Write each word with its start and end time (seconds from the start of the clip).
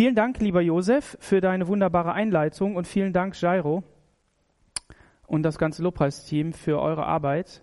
Vielen 0.00 0.14
Dank, 0.14 0.40
lieber 0.40 0.62
Josef, 0.62 1.18
für 1.20 1.42
deine 1.42 1.68
wunderbare 1.68 2.14
Einleitung 2.14 2.74
und 2.74 2.86
vielen 2.86 3.12
Dank, 3.12 3.38
Jairo 3.38 3.82
und 5.26 5.42
das 5.42 5.58
ganze 5.58 5.82
Lobpreisteam 5.82 6.54
für 6.54 6.80
eure 6.80 7.04
Arbeit. 7.04 7.62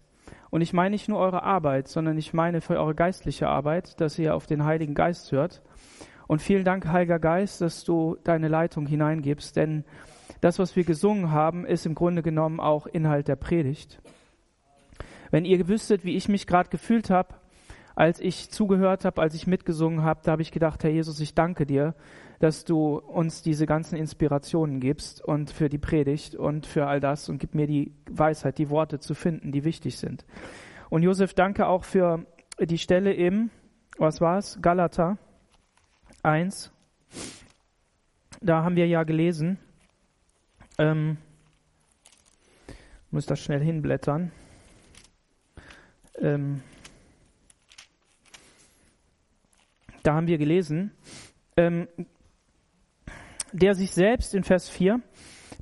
Und 0.52 0.62
ich 0.62 0.71
meine 0.71 0.92
nicht 0.92 1.10
nur 1.10 1.18
eure 1.18 1.42
Arbeit, 1.42 1.88
sondern 1.88 2.15
ich 2.15 2.36
meine 2.36 2.62
für 2.62 2.78
eure 2.78 2.94
geistliche 2.94 3.47
Arbeit, 3.47 4.00
dass 4.00 4.20
ihr 4.20 4.36
auf 4.36 4.46
den 4.46 4.65
Heiligen 4.65 4.94
Geist 4.94 5.31
hört. 5.31 5.63
Und 6.28 6.44
vielen 6.44 6.63
Dank, 6.63 6.86
Heiliger 6.86 7.18
Geist, 7.18 7.60
dass 7.62 7.83
du 7.83 8.18
deine 8.23 8.49
Leitung 8.49 8.85
hineingibst, 8.85 9.56
denn 9.56 9.83
das, 10.40 10.60
was 10.60 10.76
wir 10.76 10.83
gesungen 10.83 11.31
haben, 11.31 11.65
ist 11.65 11.88
im 11.88 11.96
Grunde 11.96 12.22
genommen 12.22 12.60
auch 12.60 12.85
Inhalt 12.85 13.29
der 13.29 13.35
Predigt. 13.35 13.99
Wenn 15.31 15.44
ihr 15.44 15.67
wüsstet, 15.67 16.05
wie 16.05 16.16
ich 16.16 16.30
mich 16.30 16.45
gerade 16.45 16.70
gefühlt 16.70 17.09
habe, 17.09 17.34
als 17.98 18.20
ich 18.20 18.52
zugehört 18.52 19.05
habe, 19.05 19.20
als 19.20 19.34
ich 19.34 19.48
mitgesungen 19.48 20.04
habe, 20.04 20.20
da 20.23 20.34
habe 20.34 20.44
ich 20.44 20.52
gedacht, 20.52 20.84
Herr 20.84 20.91
Jesus, 20.91 21.20
ich 21.20 21.34
danke 21.34 21.66
dir, 21.66 21.95
dass 22.40 22.66
du 22.66 22.98
uns 22.98 23.41
diese 23.41 23.66
ganzen 23.66 23.96
Inspirationen 23.98 24.80
gibst 24.80 25.23
und 25.23 25.50
für 25.50 25.70
die 25.70 25.77
Predigt 25.77 26.36
und 26.36 26.66
für 26.66 26.88
all 26.88 27.00
das 27.00 27.30
und 27.30 27.40
gib 27.40 27.55
mir 27.55 27.68
die 27.68 27.94
Weisheit, 28.10 28.58
die 28.58 28.70
Worte 28.70 29.00
zu 29.00 29.16
finden, 29.16 29.52
die 29.52 29.63
wichtig 29.63 29.98
sind. 29.98 30.26
Und 30.90 31.04
Josef, 31.04 31.34
danke 31.34 31.68
auch 31.68 31.84
für 31.84 32.26
die 32.60 32.77
Stelle 32.77 33.13
im, 33.13 33.50
was 33.98 34.22
war 34.22 34.38
es? 34.38 34.60
Galater 34.62 35.18
1. 36.23 36.72
Da 38.41 38.63
haben 38.63 38.76
wir 38.76 38.88
ja 38.88 39.04
gelesen, 39.04 39.58
ähm, 40.77 41.18
muss 43.10 43.26
das 43.26 43.40
schnell 43.40 43.62
hinblättern. 43.62 44.32
Ähm, 46.20 46.62
da 50.04 50.13
haben 50.13 50.27
wir 50.27 50.38
gelesen, 50.38 50.91
ähm, 51.58 51.88
der 53.54 53.76
sich 53.76 53.92
selbst 53.92 54.36
in 54.36 54.44
Vers 54.44 54.70
4, 54.70 55.02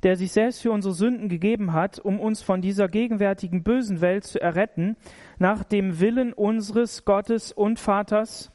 der 0.02 0.16
sich 0.16 0.32
selbst 0.32 0.62
für 0.62 0.70
unsere 0.70 0.94
Sünden 0.94 1.28
gegeben 1.28 1.72
hat, 1.72 1.98
um 1.98 2.20
uns 2.20 2.42
von 2.42 2.60
dieser 2.60 2.88
gegenwärtigen 2.88 3.62
bösen 3.62 4.00
Welt 4.00 4.24
zu 4.24 4.40
erretten, 4.40 4.96
nach 5.38 5.64
dem 5.64 6.00
Willen 6.00 6.32
unseres 6.32 7.04
Gottes 7.04 7.52
und 7.52 7.78
Vaters, 7.80 8.52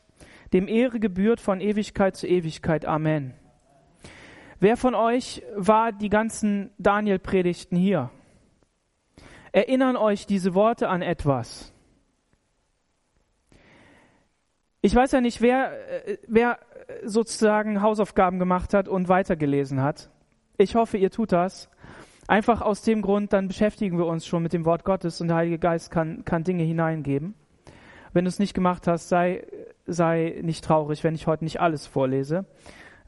dem 0.54 0.68
Ehre 0.68 1.00
gebührt 1.00 1.40
von 1.40 1.62
Ewigkeit 1.62 2.16
zu 2.16 2.28
Ewigkeit. 2.28 2.86
Amen. 2.86 3.34
Wer 4.60 4.78
von 4.78 4.94
euch 4.94 5.42
war 5.56 5.92
die 5.92 6.10
ganzen 6.10 6.72
Daniel-Predigten 6.78 7.76
hier? 7.76 8.12
Erinnern 9.52 9.98
euch 9.98 10.28
diese 10.28 10.54
Worte 10.54 10.88
an 10.88 11.02
etwas? 11.02 11.74
Ich 14.84 14.96
weiß 14.96 15.12
ja 15.12 15.22
nicht, 15.22 15.42
wer, 15.42 16.08
äh, 16.08 16.18
wer 16.28 16.60
sozusagen 17.04 17.82
Hausaufgaben 17.82 18.40
gemacht 18.40 18.74
hat 18.74 18.88
und 18.88 19.10
weitergelesen 19.10 19.82
hat. 19.82 20.10
Ich 20.58 20.76
hoffe, 20.76 20.98
ihr 20.98 21.12
tut 21.12 21.32
das. 21.32 21.70
Einfach 22.28 22.62
aus 22.62 22.82
dem 22.82 23.02
Grund, 23.02 23.34
dann 23.34 23.48
beschäftigen 23.48 23.98
wir 23.98 24.06
uns 24.06 24.26
schon 24.26 24.44
mit 24.44 24.54
dem 24.54 24.66
Wort 24.66 24.86
Gottes 24.86 25.20
und 25.22 25.28
der 25.28 25.38
Heilige 25.38 25.60
Geist 25.60 25.92
kann, 25.92 26.24
kann 26.24 26.44
Dinge 26.44 26.64
hineingeben. 26.64 27.34
Wenn 28.14 28.26
du 28.26 28.30
es 28.30 28.40
nicht 28.40 28.54
gemacht 28.54 28.88
hast, 28.88 29.10
sei, 29.10 29.46
sei 29.86 30.40
nicht 30.42 30.64
traurig, 30.64 31.04
wenn 31.04 31.16
ich 31.16 31.28
heute 31.28 31.44
nicht 31.44 31.60
alles 31.60 31.88
vorlese, 31.88 32.46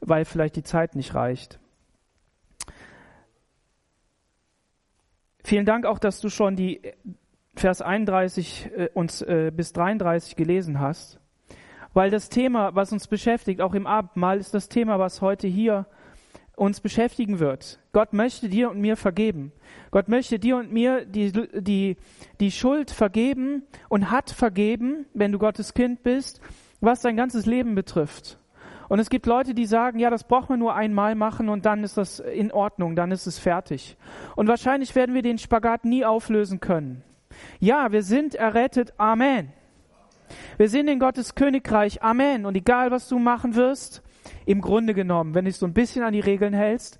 weil 0.00 0.24
vielleicht 0.24 0.56
die 0.56 0.62
Zeit 0.62 0.94
nicht 0.94 1.14
reicht. 1.14 1.58
Vielen 5.42 5.66
Dank 5.66 5.84
auch, 5.84 5.98
dass 5.98 6.20
du 6.20 6.30
schon 6.30 6.56
die 6.56 6.80
Vers 7.54 7.82
31 7.82 8.70
äh, 8.74 8.88
und 8.94 9.22
äh, 9.22 9.52
bis 9.54 9.72
33 9.72 10.36
gelesen 10.36 10.80
hast. 10.80 11.20
Weil 11.94 12.10
das 12.10 12.28
Thema, 12.28 12.74
was 12.74 12.92
uns 12.92 13.06
beschäftigt, 13.06 13.60
auch 13.60 13.74
im 13.74 13.86
Abendmahl, 13.86 14.38
ist 14.38 14.52
das 14.52 14.68
Thema, 14.68 14.98
was 14.98 15.22
heute 15.22 15.46
hier 15.48 15.86
uns 16.56 16.80
beschäftigen 16.80 17.38
wird. 17.38 17.80
Gott 17.92 18.12
möchte 18.12 18.48
dir 18.48 18.70
und 18.70 18.80
mir 18.80 18.96
vergeben. 18.96 19.52
Gott 19.90 20.08
möchte 20.08 20.38
dir 20.38 20.56
und 20.56 20.72
mir 20.72 21.04
die, 21.04 21.32
die, 21.32 21.96
die 22.40 22.50
Schuld 22.50 22.90
vergeben 22.90 23.64
und 23.88 24.10
hat 24.10 24.30
vergeben, 24.30 25.06
wenn 25.14 25.32
du 25.32 25.38
Gottes 25.38 25.74
Kind 25.74 26.02
bist, 26.02 26.40
was 26.80 27.00
dein 27.00 27.16
ganzes 27.16 27.46
Leben 27.46 27.74
betrifft. 27.74 28.38
Und 28.88 28.98
es 28.98 29.08
gibt 29.08 29.26
Leute, 29.26 29.54
die 29.54 29.66
sagen, 29.66 29.98
ja, 29.98 30.10
das 30.10 30.24
braucht 30.24 30.50
man 30.50 30.58
nur 30.58 30.74
einmal 30.74 31.14
machen 31.14 31.48
und 31.48 31.64
dann 31.64 31.82
ist 31.84 31.96
das 31.96 32.20
in 32.20 32.52
Ordnung, 32.52 32.96
dann 32.96 33.10
ist 33.10 33.26
es 33.26 33.38
fertig. 33.38 33.96
Und 34.36 34.46
wahrscheinlich 34.46 34.94
werden 34.94 35.14
wir 35.14 35.22
den 35.22 35.38
Spagat 35.38 35.84
nie 35.84 36.04
auflösen 36.04 36.60
können. 36.60 37.02
Ja, 37.58 37.90
wir 37.92 38.02
sind 38.02 38.34
errettet. 38.34 38.92
Amen. 38.98 39.52
Wir 40.56 40.68
sind 40.68 40.88
in 40.88 40.98
Gottes 40.98 41.34
Königreich. 41.34 42.02
Amen. 42.02 42.46
Und 42.46 42.56
egal, 42.56 42.90
was 42.90 43.08
du 43.08 43.18
machen 43.18 43.54
wirst, 43.54 44.02
im 44.46 44.60
Grunde 44.60 44.94
genommen, 44.94 45.34
wenn 45.34 45.44
du 45.44 45.52
so 45.52 45.66
ein 45.66 45.74
bisschen 45.74 46.02
an 46.02 46.12
die 46.12 46.20
Regeln 46.20 46.54
hältst, 46.54 46.98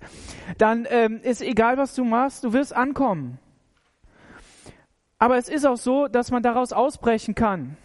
dann 0.57 0.87
ähm, 0.89 1.19
ist 1.21 1.41
egal, 1.41 1.77
was 1.77 1.95
du 1.95 2.03
machst, 2.03 2.43
du 2.43 2.53
wirst 2.53 2.75
ankommen. 2.75 3.39
Aber 5.17 5.37
es 5.37 5.49
ist 5.49 5.65
auch 5.65 5.77
so, 5.77 6.07
dass 6.07 6.31
man 6.31 6.43
daraus 6.43 6.73
ausbrechen 6.73 7.35
kann. 7.35 7.77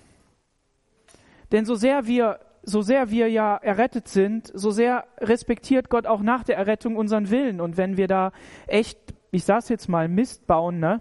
Denn 1.52 1.64
so 1.64 1.74
sehr 1.74 2.06
wir, 2.06 2.40
so 2.62 2.82
sehr 2.82 3.10
wir 3.10 3.28
ja 3.28 3.56
errettet 3.56 4.08
sind, 4.08 4.50
so 4.54 4.70
sehr 4.70 5.06
respektiert 5.18 5.88
Gott 5.88 6.06
auch 6.06 6.22
nach 6.22 6.44
der 6.44 6.56
Errettung 6.56 6.96
unseren 6.96 7.30
Willen. 7.30 7.60
Und 7.60 7.76
wenn 7.76 7.96
wir 7.96 8.08
da 8.08 8.32
echt, 8.66 8.98
ich 9.30 9.44
sag's 9.44 9.68
jetzt 9.68 9.88
mal, 9.88 10.08
Mist 10.08 10.46
bauen, 10.46 10.80
ne, 10.80 11.00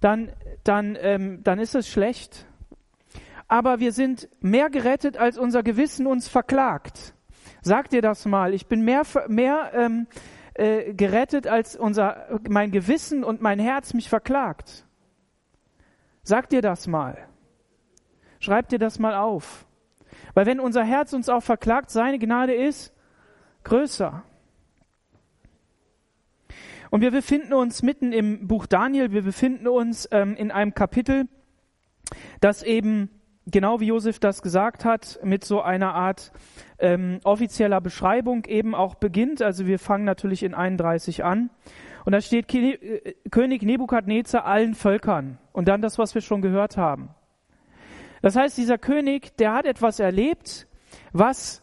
dann, 0.00 0.30
dann, 0.64 0.96
ähm, 1.00 1.42
dann 1.42 1.58
ist 1.58 1.74
es 1.74 1.88
schlecht 1.88 2.46
aber 3.52 3.80
wir 3.80 3.92
sind 3.92 4.30
mehr 4.40 4.70
gerettet, 4.70 5.18
als 5.18 5.36
unser 5.36 5.62
Gewissen 5.62 6.06
uns 6.06 6.26
verklagt. 6.26 7.12
Sag 7.60 7.90
dir 7.90 8.00
das 8.00 8.24
mal. 8.24 8.54
Ich 8.54 8.66
bin 8.66 8.80
mehr, 8.80 9.02
mehr 9.28 9.72
ähm, 9.74 10.06
äh, 10.54 10.94
gerettet, 10.94 11.46
als 11.46 11.76
unser, 11.76 12.40
mein 12.48 12.70
Gewissen 12.70 13.22
und 13.22 13.42
mein 13.42 13.58
Herz 13.58 13.92
mich 13.92 14.08
verklagt. 14.08 14.86
Sag 16.22 16.48
dir 16.48 16.62
das 16.62 16.86
mal. 16.86 17.18
Schreib 18.40 18.70
dir 18.70 18.78
das 18.78 18.98
mal 18.98 19.16
auf. 19.16 19.66
Weil 20.32 20.46
wenn 20.46 20.58
unser 20.58 20.82
Herz 20.82 21.12
uns 21.12 21.28
auch 21.28 21.42
verklagt, 21.42 21.90
seine 21.90 22.18
Gnade 22.18 22.54
ist 22.54 22.94
größer. 23.64 24.22
Und 26.88 27.02
wir 27.02 27.10
befinden 27.10 27.52
uns 27.52 27.82
mitten 27.82 28.14
im 28.14 28.48
Buch 28.48 28.64
Daniel, 28.64 29.12
wir 29.12 29.22
befinden 29.22 29.68
uns 29.68 30.08
ähm, 30.10 30.36
in 30.36 30.50
einem 30.50 30.72
Kapitel, 30.72 31.28
das 32.40 32.62
eben 32.62 33.10
genau 33.46 33.80
wie 33.80 33.86
Josef 33.86 34.18
das 34.18 34.42
gesagt 34.42 34.84
hat, 34.84 35.18
mit 35.22 35.44
so 35.44 35.62
einer 35.62 35.94
Art 35.94 36.32
ähm, 36.78 37.20
offizieller 37.24 37.80
Beschreibung 37.80 38.44
eben 38.44 38.74
auch 38.74 38.94
beginnt. 38.94 39.42
Also 39.42 39.66
wir 39.66 39.78
fangen 39.78 40.04
natürlich 40.04 40.42
in 40.42 40.54
31 40.54 41.24
an. 41.24 41.50
Und 42.04 42.12
da 42.12 42.20
steht 42.20 42.52
äh, 42.54 43.14
König 43.30 43.62
Nebukadnezar 43.62 44.44
allen 44.44 44.74
Völkern. 44.74 45.38
Und 45.52 45.68
dann 45.68 45.82
das, 45.82 45.98
was 45.98 46.14
wir 46.14 46.22
schon 46.22 46.42
gehört 46.42 46.76
haben. 46.76 47.10
Das 48.22 48.36
heißt, 48.36 48.56
dieser 48.56 48.78
König, 48.78 49.36
der 49.36 49.52
hat 49.52 49.66
etwas 49.66 49.98
erlebt, 49.98 50.68
was 51.12 51.61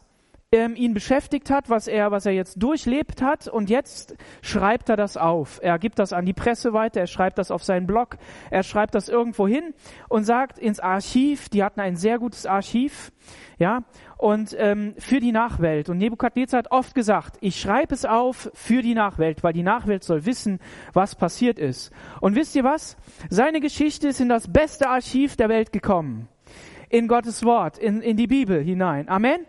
ähm, 0.51 0.75
ihn 0.75 0.95
beschäftigt 0.95 1.51
hat, 1.51 1.69
was 1.69 1.87
er, 1.87 2.09
was 2.09 2.25
er 2.25 2.31
jetzt 2.31 2.55
durchlebt 2.61 3.21
hat 3.21 3.47
und 3.47 3.69
jetzt 3.69 4.15
schreibt 4.41 4.89
er 4.89 4.95
das 4.95 5.15
auf. 5.15 5.59
Er 5.61 5.77
gibt 5.77 5.99
das 5.99 6.11
an 6.11 6.25
die 6.25 6.33
Presse 6.33 6.73
weiter, 6.73 7.01
er 7.01 7.07
schreibt 7.07 7.37
das 7.37 7.51
auf 7.51 7.63
seinen 7.63 7.85
Blog, 7.85 8.17
er 8.49 8.63
schreibt 8.63 8.95
das 8.95 9.09
irgendwo 9.09 9.47
hin 9.47 9.75
und 10.07 10.23
sagt 10.23 10.57
ins 10.57 10.79
Archiv, 10.79 11.49
die 11.49 11.63
hatten 11.63 11.79
ein 11.79 11.95
sehr 11.95 12.17
gutes 12.17 12.47
Archiv, 12.47 13.11
ja, 13.59 13.83
und 14.17 14.55
ähm, 14.57 14.95
für 14.97 15.19
die 15.19 15.31
Nachwelt. 15.31 15.87
Und 15.87 15.99
Nebukadnezar 15.99 16.57
hat 16.57 16.71
oft 16.71 16.95
gesagt, 16.95 17.37
ich 17.41 17.59
schreibe 17.59 17.93
es 17.93 18.05
auf 18.05 18.49
für 18.55 18.81
die 18.81 18.95
Nachwelt, 18.95 19.43
weil 19.43 19.53
die 19.53 19.61
Nachwelt 19.61 20.03
soll 20.03 20.25
wissen, 20.25 20.59
was 20.93 21.13
passiert 21.13 21.59
ist. 21.59 21.91
Und 22.21 22.35
wisst 22.35 22.55
ihr 22.55 22.63
was? 22.63 22.97
Seine 23.29 23.59
Geschichte 23.59 24.07
ist 24.07 24.19
in 24.19 24.29
das 24.29 24.51
beste 24.51 24.89
Archiv 24.89 25.35
der 25.35 25.47
Welt 25.49 25.71
gekommen. 25.71 26.27
In 26.89 27.07
Gottes 27.07 27.45
Wort, 27.45 27.77
in, 27.77 28.01
in 28.01 28.17
die 28.17 28.25
Bibel 28.25 28.63
hinein. 28.63 29.09
Amen? 29.09 29.45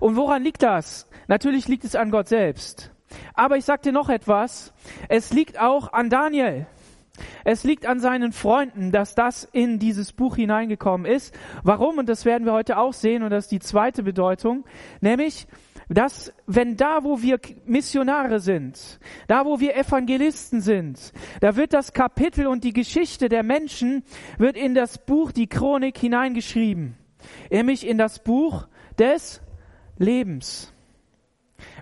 Und 0.00 0.16
woran 0.16 0.42
liegt 0.42 0.62
das? 0.62 1.08
Natürlich 1.28 1.68
liegt 1.68 1.84
es 1.84 1.96
an 1.96 2.10
Gott 2.10 2.28
selbst. 2.28 2.90
Aber 3.34 3.56
ich 3.56 3.64
sag 3.64 3.82
dir 3.82 3.92
noch 3.92 4.08
etwas. 4.08 4.72
Es 5.08 5.32
liegt 5.32 5.58
auch 5.60 5.92
an 5.92 6.10
Daniel. 6.10 6.66
Es 7.44 7.62
liegt 7.62 7.86
an 7.86 8.00
seinen 8.00 8.32
Freunden, 8.32 8.90
dass 8.90 9.14
das 9.14 9.44
in 9.44 9.78
dieses 9.78 10.12
Buch 10.12 10.36
hineingekommen 10.36 11.06
ist. 11.06 11.34
Warum? 11.62 11.98
Und 11.98 12.08
das 12.08 12.24
werden 12.24 12.44
wir 12.44 12.52
heute 12.52 12.78
auch 12.78 12.92
sehen. 12.92 13.22
Und 13.22 13.30
das 13.30 13.44
ist 13.44 13.52
die 13.52 13.60
zweite 13.60 14.02
Bedeutung. 14.02 14.64
Nämlich, 15.00 15.46
dass 15.88 16.32
wenn 16.46 16.76
da, 16.76 17.04
wo 17.04 17.22
wir 17.22 17.38
Missionare 17.66 18.40
sind, 18.40 18.98
da, 19.28 19.44
wo 19.44 19.60
wir 19.60 19.76
Evangelisten 19.76 20.60
sind, 20.60 21.12
da 21.40 21.56
wird 21.56 21.72
das 21.72 21.92
Kapitel 21.92 22.46
und 22.46 22.64
die 22.64 22.72
Geschichte 22.72 23.28
der 23.28 23.42
Menschen 23.42 24.02
wird 24.38 24.56
in 24.56 24.74
das 24.74 24.98
Buch, 24.98 25.30
die 25.30 25.46
Chronik 25.46 25.98
hineingeschrieben. 25.98 26.96
Nämlich 27.50 27.86
in 27.86 27.98
das 27.98 28.18
Buch 28.18 28.66
des 28.98 29.40
Lebens. 29.98 30.74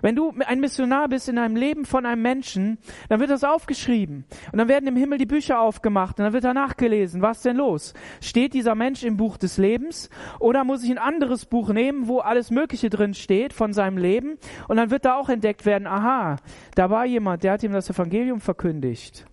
Wenn 0.01 0.15
du 0.15 0.33
ein 0.45 0.59
Missionar 0.59 1.07
bist 1.07 1.29
in 1.29 1.37
einem 1.37 1.55
Leben 1.55 1.85
von 1.85 2.05
einem 2.05 2.21
Menschen, 2.21 2.77
dann 3.09 3.19
wird 3.19 3.29
das 3.29 3.43
aufgeschrieben. 3.43 4.25
Und 4.51 4.57
dann 4.59 4.67
werden 4.67 4.87
im 4.87 4.95
Himmel 4.95 5.17
die 5.17 5.25
Bücher 5.25 5.59
aufgemacht 5.59 6.19
und 6.19 6.25
dann 6.25 6.33
wird 6.33 6.43
da 6.43 6.53
nachgelesen. 6.53 7.21
Was 7.21 7.41
denn 7.41 7.57
los? 7.57 7.93
Steht 8.21 8.53
dieser 8.53 8.75
Mensch 8.75 9.03
im 9.03 9.17
Buch 9.17 9.37
des 9.37 9.57
Lebens? 9.57 10.09
Oder 10.39 10.63
muss 10.63 10.83
ich 10.83 10.91
ein 10.91 10.97
anderes 10.97 11.45
Buch 11.45 11.69
nehmen, 11.69 12.07
wo 12.07 12.19
alles 12.19 12.51
Mögliche 12.51 12.89
drin 12.89 13.13
steht 13.13 13.53
von 13.53 13.73
seinem 13.73 13.97
Leben? 13.97 14.37
Und 14.67 14.77
dann 14.77 14.91
wird 14.91 15.05
da 15.05 15.15
auch 15.15 15.29
entdeckt 15.29 15.65
werden, 15.65 15.87
aha, 15.87 16.37
da 16.75 16.89
war 16.89 17.05
jemand, 17.05 17.43
der 17.43 17.53
hat 17.53 17.63
ihm 17.63 17.73
das 17.73 17.89
Evangelium 17.89 18.41
verkündigt. 18.41 19.25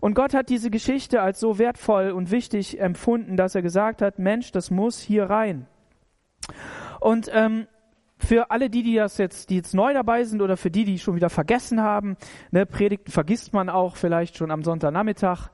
Und 0.00 0.14
Gott 0.14 0.34
hat 0.34 0.48
diese 0.48 0.70
Geschichte 0.70 1.20
als 1.20 1.40
so 1.40 1.58
wertvoll 1.58 2.10
und 2.10 2.30
wichtig 2.30 2.80
empfunden, 2.80 3.36
dass 3.36 3.54
er 3.54 3.62
gesagt 3.62 4.02
hat, 4.02 4.18
Mensch, 4.18 4.52
das 4.52 4.70
muss 4.70 5.00
hier 5.00 5.24
rein. 5.24 5.66
Und 7.00 7.30
ähm, 7.32 7.66
für 8.18 8.50
alle 8.50 8.70
die, 8.70 8.82
die 8.82 8.94
das 8.94 9.18
jetzt, 9.18 9.50
die 9.50 9.56
jetzt 9.56 9.74
neu 9.74 9.92
dabei 9.92 10.24
sind 10.24 10.42
oder 10.42 10.56
für 10.56 10.70
die, 10.70 10.84
die 10.84 10.98
schon 10.98 11.16
wieder 11.16 11.30
vergessen 11.30 11.82
haben, 11.82 12.16
ne, 12.50 12.66
Predigten 12.66 13.12
vergisst 13.12 13.52
man 13.52 13.68
auch 13.68 13.96
vielleicht 13.96 14.36
schon 14.36 14.50
am 14.50 14.62
Sonntagnachmittag. 14.62 15.50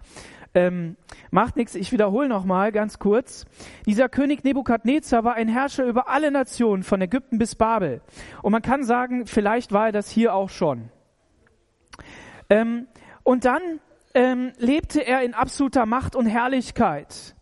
Ähm, 0.55 0.97
macht 1.31 1.57
nichts, 1.57 1.75
ich 1.75 1.93
wiederhole 1.93 2.29
nochmal 2.29 2.73
ganz 2.73 2.99
kurz. 2.99 3.47
Dieser 3.87 4.09
König 4.09 4.45
Nebukadnezar 4.45 5.25
war 5.25 5.35
ein 5.35 5.49
Herrscher 5.49 5.87
über 5.87 6.09
alle 6.09 6.31
Nationen, 6.31 6.83
von 6.83 7.01
Ägypten 7.01 7.39
bis 7.39 7.55
Babel. 7.55 8.03
Und 8.43 8.53
man 8.53 8.63
kann 8.63 8.85
sagen, 8.85 9.27
vielleicht 9.27 9.73
war 9.73 9.87
er 9.87 9.93
das 9.93 10.11
hier 10.11 10.35
auch 10.35 10.51
schon. 10.51 10.91
Ähm, 12.51 12.87
und 13.23 13.47
dann 13.47 13.63
ähm, 14.15 14.53
lebte 14.59 15.01
er 15.01 15.23
in 15.23 15.33
absoluter 15.33 15.87
Macht 15.87 16.15
und 16.15 16.27
Herrlichkeit. 16.27 17.35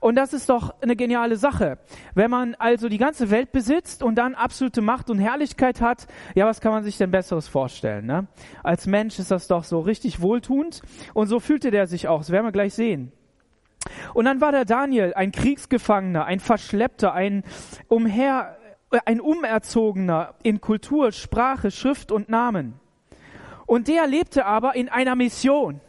Und 0.00 0.16
das 0.16 0.32
ist 0.32 0.48
doch 0.48 0.74
eine 0.80 0.96
geniale 0.96 1.36
Sache. 1.36 1.78
Wenn 2.14 2.30
man 2.30 2.54
also 2.54 2.88
die 2.88 2.98
ganze 2.98 3.30
Welt 3.30 3.52
besitzt 3.52 4.02
und 4.02 4.16
dann 4.16 4.34
absolute 4.34 4.80
Macht 4.80 5.10
und 5.10 5.18
Herrlichkeit 5.18 5.80
hat, 5.80 6.06
ja, 6.34 6.46
was 6.46 6.60
kann 6.60 6.72
man 6.72 6.84
sich 6.84 6.98
denn 6.98 7.10
Besseres 7.10 7.48
vorstellen? 7.48 8.06
Ne? 8.06 8.26
Als 8.62 8.86
Mensch 8.86 9.18
ist 9.18 9.30
das 9.30 9.48
doch 9.48 9.64
so 9.64 9.80
richtig 9.80 10.20
wohltuend. 10.20 10.82
Und 11.14 11.26
so 11.26 11.40
fühlte 11.40 11.70
der 11.70 11.86
sich 11.86 12.08
auch. 12.08 12.18
Das 12.18 12.30
werden 12.30 12.46
wir 12.46 12.52
gleich 12.52 12.74
sehen. 12.74 13.12
Und 14.14 14.24
dann 14.24 14.40
war 14.40 14.52
der 14.52 14.64
Daniel 14.64 15.14
ein 15.14 15.32
Kriegsgefangener, 15.32 16.24
ein 16.24 16.40
Verschleppter, 16.40 17.12
ein 17.12 17.44
umher, 17.88 18.56
ein 19.04 19.20
Umerzogener 19.20 20.34
in 20.42 20.60
Kultur, 20.60 21.12
Sprache, 21.12 21.70
Schrift 21.70 22.12
und 22.12 22.28
Namen. 22.28 22.80
Und 23.66 23.88
der 23.88 24.06
lebte 24.06 24.46
aber 24.46 24.74
in 24.76 24.88
einer 24.88 25.14
Mission. 25.14 25.80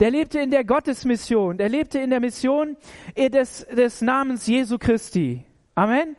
Der 0.00 0.10
lebte 0.10 0.40
in 0.40 0.50
der 0.50 0.64
Gottesmission. 0.64 1.58
Der 1.58 1.68
lebte 1.68 1.98
in 1.98 2.10
der 2.10 2.20
Mission 2.20 2.76
des, 3.16 3.66
des 3.66 4.00
Namens 4.00 4.46
Jesu 4.46 4.78
Christi. 4.78 5.44
Amen. 5.74 6.16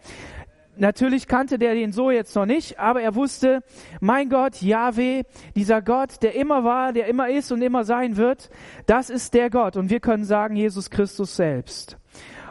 Natürlich 0.76 1.28
kannte 1.28 1.60
der 1.60 1.76
den 1.76 1.92
so 1.92 2.10
jetzt 2.10 2.36
noch 2.36 2.48
nicht, 2.48 2.80
aber 2.80 3.02
er 3.02 3.14
wusste, 3.14 3.62
mein 4.02 4.30
Gott, 4.30 4.60
Yahweh, 4.62 5.24
dieser 5.56 5.84
Gott, 5.84 6.24
der 6.24 6.34
immer 6.34 6.64
war, 6.64 6.94
der 6.94 7.06
immer 7.06 7.30
ist 7.30 7.52
und 7.52 7.62
immer 7.62 7.84
sein 7.84 8.18
wird, 8.18 8.50
das 8.88 9.12
ist 9.12 9.36
der 9.36 9.52
Gott. 9.52 9.78
Und 9.78 9.92
wir 9.92 10.00
können 10.00 10.24
sagen, 10.24 10.56
Jesus 10.56 10.90
Christus 10.90 11.36
selbst. 11.36 11.98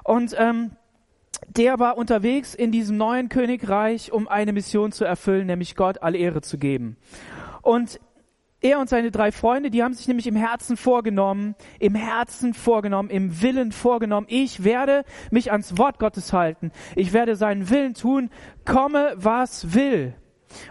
Und 0.05 0.37
ähm, 0.39 0.71
der 1.49 1.81
war 1.81 1.99
unterwegs 1.99 2.55
in 2.55 2.71
diesem 2.71 2.97
neuen 2.97 3.29
Königreich, 3.29 4.13
um 4.13 4.29
eine 4.29 4.53
Mission 4.53 4.93
zu 4.93 5.05
erfüllen, 5.05 5.47
nämlich 5.49 5.75
Gott 5.75 6.03
alle 6.03 6.19
Ehre 6.19 6.43
zu 6.43 6.59
geben. 6.59 6.97
Und 7.63 7.99
er 8.63 8.79
und 8.79 8.89
seine 8.89 9.11
drei 9.11 9.33
Freunde, 9.33 9.71
die 9.71 9.83
haben 9.83 9.95
sich 9.95 10.09
nämlich 10.09 10.27
im 10.27 10.37
Herzen 10.37 10.77
vorgenommen, 10.77 11.55
im 11.79 11.95
Herzen 11.95 12.55
vorgenommen, 12.55 13.11
im 13.11 13.43
Willen 13.43 13.73
vorgenommen, 13.73 14.27
ich 14.31 14.65
werde 14.65 15.05
mich 15.31 15.51
ans 15.51 15.77
Wort 15.79 15.99
Gottes 15.99 16.33
halten. 16.33 16.71
Ich 16.97 17.13
werde 17.13 17.37
seinen 17.37 17.69
Willen 17.71 17.95
tun, 17.95 18.31
komme 18.65 19.13
was 19.17 19.75
will. 19.75 20.15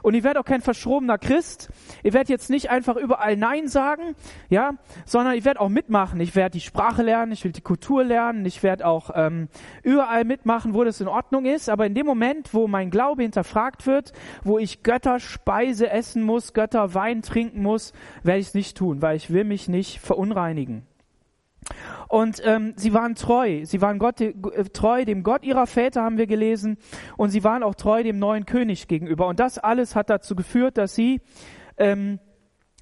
Und 0.02 0.14
ihr 0.14 0.24
werdet 0.24 0.42
auch 0.42 0.46
kein 0.46 0.62
verschrobener 0.62 1.18
Christ. 1.18 1.70
Ihr 2.04 2.14
werdet 2.14 2.30
jetzt 2.30 2.50
nicht 2.50 2.70
einfach 2.70 2.96
überall 2.96 3.38
Nein 3.38 3.68
sagen, 3.68 4.16
ja, 4.50 4.74
sondern 5.06 5.36
ihr 5.36 5.46
werdet 5.46 5.62
auch 5.62 5.70
mitmachen. 5.70 6.20
Ich 6.20 6.36
werde 6.36 6.54
die 6.54 6.62
Sprache 6.62 7.04
lernen, 7.04 7.32
ich 7.32 7.44
will 7.44 7.52
die 7.52 7.62
Kultur 7.62 8.04
lernen, 8.04 8.46
ich 8.46 8.64
werde 8.64 8.86
auch 8.86 9.12
ähm, 9.14 9.48
überall 9.84 10.26
mitmachen, 10.26 10.74
wo 10.74 10.84
das 10.84 11.02
in 11.02 11.08
Ordnung 11.08 11.46
ist. 11.46 11.70
Aber 11.70 11.86
in 11.86 11.94
dem 11.94 12.06
Moment, 12.06 12.54
wo 12.54 12.68
mein 12.68 12.90
Glaube 12.90 13.24
hinterfragt 13.24 13.88
wird, 13.88 14.14
wo 14.44 14.58
ich 14.58 14.84
Götterspeise 14.84 15.90
essen 15.90 16.24
muss, 16.24 16.54
Götter 16.54 16.94
Wein 16.94 17.22
trinken 17.22 17.62
muss, 17.62 17.94
werde 18.24 18.40
ich 18.40 18.48
es 18.48 18.54
nicht 18.54 18.78
tun, 18.78 19.02
weil 19.02 19.16
ich 19.16 19.32
will 19.32 19.44
mich 19.44 19.68
nicht 19.68 20.00
verunreinigen. 20.00 20.86
Und 22.08 22.42
ähm, 22.44 22.74
sie 22.76 22.94
waren 22.94 23.16
treu. 23.16 23.66
Sie 23.66 23.82
waren 23.82 24.00
Gott, 24.00 24.20
äh, 24.20 24.34
treu 24.74 25.06
dem 25.06 25.24
Gott 25.24 25.44
ihrer 25.44 25.68
Väter, 25.68 26.04
haben 26.04 26.18
wir 26.18 26.28
gelesen. 26.28 26.78
Und 27.18 27.30
sie 27.30 27.44
waren 27.44 27.64
auch 27.64 27.76
treu 27.76 28.04
dem 28.04 28.20
neuen 28.20 28.46
König 28.46 28.88
gegenüber. 28.88 29.28
Und 29.28 29.40
das 29.40 29.58
alles 29.58 29.96
hat 29.96 30.10
dazu 30.10 30.36
geführt, 30.36 30.78
dass 30.78 30.96
sie 30.96 31.22
ähm, 31.78 32.20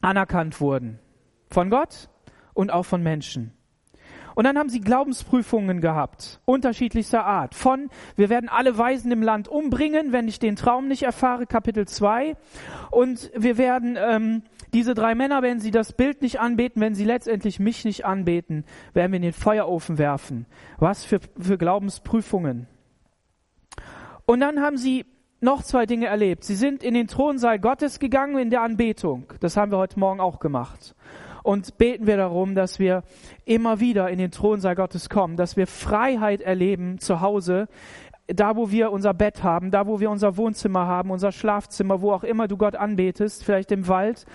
anerkannt 0.01 0.59
wurden. 0.61 0.99
Von 1.49 1.69
Gott 1.69 2.09
und 2.53 2.71
auch 2.71 2.83
von 2.83 3.03
Menschen. 3.03 3.53
Und 4.35 4.45
dann 4.45 4.57
haben 4.57 4.69
sie 4.69 4.79
Glaubensprüfungen 4.79 5.81
gehabt, 5.81 6.39
unterschiedlichster 6.45 7.25
Art. 7.25 7.55
Von, 7.55 7.89
wir 8.15 8.29
werden 8.29 8.47
alle 8.47 8.77
Weisen 8.77 9.11
im 9.11 9.21
Land 9.21 9.49
umbringen, 9.49 10.13
wenn 10.13 10.29
ich 10.29 10.39
den 10.39 10.55
Traum 10.55 10.87
nicht 10.87 11.03
erfahre, 11.03 11.45
Kapitel 11.45 11.87
2. 11.87 12.37
Und 12.89 13.31
wir 13.35 13.57
werden 13.57 13.97
ähm, 13.99 14.43
diese 14.73 14.93
drei 14.93 15.15
Männer, 15.15 15.41
wenn 15.41 15.59
sie 15.59 15.71
das 15.71 15.93
Bild 15.93 16.21
nicht 16.21 16.39
anbeten, 16.39 16.81
wenn 16.81 16.95
sie 16.95 17.05
letztendlich 17.05 17.59
mich 17.59 17.85
nicht 17.85 18.05
anbeten, 18.05 18.65
werden 18.93 19.11
wir 19.11 19.17
in 19.17 19.23
den 19.23 19.33
Feuerofen 19.33 19.97
werfen. 19.97 20.45
Was 20.77 21.03
für, 21.03 21.19
für 21.39 21.57
Glaubensprüfungen. 21.57 22.67
Und 24.25 24.41
dann 24.41 24.61
haben 24.61 24.77
sie 24.77 25.05
noch 25.41 25.63
zwei 25.63 25.85
Dinge 25.85 26.07
erlebt. 26.07 26.43
Sie 26.43 26.55
sind 26.55 26.83
in 26.83 26.93
den 26.93 27.07
Thronsaal 27.07 27.59
Gottes 27.59 27.99
gegangen 27.99 28.37
in 28.37 28.49
der 28.49 28.61
Anbetung. 28.61 29.33
Das 29.39 29.57
haben 29.57 29.71
wir 29.71 29.77
heute 29.77 29.99
Morgen 29.99 30.19
auch 30.19 30.39
gemacht 30.39 30.95
und 31.43 31.77
beten 31.77 32.07
wir 32.07 32.17
darum, 32.17 32.55
dass 32.55 32.79
wir 32.79 33.03
immer 33.45 33.79
wieder 33.79 34.09
in 34.09 34.19
den 34.19 34.31
Thronsaal 34.31 34.75
Gottes 34.75 35.09
kommen, 35.09 35.37
dass 35.37 35.57
wir 35.57 35.67
Freiheit 35.67 36.41
erleben 36.41 36.99
zu 36.99 37.21
Hause, 37.21 37.67
da 38.27 38.55
wo 38.55 38.69
wir 38.69 38.91
unser 38.91 39.13
Bett 39.13 39.43
haben, 39.43 39.71
da 39.71 39.87
wo 39.87 39.99
wir 39.99 40.11
unser 40.11 40.37
Wohnzimmer 40.37 40.85
haben, 40.85 41.09
unser 41.09 41.31
Schlafzimmer, 41.31 42.01
wo 42.01 42.11
auch 42.11 42.23
immer 42.23 42.47
du 42.47 42.57
Gott 42.57 42.75
anbetest, 42.75 43.43
vielleicht 43.43 43.71
im 43.71 43.87
Wald, 43.87 44.25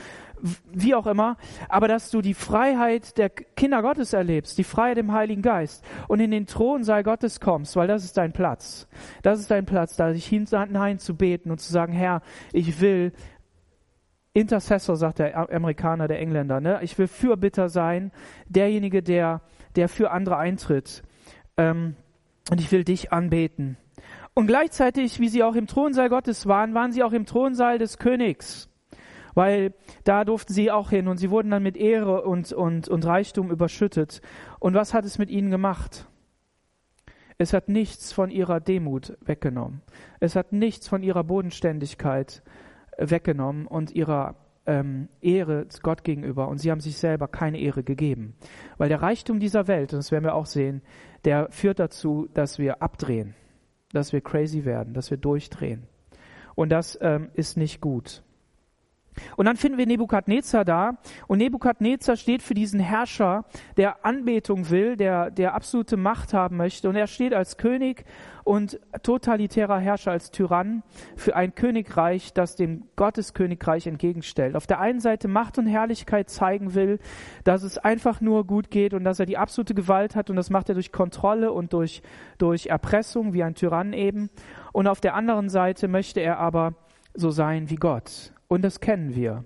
wie 0.73 0.95
auch 0.95 1.07
immer, 1.07 1.37
aber 1.69 1.89
dass 1.89 2.11
du 2.11 2.21
die 2.21 2.35
Freiheit 2.35 3.17
der 3.19 3.31
Kinder 3.31 3.83
Gottes 3.83 4.13
erlebst, 4.13 4.59
die 4.59 4.65
Freiheit 4.65 4.99
im 4.99 5.13
Heiligen 5.13 5.43
Geist 5.43 5.85
und 6.09 6.21
in 6.21 6.31
den 6.31 6.47
Thronsaal 6.47 7.03
Gottes 7.03 7.41
kommst, 7.41 7.77
weil 7.77 7.89
das 7.89 8.05
ist 8.05 8.17
dein 8.17 8.33
Platz. 8.33 8.87
Das 9.23 9.41
ist 9.41 9.51
dein 9.51 9.65
Platz, 9.65 9.97
da 9.97 10.13
sich 10.13 10.27
hinein 10.27 10.99
zu 10.99 11.17
beten 11.17 11.51
und 11.51 11.61
zu 11.61 11.73
sagen, 11.73 11.93
Herr, 11.93 12.21
ich 12.53 12.81
will 12.81 13.13
Intercessor, 14.35 14.97
sagt 14.97 15.21
der 15.21 15.51
Amerikaner, 15.51 16.09
der 16.09 16.19
Engländer. 16.19 16.61
Ne? 16.61 16.81
Ich 16.83 16.99
will 16.99 17.07
Fürbitter 17.07 17.69
sein, 17.69 18.11
derjenige, 18.49 19.03
der, 19.03 19.41
der 19.77 19.89
für 19.89 20.11
andere 20.11 20.37
eintritt. 20.37 21.03
Ähm, 21.57 21.95
und 22.51 22.61
ich 22.61 22.71
will 22.73 22.85
dich 22.85 23.13
anbeten. 23.13 23.79
Und 24.35 24.49
gleichzeitig, 24.49 25.21
wie 25.21 25.29
sie 25.29 25.45
auch 25.45 25.55
im 25.55 25.69
Thronsaal 25.69 26.09
Gottes 26.09 26.47
waren, 26.47 26.75
waren 26.75 26.93
sie 26.93 27.05
auch 27.05 27.13
im 27.13 27.25
Thronsaal 27.25 27.79
des 27.79 27.99
Königs. 27.99 28.69
Weil 29.35 29.75
da 30.05 30.25
durften 30.25 30.53
sie 30.53 30.71
auch 30.71 30.91
hin 30.91 31.09
und 31.09 31.17
sie 31.17 31.31
wurden 31.31 31.51
dann 31.51 31.63
mit 31.63 31.77
Ehre 31.77 32.23
und, 32.23 32.53
und, 32.53 32.89
und 32.89 33.05
Reichtum 33.05 33.51
überschüttet. 33.51 34.23
Und 34.61 34.75
was 34.75 34.95
hat 34.95 35.05
es 35.05 35.19
mit 35.19 35.31
ihnen 35.31 35.51
gemacht? 35.51 36.07
Es 37.37 37.53
hat 37.53 37.69
nichts 37.69 38.13
von 38.13 38.31
ihrer 38.31 38.61
Demut 38.61 39.17
weggenommen. 39.21 39.83
Es 40.21 40.37
hat 40.37 40.53
nichts 40.53 40.89
von 40.89 41.03
ihrer 41.03 41.25
Bodenständigkeit 41.25 42.43
weggenommen 42.97 43.67
und 43.67 43.91
ihrer 43.91 44.37
ähm, 44.67 45.09
Ehre 45.21 45.67
Gott 45.83 46.05
gegenüber 46.05 46.49
und 46.49 46.59
sie 46.59 46.71
haben 46.71 46.81
sich 46.81 46.97
selber 46.97 47.29
keine 47.29 47.59
Ehre 47.59 47.83
gegeben. 47.83 48.35
Weil 48.79 48.89
der 48.89 49.03
Reichtum 49.03 49.41
dieser 49.41 49.67
Welt, 49.67 49.93
und 49.93 49.99
das 49.99 50.13
werden 50.13 50.25
wir 50.25 50.35
auch 50.35 50.47
sehen, 50.47 50.83
der 51.25 51.49
führt 51.51 51.79
dazu, 51.79 52.29
dass 52.33 52.59
wir 52.59 52.83
abdrehen, 52.83 53.35
dass 53.93 54.13
wir 54.13 54.21
crazy 54.21 54.65
werden, 54.65 54.95
dass 54.95 55.11
wir 55.11 55.19
durchdrehen. 55.19 55.87
Und 56.55 56.71
das 56.71 56.99
ähm, 57.03 57.31
ist 57.35 57.57
nicht 57.57 57.81
gut. 57.81 58.23
Und 59.37 59.47
dann 59.47 59.57
finden 59.57 59.79
wir 59.79 59.87
Nebukadnezar 59.87 60.65
da. 60.65 60.99
Und 61.27 61.39
Nebukadnezar 61.39 62.17
steht 62.17 62.43
für 62.43 62.55
diesen 62.55 62.81
Herrscher, 62.81 63.45
der 63.77 64.05
Anbetung 64.05 64.71
will, 64.71 64.97
der, 64.97 65.31
der 65.31 65.55
absolute 65.55 65.97
Macht 65.97 66.35
haben 66.35 66.57
möchte. 66.57 66.89
Und 66.89 66.97
er 66.97 67.07
steht 67.07 67.35
als 67.35 67.57
König 67.57 68.05
und 68.45 68.79
totalitärer 69.03 69.79
Herrscher, 69.79 70.13
als 70.13 70.31
Tyrann 70.31 70.83
für 71.17 71.35
ein 71.35 71.55
Königreich, 71.55 72.35
das 72.35 72.57
dem 72.57 72.85
Gotteskönigreich 72.95 73.87
entgegenstellt. 73.87 74.55
Auf 74.55 74.67
der 74.67 74.81
einen 74.81 75.01
Seite 75.01 75.29
Macht 75.29 75.59
und 75.59 75.67
Herrlichkeit 75.67 76.29
zeigen 76.29 76.75
will, 76.75 76.99
dass 77.45 77.63
es 77.63 77.79
einfach 77.79 78.21
nur 78.21 78.47
gut 78.47 78.71
geht 78.71 78.93
und 78.93 79.05
dass 79.05 79.19
er 79.19 79.27
die 79.27 79.39
absolute 79.39 79.75
Gewalt 79.75 80.15
hat. 80.15 80.29
Und 80.29 80.37
das 80.37 80.51
macht 80.51 80.69
er 80.69 80.75
durch 80.75 80.93
Kontrolle 80.93 81.53
und 81.53 81.73
durch, 81.73 82.03
durch 82.39 82.67
Erpressung, 82.67 83.33
wie 83.33 83.43
ein 83.43 83.55
Tyrann 83.55 83.95
eben. 83.95 84.29
Und 84.73 84.87
auf 84.87 85.01
der 85.01 85.15
anderen 85.15 85.49
Seite 85.49 85.89
möchte 85.89 86.21
er 86.21 86.39
aber 86.39 86.75
so 87.15 87.31
sein 87.31 87.71
wie 87.71 87.77
Gott. 87.77 88.34
Und 88.55 88.63
das 88.63 88.79
kennen 88.79 89.17
wir. 89.17 89.45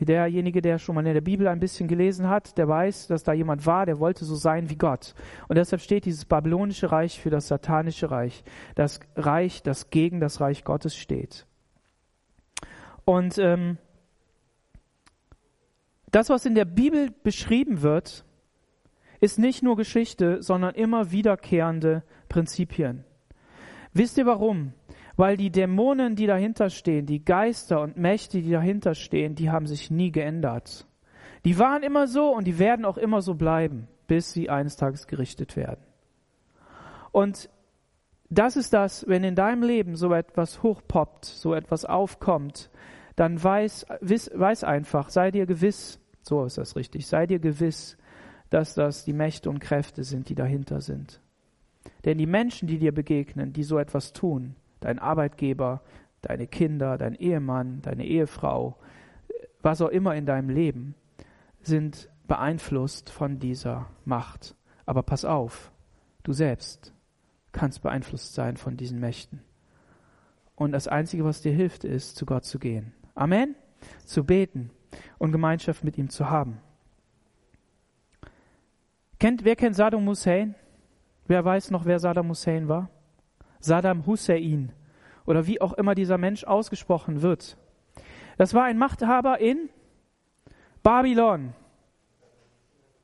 Derjenige, 0.00 0.62
der 0.62 0.78
schon 0.78 0.94
mal 0.94 1.06
in 1.06 1.12
der 1.12 1.20
Bibel 1.20 1.46
ein 1.46 1.60
bisschen 1.60 1.88
gelesen 1.88 2.26
hat, 2.26 2.56
der 2.56 2.66
weiß, 2.66 3.06
dass 3.06 3.22
da 3.22 3.34
jemand 3.34 3.66
war, 3.66 3.84
der 3.84 3.98
wollte 3.98 4.24
so 4.24 4.34
sein 4.34 4.70
wie 4.70 4.76
Gott. 4.76 5.14
Und 5.48 5.56
deshalb 5.56 5.82
steht 5.82 6.06
dieses 6.06 6.24
babylonische 6.24 6.90
Reich 6.90 7.20
für 7.20 7.28
das 7.28 7.48
satanische 7.48 8.10
Reich, 8.10 8.44
das 8.74 9.00
Reich, 9.14 9.62
das 9.62 9.90
gegen 9.90 10.20
das 10.20 10.40
Reich 10.40 10.64
Gottes 10.64 10.96
steht. 10.96 11.46
Und 13.04 13.36
ähm, 13.36 13.76
das, 16.10 16.30
was 16.30 16.46
in 16.46 16.54
der 16.54 16.64
Bibel 16.64 17.10
beschrieben 17.22 17.82
wird, 17.82 18.24
ist 19.20 19.38
nicht 19.38 19.62
nur 19.62 19.76
Geschichte, 19.76 20.42
sondern 20.42 20.74
immer 20.74 21.10
wiederkehrende 21.10 22.04
Prinzipien. 22.30 23.04
Wisst 23.92 24.16
ihr 24.16 24.24
warum? 24.24 24.72
Weil 25.16 25.36
die 25.36 25.50
Dämonen, 25.50 26.14
die 26.14 26.26
dahinter 26.26 26.68
stehen, 26.70 27.06
die 27.06 27.24
Geister 27.24 27.80
und 27.80 27.96
Mächte, 27.96 28.42
die 28.42 28.50
dahinter 28.50 28.94
stehen, 28.94 29.34
die 29.34 29.50
haben 29.50 29.66
sich 29.66 29.90
nie 29.90 30.12
geändert. 30.12 30.86
Die 31.44 31.58
waren 31.58 31.82
immer 31.82 32.06
so 32.06 32.34
und 32.34 32.46
die 32.46 32.58
werden 32.58 32.84
auch 32.84 32.98
immer 32.98 33.22
so 33.22 33.34
bleiben, 33.34 33.88
bis 34.08 34.32
sie 34.32 34.50
eines 34.50 34.76
Tages 34.76 35.06
gerichtet 35.06 35.56
werden. 35.56 35.80
Und 37.12 37.48
das 38.28 38.56
ist 38.56 38.72
das, 38.72 39.06
wenn 39.08 39.24
in 39.24 39.36
deinem 39.36 39.62
Leben 39.62 39.96
so 39.96 40.12
etwas 40.12 40.62
hochpoppt, 40.62 41.24
so 41.24 41.54
etwas 41.54 41.84
aufkommt, 41.84 42.70
dann 43.14 43.42
weiß, 43.42 43.86
wiss, 44.00 44.30
weiß 44.34 44.64
einfach, 44.64 45.08
sei 45.08 45.30
dir 45.30 45.46
gewiss, 45.46 46.00
so 46.22 46.44
ist 46.44 46.58
das 46.58 46.76
richtig, 46.76 47.06
sei 47.06 47.26
dir 47.26 47.38
gewiss, 47.38 47.96
dass 48.50 48.74
das 48.74 49.04
die 49.04 49.12
Mächte 49.12 49.48
und 49.48 49.60
Kräfte 49.60 50.04
sind, 50.04 50.28
die 50.28 50.34
dahinter 50.34 50.80
sind. 50.80 51.20
Denn 52.04 52.18
die 52.18 52.26
Menschen, 52.26 52.68
die 52.68 52.78
dir 52.78 52.92
begegnen, 52.92 53.52
die 53.52 53.62
so 53.62 53.78
etwas 53.78 54.12
tun, 54.12 54.56
dein 54.86 55.00
Arbeitgeber, 55.00 55.82
deine 56.22 56.46
Kinder, 56.46 56.96
dein 56.96 57.16
Ehemann, 57.16 57.82
deine 57.82 58.06
Ehefrau, 58.06 58.76
was 59.60 59.82
auch 59.82 59.88
immer 59.88 60.14
in 60.14 60.26
deinem 60.26 60.48
Leben, 60.48 60.94
sind 61.60 62.08
beeinflusst 62.28 63.10
von 63.10 63.40
dieser 63.40 63.90
Macht. 64.04 64.54
Aber 64.84 65.02
pass 65.02 65.24
auf, 65.24 65.72
du 66.22 66.32
selbst 66.32 66.94
kannst 67.50 67.82
beeinflusst 67.82 68.34
sein 68.34 68.56
von 68.56 68.76
diesen 68.76 69.00
Mächten. 69.00 69.42
Und 70.54 70.70
das 70.70 70.86
Einzige, 70.86 71.24
was 71.24 71.42
dir 71.42 71.52
hilft, 71.52 71.82
ist, 71.82 72.14
zu 72.14 72.24
Gott 72.24 72.44
zu 72.44 72.60
gehen. 72.60 72.92
Amen? 73.16 73.56
Zu 74.04 74.24
beten 74.24 74.70
und 75.18 75.32
Gemeinschaft 75.32 75.82
mit 75.82 75.98
ihm 75.98 76.10
zu 76.10 76.30
haben. 76.30 76.60
Kennt, 79.18 79.44
wer 79.44 79.56
kennt 79.56 79.74
Saddam 79.74 80.06
Hussein? 80.06 80.54
Wer 81.26 81.44
weiß 81.44 81.72
noch, 81.72 81.86
wer 81.86 81.98
Saddam 81.98 82.28
Hussein 82.28 82.68
war? 82.68 82.88
Saddam 83.66 84.06
Hussein 84.06 84.72
oder 85.26 85.46
wie 85.46 85.60
auch 85.60 85.72
immer 85.74 85.94
dieser 85.94 86.18
Mensch 86.18 86.44
ausgesprochen 86.44 87.22
wird. 87.22 87.58
Das 88.38 88.54
war 88.54 88.64
ein 88.64 88.78
Machthaber 88.78 89.40
in 89.40 89.68
Babylon, 90.82 91.52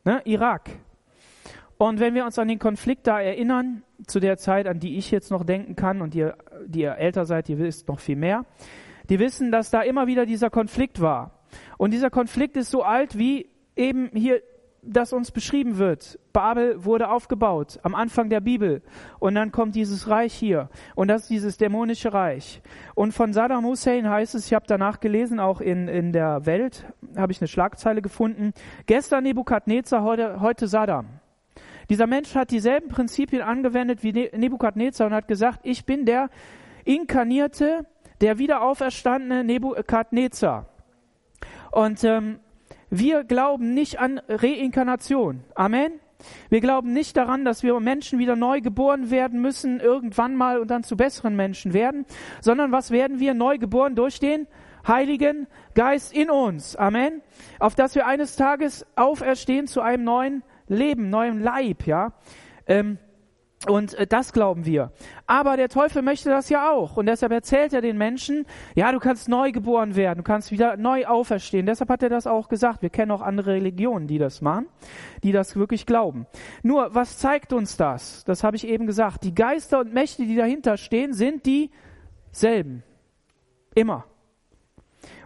ne, 0.05 0.23
Irak. 0.25 0.71
Und 1.79 1.99
wenn 1.99 2.15
wir 2.15 2.25
uns 2.25 2.39
an 2.39 2.49
den 2.49 2.61
Konflikt 2.61 3.07
da 3.07 3.21
erinnern, 3.21 3.83
zu 4.07 4.21
der 4.21 4.37
Zeit, 4.37 4.67
an 4.67 4.79
die 4.79 4.99
ich 4.99 5.11
jetzt 5.11 5.31
noch 5.31 5.45
denken 5.45 5.75
kann, 5.75 6.01
und 6.01 6.15
ihr, 6.15 6.37
die 6.67 6.83
ihr 6.83 6.97
älter 6.97 7.25
seid, 7.25 7.49
ihr 7.49 7.59
wisst 7.59 7.89
noch 7.89 7.99
viel 7.99 8.17
mehr, 8.17 8.45
die 9.09 9.19
wissen, 9.19 9.51
dass 9.51 9.71
da 9.71 9.83
immer 9.83 10.07
wieder 10.07 10.27
dieser 10.27 10.51
Konflikt 10.51 11.01
war. 11.01 11.43
Und 11.79 11.93
dieser 11.93 12.11
Konflikt 12.11 12.57
ist 12.57 12.71
so 12.71 12.83
alt 12.83 13.19
wie 13.19 13.51
eben 13.75 14.11
hier 14.15 14.43
das 14.83 15.13
uns 15.13 15.31
beschrieben 15.31 15.79
wird. 15.79 16.19
Babel 16.33 16.85
wurde 16.85 17.09
aufgebaut 17.09 17.79
am 17.83 17.95
Anfang 17.95 18.29
der 18.29 18.41
Bibel 18.41 18.83
und 19.21 19.37
dann 19.37 19.53
kommt 19.53 19.77
dieses 19.77 20.09
Reich 20.09 20.35
hier 20.35 20.69
und 20.97 21.09
das 21.09 21.23
ist 21.23 21.31
dieses 21.31 21.57
dämonische 21.57 22.13
Reich. 22.13 22.61
Und 22.95 23.13
von 23.13 23.33
Saddam 23.33 23.65
Hussein 23.65 24.11
heißt 24.11 24.35
es, 24.35 24.47
ich 24.47 24.55
habe 24.55 24.67
danach 24.67 24.99
gelesen, 24.99 25.39
auch 25.39 25.61
in, 25.61 25.87
in 25.87 26.13
der 26.13 26.47
Welt 26.47 26.85
habe 27.17 27.31
ich 27.31 27.41
eine 27.41 27.49
Schlagzeile 27.49 28.03
gefunden, 28.03 28.53
gestern 28.87 29.23
Nebukadnezar, 29.23 30.03
heute, 30.03 30.41
heute 30.41 30.67
Saddam. 30.67 31.07
Dieser 31.89 32.09
Mensch 32.09 32.35
hat 32.35 32.51
dieselben 32.51 32.89
Prinzipien 32.89 33.43
angewendet 33.43 34.03
wie 34.03 34.13
ne-, 34.13 34.31
Nebukadnezar 34.37 35.07
und 35.07 35.15
hat 35.15 35.29
gesagt, 35.29 35.61
ich 35.63 35.85
bin 35.85 36.07
der 36.07 36.29
inkarnierte, 36.85 37.87
der 38.21 38.39
wiederauferstandene 38.39 39.45
Nebukadnezar. 39.45 40.67
Und 41.71 42.03
ähm, 42.05 42.41
wir 42.95 43.25
glauben 43.25 43.73
nicht 43.73 43.99
an 44.01 44.21
Reinkarnation. 44.29 45.45
Amen. 45.55 45.93
Wir 46.51 46.61
glauben 46.61 46.93
nicht 46.93 47.17
daran, 47.17 47.43
dass 47.47 47.63
wir 47.63 47.81
Menschen 47.81 48.19
wieder 48.19 48.37
neu 48.37 48.61
geboren 48.61 49.11
werden 49.11 49.41
müssen, 49.41 49.81
irgendwann 49.81 50.37
mal 50.37 50.59
und 50.59 50.71
dann 50.71 50.85
zu 50.85 50.95
besseren 50.95 51.35
Menschen 51.35 51.73
werden, 51.73 52.05
sondern 52.43 52.71
was 52.71 52.91
werden 52.91 53.19
wir 53.19 53.33
neu 53.33 53.57
geboren 53.57 53.95
durch 53.95 54.21
den 54.21 54.47
Heiligen 54.87 55.47
Geist 55.75 56.13
in 56.13 56.29
uns. 56.29 56.77
Amen. 56.77 57.23
Auf 57.59 57.75
dass 57.75 57.95
wir 57.95 58.07
eines 58.07 58.37
Tages 58.37 58.87
auferstehen 58.95 59.67
zu 59.67 59.81
einem 59.81 60.05
neuen 60.05 60.43
Leben, 60.69 61.09
neuem 61.09 61.39
Leib, 61.39 61.87
ja. 61.87 62.13
Ähm, 62.67 62.99
und 63.67 63.95
äh, 63.95 64.07
das 64.07 64.33
glauben 64.33 64.67
wir. 64.67 64.93
Aber 65.27 65.57
der 65.57 65.69
Teufel 65.69 66.03
möchte 66.03 66.31
das 66.31 66.49
ja 66.49 66.71
auch. 66.71 66.97
Und 66.97 67.07
deshalb 67.07 67.33
erzählt 67.33 67.73
er 67.73 67.81
den 67.81 67.97
Menschen, 67.97 68.47
ja, 68.75 68.93
du 68.93 68.99
kannst 68.99 69.29
neu 69.29 69.53
geboren 69.53 69.95
werden, 69.95 70.19
du 70.19 70.23
kannst 70.25 70.51
wieder 70.51 70.77
neu 70.77 71.07
auferstehen. 71.07 71.67
Deshalb 71.67 71.91
hat 71.91 72.03
er 72.03 72.09
das 72.09 72.27
auch 72.27 72.49
gesagt. 72.49 72.83
Wir 72.83 72.91
kennen 72.91 73.11
auch 73.11 73.23
andere 73.23 73.55
Religionen, 73.55 74.07
die 74.07 74.19
das 74.19 74.41
machen, 74.41 74.67
die 75.23 75.33
das 75.33 75.57
wirklich 75.57 75.87
glauben. 75.87 76.27
Nur, 76.63 76.95
was 76.95 77.19
zeigt 77.19 77.53
uns 77.53 77.77
das? 77.77 78.25
Das 78.25 78.43
habe 78.43 78.57
ich 78.57 78.67
eben 78.67 78.87
gesagt. 78.87 79.25
Die 79.25 79.35
Geister 79.35 79.81
und 79.81 79.93
Mächte, 79.93 80.25
die 80.25 80.37
dahinter 80.37 80.77
stehen, 80.77 81.13
sind 81.13 81.47
dieselben. 81.47 82.83
Immer. 83.75 84.05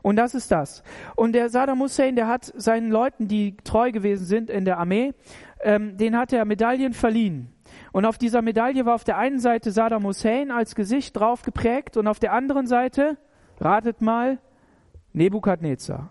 Und 0.03 0.17
das 0.17 0.35
ist 0.35 0.53
das. 0.53 0.83
Und 1.17 1.33
der 1.33 1.49
Saddam 1.49 1.81
Hussein, 1.81 2.17
der 2.17 2.29
hat 2.29 2.45
seinen 2.57 2.91
Leuten, 2.91 3.29
die 3.29 3.57
treu 3.65 3.91
gewesen 3.91 4.25
sind 4.25 4.51
in 4.51 4.65
der 4.65 4.79
Armee, 4.79 5.15
ähm, 5.61 5.97
den 5.97 6.17
hat 6.17 6.33
er 6.33 6.45
Medaillen 6.45 6.93
verliehen. 6.93 7.56
Und 7.97 8.05
auf 8.05 8.19
dieser 8.19 8.43
Medaille 8.43 8.85
war 8.85 8.95
auf 8.95 9.05
der 9.05 9.17
einen 9.17 9.39
Seite 9.39 9.71
Saddam 9.71 10.05
Hussein 10.05 10.51
als 10.51 10.75
Gesicht 10.75 11.17
drauf 11.17 11.41
geprägt 11.41 11.97
und 11.97 12.09
auf 12.09 12.19
der 12.19 12.35
anderen 12.35 12.67
Seite, 12.67 13.17
ratet 13.59 14.03
mal, 14.03 14.39
Nebukadnezar. 15.15 16.11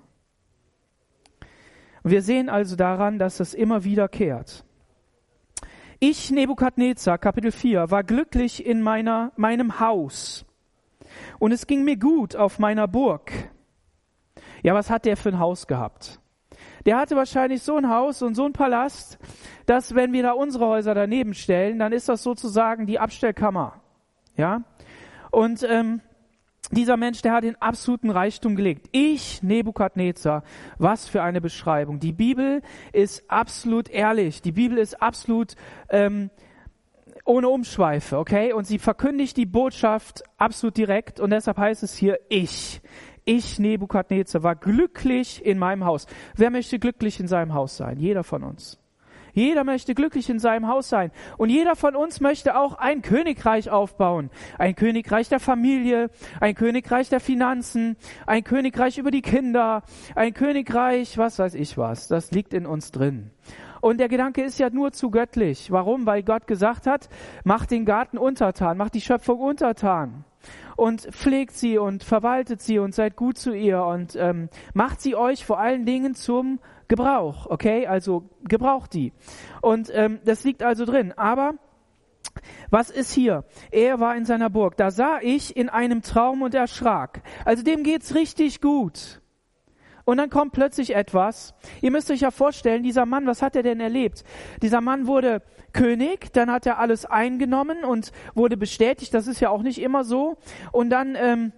wir 2.03 2.23
sehen 2.23 2.49
also 2.49 2.75
daran, 2.75 3.19
dass 3.19 3.37
das 3.37 3.53
immer 3.53 3.83
wiederkehrt. 3.83 4.65
Ich, 5.99 6.31
Nebukadnezar, 6.31 7.19
Kapitel 7.19 7.51
4, 7.51 7.91
war 7.91 8.03
glücklich 8.03 8.65
in 8.65 8.81
meiner, 8.81 9.31
meinem 9.35 9.79
Haus. 9.79 10.43
Und 11.37 11.51
es 11.51 11.67
ging 11.67 11.83
mir 11.83 11.97
gut 11.97 12.35
auf 12.35 12.57
meiner 12.57 12.87
Burg. 12.87 13.31
Ja, 14.63 14.73
was 14.73 14.89
hat 14.89 15.05
der 15.05 15.17
für 15.17 15.29
ein 15.29 15.37
Haus 15.37 15.67
gehabt? 15.67 16.19
Der 16.85 16.97
hatte 16.97 17.15
wahrscheinlich 17.15 17.63
so 17.63 17.77
ein 17.77 17.89
Haus 17.89 18.21
und 18.21 18.35
so 18.35 18.45
ein 18.45 18.53
Palast, 18.53 19.17
dass 19.65 19.95
wenn 19.95 20.13
wir 20.13 20.23
da 20.23 20.31
unsere 20.33 20.67
Häuser 20.67 20.93
daneben 20.93 21.33
stellen, 21.33 21.79
dann 21.79 21.91
ist 21.91 22.09
das 22.09 22.21
sozusagen 22.21 22.85
die 22.85 22.99
Abstellkammer. 22.99 23.81
Ja? 24.37 24.63
Und 25.31 25.63
ähm, 25.63 26.01
dieser 26.71 26.97
Mensch, 26.97 27.21
der 27.21 27.33
hat 27.33 27.43
den 27.43 27.61
absoluten 27.61 28.09
Reichtum 28.09 28.55
gelegt. 28.55 28.89
Ich, 28.91 29.41
Nebukadnezar, 29.43 30.43
was 30.77 31.07
für 31.07 31.21
eine 31.21 31.41
Beschreibung. 31.41 31.99
Die 31.99 32.13
Bibel 32.13 32.61
ist 32.93 33.29
absolut 33.29 33.89
ehrlich. 33.89 34.41
Die 34.41 34.51
Bibel 34.51 34.77
ist 34.77 35.01
absolut 35.01 35.55
ähm, 35.89 36.29
ohne 37.23 37.49
Umschweife, 37.49 38.17
okay? 38.17 38.53
Und 38.53 38.65
sie 38.65 38.79
verkündigt 38.79 39.37
die 39.37 39.45
Botschaft 39.45 40.23
absolut 40.37 40.77
direkt 40.77 41.19
und 41.19 41.31
deshalb 41.31 41.57
heißt 41.57 41.83
es 41.83 41.95
hier 41.95 42.19
ich. 42.29 42.81
Ich, 43.27 43.57
Nebukadnezar, 43.57 44.43
war 44.43 44.55
glücklich 44.55 45.43
in 45.43 45.57
meinem 45.57 45.83
Haus. 45.83 46.05
Wer 46.35 46.51
möchte 46.51 46.77
glücklich 46.77 47.19
in 47.19 47.27
seinem 47.27 47.55
Haus 47.55 47.75
sein? 47.75 47.97
Jeder 47.97 48.23
von 48.23 48.43
uns. 48.43 48.79
Jeder 49.33 49.63
möchte 49.63 49.95
glücklich 49.95 50.29
in 50.29 50.37
seinem 50.37 50.67
Haus 50.67 50.89
sein. 50.89 51.11
Und 51.37 51.49
jeder 51.49 51.75
von 51.75 51.95
uns 51.95 52.21
möchte 52.21 52.55
auch 52.55 52.75
ein 52.75 53.01
Königreich 53.01 53.71
aufbauen. 53.71 54.29
Ein 54.59 54.75
Königreich 54.75 55.27
der 55.27 55.39
Familie, 55.39 56.11
ein 56.39 56.53
Königreich 56.53 57.09
der 57.09 57.19
Finanzen, 57.19 57.97
ein 58.27 58.43
Königreich 58.43 58.99
über 58.99 59.09
die 59.09 59.23
Kinder, 59.23 59.81
ein 60.13 60.35
Königreich, 60.35 61.17
was 61.17 61.39
weiß 61.39 61.55
ich 61.55 61.79
was. 61.79 62.07
Das 62.07 62.29
liegt 62.31 62.53
in 62.53 62.67
uns 62.67 62.91
drin. 62.91 63.31
Und 63.81 63.99
der 63.99 64.07
Gedanke 64.07 64.43
ist 64.43 64.59
ja 64.59 64.69
nur 64.69 64.91
zu 64.91 65.09
göttlich. 65.09 65.71
Warum? 65.71 66.05
Weil 66.05 66.21
Gott 66.21 66.45
gesagt 66.45 66.85
hat, 66.85 67.09
macht 67.43 67.71
den 67.71 67.85
Garten 67.85 68.19
untertan, 68.19 68.77
macht 68.77 68.93
die 68.93 69.01
Schöpfung 69.01 69.39
untertan 69.39 70.25
und 70.75 71.01
pflegt 71.01 71.53
sie 71.53 71.77
und 71.77 72.03
verwaltet 72.03 72.61
sie 72.61 72.79
und 72.79 72.93
seid 72.93 73.15
gut 73.15 73.37
zu 73.37 73.53
ihr 73.53 73.83
und 73.83 74.15
ähm, 74.15 74.49
macht 74.73 75.01
sie 75.01 75.15
euch 75.15 75.45
vor 75.45 75.59
allen 75.59 75.85
Dingen 75.85 76.15
zum 76.15 76.59
Gebrauch, 76.87 77.47
okay? 77.47 77.87
Also 77.87 78.29
gebraucht 78.43 78.93
die. 78.93 79.13
Und 79.61 79.89
ähm, 79.93 80.19
das 80.25 80.43
liegt 80.43 80.63
also 80.63 80.85
drin. 80.85 81.13
Aber 81.17 81.55
was 82.69 82.89
ist 82.89 83.13
hier? 83.13 83.45
Er 83.71 83.99
war 83.99 84.15
in 84.15 84.25
seiner 84.25 84.49
Burg. 84.49 84.77
Da 84.77 84.91
sah 84.91 85.19
ich 85.21 85.55
in 85.55 85.69
einem 85.69 86.01
Traum 86.01 86.41
und 86.41 86.53
erschrak. 86.53 87.21
Also 87.43 87.63
dem 87.63 87.83
geht's 87.83 88.15
richtig 88.15 88.61
gut. 88.61 89.21
Und 90.05 90.17
dann 90.17 90.29
kommt 90.29 90.53
plötzlich 90.53 90.95
etwas. 90.95 91.55
Ihr 91.81 91.89
müsst 91.89 92.11
euch 92.11 92.21
ja 92.21 92.29
vorstellen, 92.29 92.83
dieser 92.83 93.07
Mann, 93.07 93.25
was 93.25 93.41
hat 93.41 93.55
er 93.55 93.63
denn 93.63 93.79
erlebt? 93.79 94.23
Dieser 94.61 94.79
Mann 94.79 95.07
wurde 95.07 95.41
König, 95.75 96.31
dann 96.33 96.49
hat 96.49 96.65
er 96.65 96.79
alles 96.79 97.05
eingenommen 97.05 97.83
und 97.83 98.11
wurde 98.33 98.57
bestätigt. 98.57 99.13
Das 99.13 99.27
ist 99.27 99.41
ja 99.41 99.49
auch 99.49 99.61
nicht 99.61 99.81
immer 99.81 100.03
so. 100.03 100.37
Und 100.71 100.89
dann 100.89 101.15
ähm, 101.19 101.51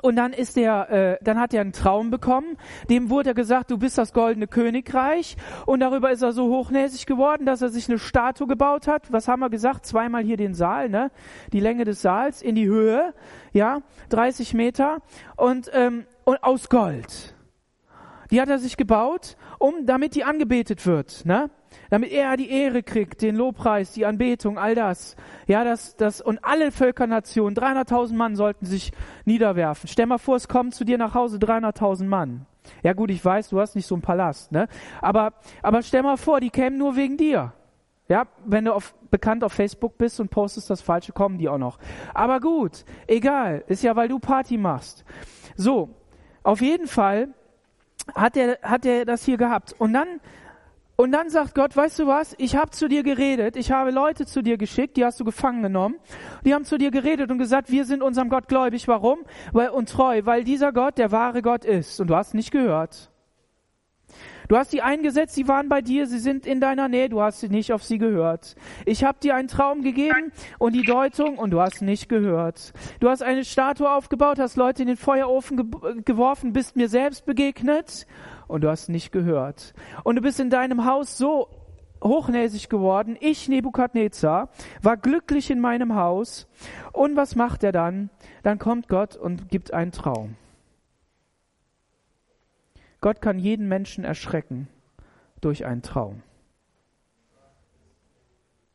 und 0.00 0.16
dann 0.16 0.32
ist 0.32 0.56
er, 0.56 0.90
äh, 0.90 1.18
dann 1.22 1.38
hat 1.38 1.52
er 1.52 1.60
einen 1.60 1.72
Traum 1.72 2.10
bekommen. 2.10 2.56
Dem 2.88 3.10
wurde 3.10 3.30
er 3.30 3.34
gesagt, 3.34 3.70
du 3.70 3.76
bist 3.76 3.98
das 3.98 4.14
goldene 4.14 4.46
Königreich. 4.46 5.36
Und 5.66 5.80
darüber 5.80 6.10
ist 6.10 6.22
er 6.22 6.32
so 6.32 6.48
hochnäsig 6.48 7.04
geworden, 7.04 7.44
dass 7.44 7.60
er 7.60 7.68
sich 7.68 7.90
eine 7.90 7.98
Statue 7.98 8.46
gebaut 8.46 8.86
hat. 8.86 9.12
Was 9.12 9.28
haben 9.28 9.40
wir 9.40 9.50
gesagt? 9.50 9.84
Zweimal 9.84 10.22
hier 10.22 10.38
den 10.38 10.54
Saal, 10.54 10.88
ne? 10.88 11.10
Die 11.52 11.60
Länge 11.60 11.84
des 11.84 12.00
Saals 12.00 12.40
in 12.40 12.54
die 12.54 12.66
Höhe, 12.66 13.12
ja, 13.52 13.82
30 14.08 14.54
Meter. 14.54 15.02
Und 15.36 15.70
ähm, 15.74 16.06
aus 16.24 16.70
Gold. 16.70 17.34
Die 18.32 18.40
hat 18.40 18.48
er 18.48 18.58
sich 18.58 18.78
gebaut, 18.78 19.36
um, 19.58 19.84
damit 19.84 20.14
die 20.14 20.24
angebetet 20.24 20.86
wird, 20.86 21.26
ne? 21.26 21.50
Damit 21.90 22.12
er 22.12 22.36
die 22.38 22.50
Ehre 22.50 22.82
kriegt, 22.82 23.20
den 23.20 23.36
Lobpreis, 23.36 23.92
die 23.92 24.06
Anbetung, 24.06 24.58
all 24.58 24.74
das. 24.74 25.16
Ja, 25.46 25.64
das, 25.64 25.96
das, 25.96 26.22
und 26.22 26.42
alle 26.42 26.72
Völkernationen, 26.72 27.54
300.000 27.54 28.14
Mann 28.14 28.34
sollten 28.34 28.64
sich 28.64 28.92
niederwerfen. 29.26 29.86
Stell 29.86 30.06
mal 30.06 30.18
vor, 30.18 30.36
es 30.36 30.48
kommen 30.48 30.72
zu 30.72 30.84
dir 30.84 30.96
nach 30.96 31.14
Hause 31.14 31.36
300.000 31.36 32.04
Mann. 32.04 32.46
Ja 32.82 32.94
gut, 32.94 33.10
ich 33.10 33.22
weiß, 33.22 33.50
du 33.50 33.60
hast 33.60 33.74
nicht 33.74 33.86
so 33.86 33.94
einen 33.94 34.02
Palast, 34.02 34.50
ne? 34.50 34.66
Aber, 35.02 35.34
aber 35.62 35.82
stell 35.82 36.02
mal 36.02 36.16
vor, 36.16 36.40
die 36.40 36.50
kämen 36.50 36.78
nur 36.78 36.96
wegen 36.96 37.18
dir. 37.18 37.52
Ja, 38.08 38.26
wenn 38.46 38.64
du 38.64 38.72
auf, 38.72 38.94
bekannt 39.10 39.44
auf 39.44 39.52
Facebook 39.52 39.98
bist 39.98 40.20
und 40.20 40.30
postest 40.30 40.70
das 40.70 40.80
Falsche, 40.80 41.12
kommen 41.12 41.36
die 41.36 41.50
auch 41.50 41.58
noch. 41.58 41.78
Aber 42.14 42.40
gut, 42.40 42.86
egal, 43.06 43.62
ist 43.66 43.82
ja, 43.82 43.94
weil 43.94 44.08
du 44.08 44.18
Party 44.18 44.56
machst. 44.56 45.04
So, 45.54 45.90
auf 46.42 46.62
jeden 46.62 46.86
Fall 46.86 47.28
hat 48.14 48.36
er, 48.36 48.58
hat 48.62 48.84
er 48.86 49.04
das 49.04 49.24
hier 49.24 49.36
gehabt. 49.36 49.74
Und 49.78 49.92
dann, 49.92 50.20
und 50.96 51.12
dann 51.12 51.30
sagt 51.30 51.54
Gott, 51.54 51.76
weißt 51.76 52.00
du 52.00 52.06
was, 52.06 52.34
ich 52.38 52.56
habe 52.56 52.70
zu 52.70 52.88
dir 52.88 53.02
geredet, 53.02 53.56
ich 53.56 53.72
habe 53.72 53.90
Leute 53.90 54.26
zu 54.26 54.42
dir 54.42 54.56
geschickt, 54.56 54.96
die 54.96 55.04
hast 55.04 55.20
du 55.20 55.24
gefangen 55.24 55.62
genommen, 55.62 55.96
die 56.44 56.54
haben 56.54 56.64
zu 56.64 56.78
dir 56.78 56.90
geredet 56.90 57.30
und 57.30 57.38
gesagt, 57.38 57.70
wir 57.70 57.84
sind 57.84 58.02
unserem 58.02 58.28
Gott 58.28 58.48
gläubig. 58.48 58.88
Warum? 58.88 59.20
Weil, 59.52 59.70
und 59.70 59.88
treu, 59.88 60.22
weil 60.24 60.44
dieser 60.44 60.72
Gott 60.72 60.98
der 60.98 61.12
wahre 61.12 61.42
Gott 61.42 61.64
ist. 61.64 62.00
Und 62.00 62.08
du 62.08 62.16
hast 62.16 62.34
nicht 62.34 62.50
gehört. 62.50 63.11
Du 64.52 64.58
hast 64.58 64.70
sie 64.70 64.82
eingesetzt, 64.82 65.34
sie 65.34 65.48
waren 65.48 65.70
bei 65.70 65.80
dir, 65.80 66.06
sie 66.06 66.18
sind 66.18 66.44
in 66.44 66.60
deiner 66.60 66.86
Nähe, 66.86 67.08
du 67.08 67.22
hast 67.22 67.42
nicht 67.44 67.72
auf 67.72 67.82
sie 67.82 67.96
gehört. 67.96 68.54
Ich 68.84 69.02
habe 69.02 69.16
dir 69.18 69.34
einen 69.34 69.48
Traum 69.48 69.80
gegeben 69.80 70.30
und 70.58 70.74
die 70.74 70.82
Deutung 70.82 71.38
und 71.38 71.52
du 71.52 71.60
hast 71.62 71.80
nicht 71.80 72.10
gehört. 72.10 72.74
Du 73.00 73.08
hast 73.08 73.22
eine 73.22 73.46
Statue 73.46 73.90
aufgebaut, 73.90 74.38
hast 74.38 74.56
Leute 74.56 74.82
in 74.82 74.88
den 74.88 74.98
Feuerofen 74.98 75.56
ge 75.56 76.02
geworfen, 76.04 76.52
bist 76.52 76.76
mir 76.76 76.90
selbst 76.90 77.24
begegnet 77.24 78.06
und 78.46 78.62
du 78.62 78.68
hast 78.68 78.90
nicht 78.90 79.10
gehört. 79.10 79.72
Und 80.04 80.16
du 80.16 80.20
bist 80.20 80.38
in 80.38 80.50
deinem 80.50 80.84
Haus 80.84 81.16
so 81.16 81.48
hochnäsig 82.04 82.68
geworden. 82.68 83.16
Ich, 83.20 83.48
Nebukadnezar, 83.48 84.50
war 84.82 84.98
glücklich 84.98 85.50
in 85.50 85.60
meinem 85.60 85.94
Haus. 85.94 86.46
Und 86.92 87.16
was 87.16 87.36
macht 87.36 87.64
er 87.64 87.72
dann? 87.72 88.10
Dann 88.42 88.58
kommt 88.58 88.88
Gott 88.88 89.16
und 89.16 89.48
gibt 89.48 89.72
einen 89.72 89.92
Traum. 89.92 90.36
Gott 93.02 93.20
kann 93.20 93.38
jeden 93.38 93.68
Menschen 93.68 94.04
erschrecken 94.04 94.68
durch 95.40 95.66
einen 95.66 95.82
Traum. 95.82 96.22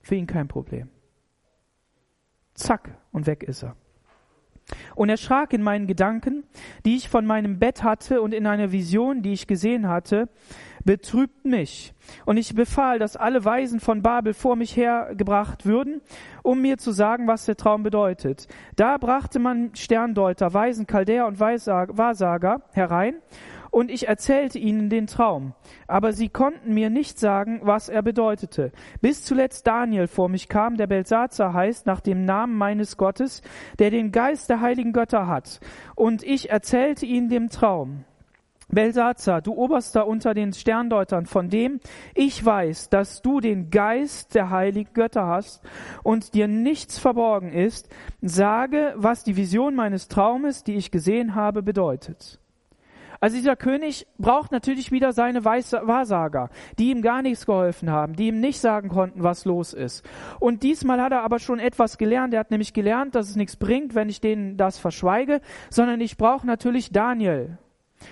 Für 0.01 0.15
ihn 0.15 0.27
kein 0.27 0.50
Problem. 0.50 0.89
Zack, 2.53 2.91
und 3.12 3.25
weg 3.25 3.43
ist 3.43 3.63
er. 3.63 3.75
Und 4.96 5.07
er 5.07 5.15
schrak 5.15 5.53
in 5.53 5.63
meinen 5.63 5.88
Gedanken, 5.88 6.43
die 6.84 6.98
ich 6.98 7.07
von 7.07 7.25
meinem 7.25 7.57
Bett 7.57 7.84
hatte 7.84 8.22
und 8.22 8.34
in 8.34 8.46
einer 8.48 8.74
Vision, 8.74 9.22
die 9.22 9.31
ich 9.31 9.48
gesehen 9.48 9.88
hatte, 9.88 10.27
betrübt 10.84 11.46
mich. 11.46 11.93
Und 12.25 12.36
ich 12.36 12.53
befahl, 12.53 13.00
dass 13.00 13.15
alle 13.15 13.46
Weisen 13.46 13.79
von 13.79 14.01
Babel 14.01 14.34
vor 14.34 14.57
mich 14.57 14.75
hergebracht 14.75 15.65
würden, 15.65 16.01
um 16.43 16.62
mir 16.62 16.77
zu 16.77 16.91
sagen, 16.91 17.27
was 17.27 17.46
der 17.46 17.55
Traum 17.55 17.84
bedeutet. 17.84 18.48
Da 18.75 18.98
brachte 18.98 19.39
man 19.39 19.74
Sterndeuter, 19.74 20.53
Weisen, 20.53 20.86
Chaldäer 20.86 21.27
und 21.27 21.39
Wahrsager 21.39 22.62
herein 22.74 23.15
und 23.71 23.91
ich 23.91 24.07
erzählte 24.07 24.59
ihnen 24.59 24.89
den 24.89 25.07
Traum. 25.07 25.53
Aber 25.88 26.13
sie 26.13 26.29
konnten 26.29 26.74
mir 26.74 26.89
nicht 26.89 27.19
sagen, 27.19 27.59
was 27.63 27.89
er 27.89 28.01
bedeutete. 28.01 28.71
Bis 29.01 29.24
zuletzt 29.24 29.67
Daniel 29.67 30.07
vor 30.07 30.29
mich 30.29 30.50
kam, 30.50 30.77
der 30.77 30.88
Belsazar 30.88 31.53
heißt, 31.53 31.86
nach 31.86 32.01
dem 32.01 32.25
Namen 32.25 32.55
meines 32.55 32.97
Gottes, 32.97 33.41
der 33.79 33.91
den 33.91 34.12
Geist 34.12 34.50
der 34.50 34.62
heiligen 34.62 34.93
Götter 34.93 35.27
hat. 35.27 35.59
Und 35.95 36.24
ich 36.24 36.50
erzählte 36.50 37.05
ihnen 37.05 37.29
den 37.29 37.50
Traum. 37.50 38.05
Belsazar, 38.69 39.41
du 39.41 39.53
Oberster 39.53 40.05
unter 40.07 40.33
den 40.33 40.51
Sterndeutern, 40.51 41.25
von 41.25 41.50
dem 41.50 41.79
ich 42.13 42.43
weiß, 42.43 42.89
dass 42.89 43.21
du 43.21 43.39
den 43.39 43.69
Geist 43.69 44.36
der 44.36 44.50
heiligen 44.50 44.93
Götter 44.93 45.25
hast 45.25 45.63
und 46.03 46.33
dir 46.33 46.50
nichts 46.50 47.00
verborgen 47.00 47.53
ist, 47.53 47.88
sage, 48.21 48.93
was 48.97 49.24
die 49.24 49.38
Vision 49.38 49.74
meines 49.74 50.09
Traumes, 50.09 50.65
die 50.65 50.75
ich 50.75 50.91
gesehen 50.91 51.33
habe, 51.33 51.63
bedeutet. 51.63 52.41
Also 53.19 53.36
dieser 53.38 53.55
König 53.55 54.07
braucht 54.17 54.51
natürlich 54.51 54.91
wieder 54.91 55.13
seine 55.13 55.45
Wahrsager, 55.45 56.49
die 56.77 56.91
ihm 56.91 57.01
gar 57.01 57.21
nichts 57.21 57.45
geholfen 57.45 57.91
haben, 57.91 58.15
die 58.15 58.27
ihm 58.27 58.39
nicht 58.39 58.60
sagen 58.60 58.89
konnten, 58.89 59.23
was 59.23 59.45
los 59.45 59.73
ist. 59.73 60.06
Und 60.39 60.63
diesmal 60.63 61.01
hat 61.01 61.12
er 61.12 61.23
aber 61.23 61.39
schon 61.39 61.60
etwas 61.60 61.97
gelernt. 61.97 62.34
Er 62.34 62.41
hat 62.41 62.51
nämlich 62.51 62.73
gelernt, 62.73 63.15
dass 63.15 63.30
es 63.30 63.36
nichts 63.36 63.56
bringt, 63.56 63.95
wenn 63.95 64.10
ich 64.10 64.21
denen 64.21 64.58
das 64.58 64.77
verschweige, 64.77 65.41
sondern 65.69 66.01
ich 66.01 66.17
brauche 66.17 66.45
natürlich 66.45 66.91
Daniel. 66.91 67.58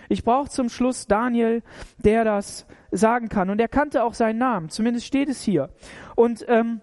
Ich 0.09 0.23
brauche 0.23 0.49
zum 0.49 0.69
Schluss 0.69 1.07
Daniel, 1.07 1.61
der 1.97 2.23
das 2.23 2.65
sagen 2.91 3.29
kann. 3.29 3.49
Und 3.49 3.59
er 3.59 3.67
kannte 3.67 4.03
auch 4.03 4.13
seinen 4.13 4.39
Namen, 4.39 4.69
zumindest 4.69 5.05
steht 5.05 5.29
es 5.29 5.41
hier. 5.41 5.69
Und 6.15 6.45
ähm, 6.47 6.81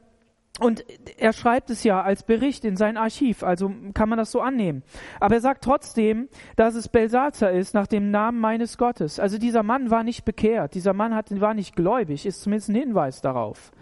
und 0.62 0.84
er 1.18 1.32
schreibt 1.32 1.70
es 1.70 1.84
ja 1.84 2.02
als 2.02 2.22
Bericht 2.22 2.64
in 2.64 2.76
sein 2.76 2.96
Archiv, 2.96 3.42
also 3.42 3.72
kann 3.94 4.08
man 4.08 4.18
das 4.18 4.30
so 4.30 4.40
annehmen. 4.40 4.82
Aber 5.20 5.34
er 5.34 5.40
sagt 5.40 5.64
trotzdem, 5.64 6.28
dass 6.56 6.74
es 6.74 6.88
Belsazar 6.88 7.50
ist 7.50 7.74
nach 7.74 7.86
dem 7.86 8.10
Namen 8.10 8.38
meines 8.38 8.78
Gottes. 8.78 9.18
Also 9.18 9.38
dieser 9.38 9.62
Mann 9.62 9.90
war 9.90 10.04
nicht 10.04 10.24
bekehrt, 10.24 10.74
dieser 10.74 10.92
Mann 10.92 11.14
hat, 11.14 11.40
war 11.40 11.54
nicht 11.54 11.76
gläubig, 11.76 12.26
ist 12.26 12.42
zumindest 12.42 12.70
ein 12.70 12.76
Hinweis 12.76 13.20
darauf. 13.20 13.72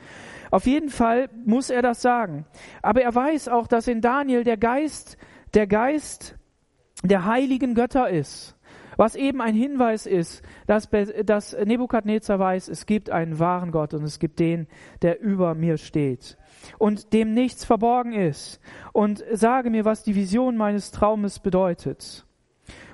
Auf 0.50 0.66
jeden 0.66 0.88
Fall 0.88 1.28
muss 1.44 1.70
er 1.70 1.82
das 1.82 2.02
sagen. 2.02 2.44
Aber 2.82 3.02
er 3.02 3.14
weiß 3.14 3.48
auch, 3.48 3.66
dass 3.66 3.86
in 3.86 4.00
Daniel 4.00 4.42
der 4.42 4.56
Geist, 4.56 5.16
der 5.54 5.66
Geist 5.66 6.36
der 7.02 7.24
heiligen 7.24 7.74
Götter 7.74 8.10
ist. 8.10 8.56
Was 9.00 9.14
eben 9.14 9.40
ein 9.40 9.54
Hinweis 9.54 10.04
ist, 10.04 10.42
dass, 10.66 10.90
dass 11.24 11.56
Nebukadnezar 11.56 12.38
weiß, 12.38 12.68
es 12.68 12.84
gibt 12.84 13.08
einen 13.08 13.38
wahren 13.38 13.70
Gott 13.70 13.94
und 13.94 14.02
es 14.02 14.18
gibt 14.18 14.38
den, 14.38 14.66
der 15.00 15.22
über 15.22 15.54
mir 15.54 15.78
steht 15.78 16.36
und 16.76 17.14
dem 17.14 17.32
nichts 17.32 17.64
verborgen 17.64 18.12
ist. 18.12 18.60
Und 18.92 19.24
sage 19.32 19.70
mir, 19.70 19.86
was 19.86 20.02
die 20.02 20.14
Vision 20.14 20.58
meines 20.58 20.90
Traumes 20.90 21.38
bedeutet. 21.38 22.26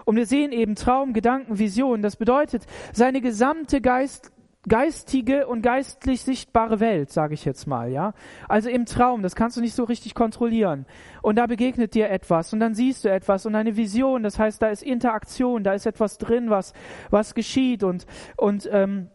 Und 0.05 0.15
wir 0.15 0.27
sehen 0.27 0.53
eben 0.53 0.77
Traum, 0.77 1.13
Gedanken, 1.13 1.59
Vision. 1.59 2.03
Das 2.03 2.15
bedeutet, 2.15 2.67
seine 2.93 3.21
gesamte 3.21 3.81
Geist, 3.81 4.31
geistige 4.69 5.47
und 5.47 5.63
geistlich 5.63 6.23
sichtbare 6.23 6.81
Welt, 6.81 7.11
sage 7.11 7.35
ich 7.35 7.45
jetzt 7.45 7.67
mal, 7.67 7.91
ja. 7.91 8.15
Also 8.49 8.69
im 8.69 8.87
Traum, 8.87 9.23
das 9.23 9.37
kannst 9.37 9.57
du 9.57 9.61
nicht 9.61 9.75
so 9.75 9.85
richtig 9.85 10.15
kontrollieren. 10.15 10.87
Und 11.23 11.37
da 11.37 11.47
begegnet 11.47 11.95
dir 11.95 12.11
etwas 12.11 12.53
und 12.53 12.61
dann 12.61 12.75
siehst 12.75 13.05
du 13.05 13.11
etwas 13.11 13.47
und 13.47 13.55
eine 13.55 13.77
Vision, 13.77 14.23
das 14.23 14.39
heißt, 14.39 14.61
da 14.61 14.69
ist 14.69 14.83
Interaktion, 14.83 15.65
da 15.65 15.75
ist 15.75 15.87
etwas 15.87 16.19
drin, 16.19 16.51
was 16.51 16.73
was 17.11 17.35
geschieht 17.35 17.83
und 17.83 18.07
und 18.37 18.69
ähm, 18.73 19.09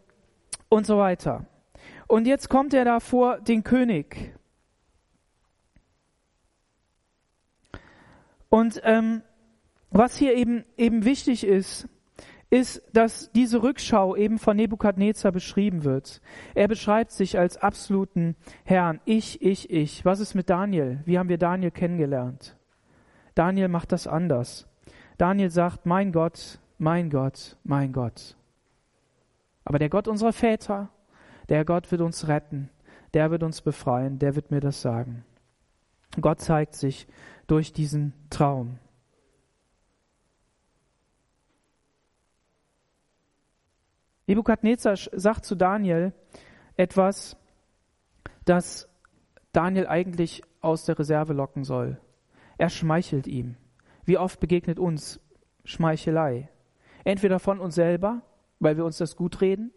und 0.69 0.85
so 0.85 0.97
weiter. 0.97 1.45
Und 2.07 2.27
jetzt 2.27 2.49
kommt 2.49 2.73
er 2.73 2.85
da 2.85 2.99
vor 2.99 3.39
den 3.39 3.63
König 3.63 4.33
Und 8.51 8.81
ähm, 8.83 9.21
was 9.91 10.17
hier 10.17 10.35
eben, 10.35 10.65
eben 10.77 11.05
wichtig 11.05 11.45
ist, 11.45 11.87
ist, 12.51 12.83
dass 12.93 13.31
diese 13.31 13.63
Rückschau 13.63 14.15
eben 14.15 14.37
von 14.37 14.57
Nebukadnezar 14.57 15.31
beschrieben 15.31 15.85
wird. 15.85 16.21
Er 16.53 16.67
beschreibt 16.67 17.11
sich 17.11 17.39
als 17.39 17.57
absoluten 17.57 18.35
Herrn. 18.65 18.99
Ich, 19.05 19.41
ich, 19.41 19.71
ich. 19.71 20.03
Was 20.03 20.19
ist 20.19 20.35
mit 20.35 20.49
Daniel? 20.49 20.99
Wie 21.05 21.17
haben 21.17 21.29
wir 21.29 21.37
Daniel 21.37 21.71
kennengelernt? 21.71 22.57
Daniel 23.35 23.69
macht 23.69 23.93
das 23.93 24.05
anders. 24.05 24.67
Daniel 25.17 25.49
sagt, 25.49 25.85
mein 25.85 26.11
Gott, 26.11 26.59
mein 26.77 27.09
Gott, 27.09 27.55
mein 27.63 27.93
Gott. 27.93 28.35
Aber 29.63 29.79
der 29.79 29.89
Gott 29.89 30.09
unserer 30.09 30.33
Väter, 30.33 30.89
der 31.47 31.63
Gott 31.63 31.89
wird 31.89 32.01
uns 32.01 32.27
retten, 32.27 32.69
der 33.13 33.31
wird 33.31 33.43
uns 33.43 33.61
befreien, 33.61 34.19
der 34.19 34.35
wird 34.35 34.51
mir 34.51 34.59
das 34.59 34.81
sagen. 34.81 35.23
Gott 36.19 36.41
zeigt 36.41 36.75
sich 36.75 37.07
durch 37.47 37.71
diesen 37.71 38.13
Traum. 38.29 38.77
Nebukadnezar 44.31 44.95
sagt 44.95 45.43
zu 45.43 45.55
Daniel 45.55 46.13
etwas, 46.77 47.35
das 48.45 48.87
Daniel 49.51 49.87
eigentlich 49.87 50.41
aus 50.61 50.85
der 50.85 50.97
Reserve 50.97 51.33
locken 51.33 51.65
soll. 51.65 51.99
Er 52.57 52.69
schmeichelt 52.69 53.27
ihm. 53.27 53.57
Wie 54.05 54.17
oft 54.17 54.39
begegnet 54.39 54.79
uns 54.79 55.19
Schmeichelei? 55.65 56.49
Entweder 57.03 57.39
von 57.39 57.59
uns 57.59 57.75
selber, 57.75 58.21
weil 58.59 58.77
wir 58.77 58.85
uns 58.85 58.97
das 58.99 59.17
gut 59.17 59.41
reden, 59.41 59.73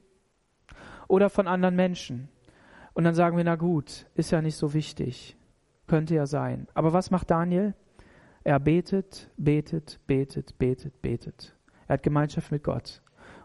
oder 1.09 1.31
von 1.31 1.49
anderen 1.49 1.75
Menschen. 1.75 2.29
Und 2.93 3.03
dann 3.03 3.15
sagen 3.15 3.37
wir, 3.37 3.43
na 3.43 3.57
gut, 3.57 4.07
ist 4.15 4.31
ja 4.31 4.41
nicht 4.41 4.57
so 4.57 4.73
wichtig. 4.73 5.37
Könnte 5.89 6.15
ja 6.15 6.27
sein. 6.27 6.69
Aber 6.75 6.93
was 6.93 7.11
macht 7.11 7.31
Daniel? 7.31 7.75
Er 8.45 8.61
betet, 8.61 9.33
betet, 9.37 9.99
betet, 10.07 10.57
betet, 10.59 11.03
betet. 11.03 11.57
Er 11.89 11.95
hat 11.95 12.05
Gemeinschaft 12.05 12.53
mit 12.53 12.63
Gott. 12.63 13.03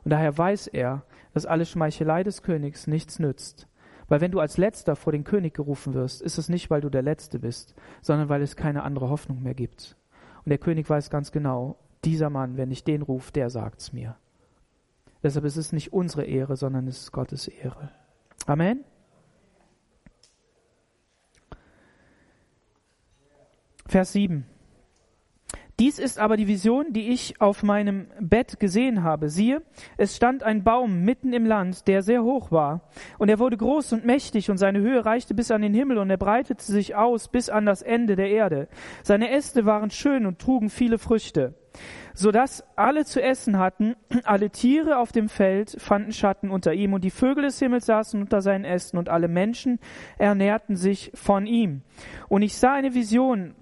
Und 0.09 0.13
daher 0.13 0.35
weiß 0.35 0.65
er, 0.65 1.03
dass 1.35 1.45
alle 1.45 1.67
Schmeichelei 1.67 2.23
des 2.23 2.41
Königs 2.41 2.87
nichts 2.87 3.19
nützt. 3.19 3.67
Weil 4.07 4.21
wenn 4.21 4.31
du 4.31 4.39
als 4.39 4.57
Letzter 4.57 4.95
vor 4.95 5.13
den 5.13 5.23
König 5.23 5.53
gerufen 5.53 5.93
wirst, 5.93 6.23
ist 6.23 6.39
es 6.39 6.49
nicht, 6.49 6.71
weil 6.71 6.81
du 6.81 6.89
der 6.89 7.03
Letzte 7.03 7.37
bist, 7.37 7.75
sondern 8.01 8.27
weil 8.27 8.41
es 8.41 8.55
keine 8.55 8.81
andere 8.81 9.11
Hoffnung 9.11 9.43
mehr 9.43 9.53
gibt. 9.53 9.97
Und 10.37 10.49
der 10.49 10.57
König 10.57 10.89
weiß 10.89 11.11
ganz 11.11 11.31
genau, 11.31 11.77
dieser 12.03 12.31
Mann, 12.31 12.57
wenn 12.57 12.71
ich 12.71 12.83
den 12.83 13.03
rufe, 13.03 13.31
der 13.31 13.51
sagt's 13.51 13.93
mir. 13.93 14.17
Deshalb 15.21 15.45
ist 15.45 15.57
es 15.57 15.73
nicht 15.73 15.93
unsere 15.93 16.25
Ehre, 16.25 16.55
sondern 16.55 16.87
es 16.87 17.01
ist 17.01 17.11
Gottes 17.11 17.47
Ehre. 17.47 17.91
Amen. 18.47 18.83
Vers 23.85 24.13
7. 24.13 24.47
Dies 25.79 25.97
ist 25.97 26.19
aber 26.19 26.35
die 26.35 26.49
Vision, 26.49 26.91
die 26.91 27.07
ich 27.07 27.39
auf 27.39 27.63
meinem 27.63 28.07
Bett 28.19 28.59
gesehen 28.59 29.01
habe. 29.01 29.29
Siehe, 29.29 29.61
es 29.95 30.13
stand 30.13 30.43
ein 30.43 30.65
Baum 30.65 31.05
mitten 31.05 31.31
im 31.31 31.45
Land, 31.45 31.87
der 31.87 32.01
sehr 32.01 32.21
hoch 32.21 32.51
war. 32.51 32.81
Und 33.17 33.29
er 33.29 33.39
wurde 33.39 33.55
groß 33.55 33.93
und 33.93 34.05
mächtig, 34.05 34.51
und 34.51 34.57
seine 34.57 34.79
Höhe 34.79 35.05
reichte 35.05 35.33
bis 35.33 35.51
an 35.51 35.61
den 35.61 35.73
Himmel, 35.73 35.97
und 35.97 36.09
er 36.09 36.17
breitete 36.17 36.65
sich 36.65 36.95
aus 36.95 37.29
bis 37.29 37.49
an 37.49 37.65
das 37.65 37.81
Ende 37.81 38.17
der 38.17 38.29
Erde. 38.29 38.67
Seine 39.03 39.31
Äste 39.31 39.65
waren 39.65 39.89
schön 39.89 40.25
und 40.25 40.39
trugen 40.39 40.69
viele 40.69 40.97
Früchte, 40.97 41.53
so 42.13 42.31
dass 42.31 42.61
alle 42.75 43.05
zu 43.05 43.21
essen 43.21 43.57
hatten. 43.57 43.95
Alle 44.25 44.49
Tiere 44.49 44.97
auf 44.97 45.13
dem 45.13 45.29
Feld 45.29 45.77
fanden 45.79 46.11
Schatten 46.11 46.51
unter 46.51 46.73
ihm, 46.73 46.91
und 46.91 47.05
die 47.05 47.09
Vögel 47.09 47.45
des 47.45 47.57
Himmels 47.57 47.85
saßen 47.85 48.19
unter 48.19 48.41
seinen 48.41 48.65
Ästen, 48.65 48.99
und 48.99 49.07
alle 49.07 49.29
Menschen 49.29 49.79
ernährten 50.17 50.75
sich 50.75 51.09
von 51.13 51.45
ihm. 51.45 51.83
Und 52.27 52.41
ich 52.41 52.57
sah 52.57 52.73
eine 52.73 52.93
Vision 52.93 53.55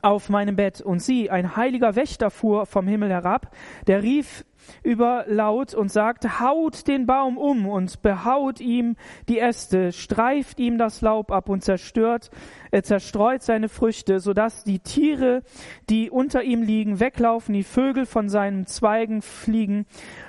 auf 0.00 0.28
meinem 0.28 0.56
Bett. 0.56 0.80
Und 0.80 1.02
sieh, 1.02 1.30
ein 1.30 1.56
heiliger 1.56 1.96
Wächter 1.96 2.30
fuhr 2.30 2.66
vom 2.66 2.86
Himmel 2.86 3.10
herab, 3.10 3.54
der 3.86 4.02
rief 4.02 4.44
überlaut 4.82 5.74
und 5.74 5.90
sagte, 5.90 6.40
haut 6.40 6.86
den 6.86 7.06
Baum 7.06 7.36
um 7.36 7.66
und 7.66 8.02
behaut 8.02 8.60
ihm 8.60 8.96
die 9.28 9.38
Äste, 9.38 9.92
streift 9.92 10.60
ihm 10.60 10.78
das 10.78 11.00
Laub 11.00 11.30
ab 11.30 11.48
und 11.48 11.62
zerstört, 11.64 12.30
er 12.70 12.82
zerstreut 12.82 13.42
seine 13.42 13.68
Früchte, 13.68 14.20
so 14.20 14.32
dass 14.32 14.64
die 14.64 14.78
Tiere, 14.78 15.42
die 15.90 16.10
unter 16.10 16.42
ihm 16.42 16.62
liegen, 16.62 17.00
weglaufen, 17.00 17.54
die 17.54 17.64
Vögel 17.64 18.06
von 18.06 18.28
seinen 18.28 18.66
Zweigen 18.66 19.20
fliegen 19.20 19.86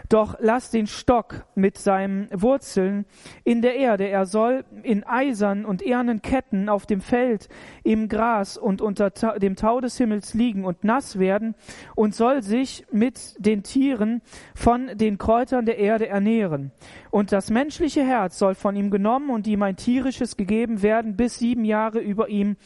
doch 0.09 0.37
lass 0.39 0.71
den 0.71 0.87
Stock 0.87 1.45
mit 1.55 1.77
seinen 1.77 2.29
Wurzeln 2.33 3.05
in 3.43 3.61
der 3.61 3.75
Erde. 3.75 4.07
Er 4.07 4.25
soll 4.25 4.65
in 4.83 5.03
eisern 5.03 5.65
und 5.65 5.81
ehernen 5.81 6.21
Ketten 6.21 6.69
auf 6.69 6.85
dem 6.85 7.01
Feld, 7.01 7.49
im 7.83 8.09
Gras 8.09 8.57
und 8.57 8.81
unter 8.81 9.09
dem 9.09 9.55
Tau 9.55 9.81
des 9.81 9.97
Himmels 9.97 10.33
liegen 10.33 10.65
und 10.65 10.83
nass 10.83 11.19
werden 11.19 11.55
und 11.95 12.15
soll 12.15 12.43
sich 12.43 12.85
mit 12.91 13.35
den 13.37 13.63
Tieren 13.63 14.21
von 14.55 14.91
den 14.95 15.17
Kräutern 15.17 15.65
der 15.65 15.77
Erde 15.77 16.07
ernähren. 16.07 16.71
Und 17.11 17.31
das 17.31 17.49
menschliche 17.49 18.03
Herz 18.03 18.37
soll 18.37 18.55
von 18.55 18.75
ihm 18.75 18.91
genommen 18.91 19.29
und 19.29 19.47
ihm 19.47 19.63
ein 19.63 19.75
tierisches 19.75 20.37
gegeben 20.37 20.81
werden, 20.81 21.15
bis 21.15 21.39
sieben 21.39 21.65
Jahre 21.65 21.99
über 21.99 22.29
ihm 22.29 22.57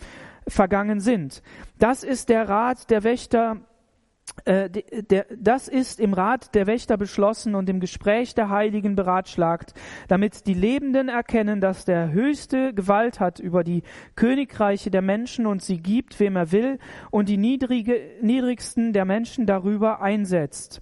vergangen 0.47 0.99
sind. 0.99 1.41
Das 1.77 2.03
ist 2.03 2.29
der 2.29 2.47
Rat 2.47 2.89
der 2.89 3.03
Wächter 3.03 3.57
das 4.45 5.67
ist 5.67 5.99
im 5.99 6.13
Rat 6.13 6.53
der 6.55 6.67
Wächter 6.67 6.97
beschlossen 6.97 7.55
und 7.55 7.69
im 7.69 7.79
Gespräch 7.79 8.35
der 8.35 8.49
Heiligen 8.49 8.95
beratschlagt, 8.95 9.73
damit 10.07 10.47
die 10.47 10.53
Lebenden 10.53 11.09
erkennen, 11.09 11.61
dass 11.61 11.85
der 11.85 12.11
Höchste 12.11 12.73
Gewalt 12.73 13.19
hat 13.19 13.39
über 13.39 13.63
die 13.63 13.83
Königreiche 14.15 14.91
der 14.91 15.01
Menschen 15.01 15.45
und 15.45 15.61
sie 15.61 15.77
gibt, 15.77 16.19
wem 16.19 16.35
er 16.35 16.51
will, 16.51 16.79
und 17.11 17.29
die 17.29 17.37
niedrige, 17.37 17.99
niedrigsten 18.21 18.93
der 18.93 19.05
Menschen 19.05 19.45
darüber 19.45 20.01
einsetzt. 20.01 20.81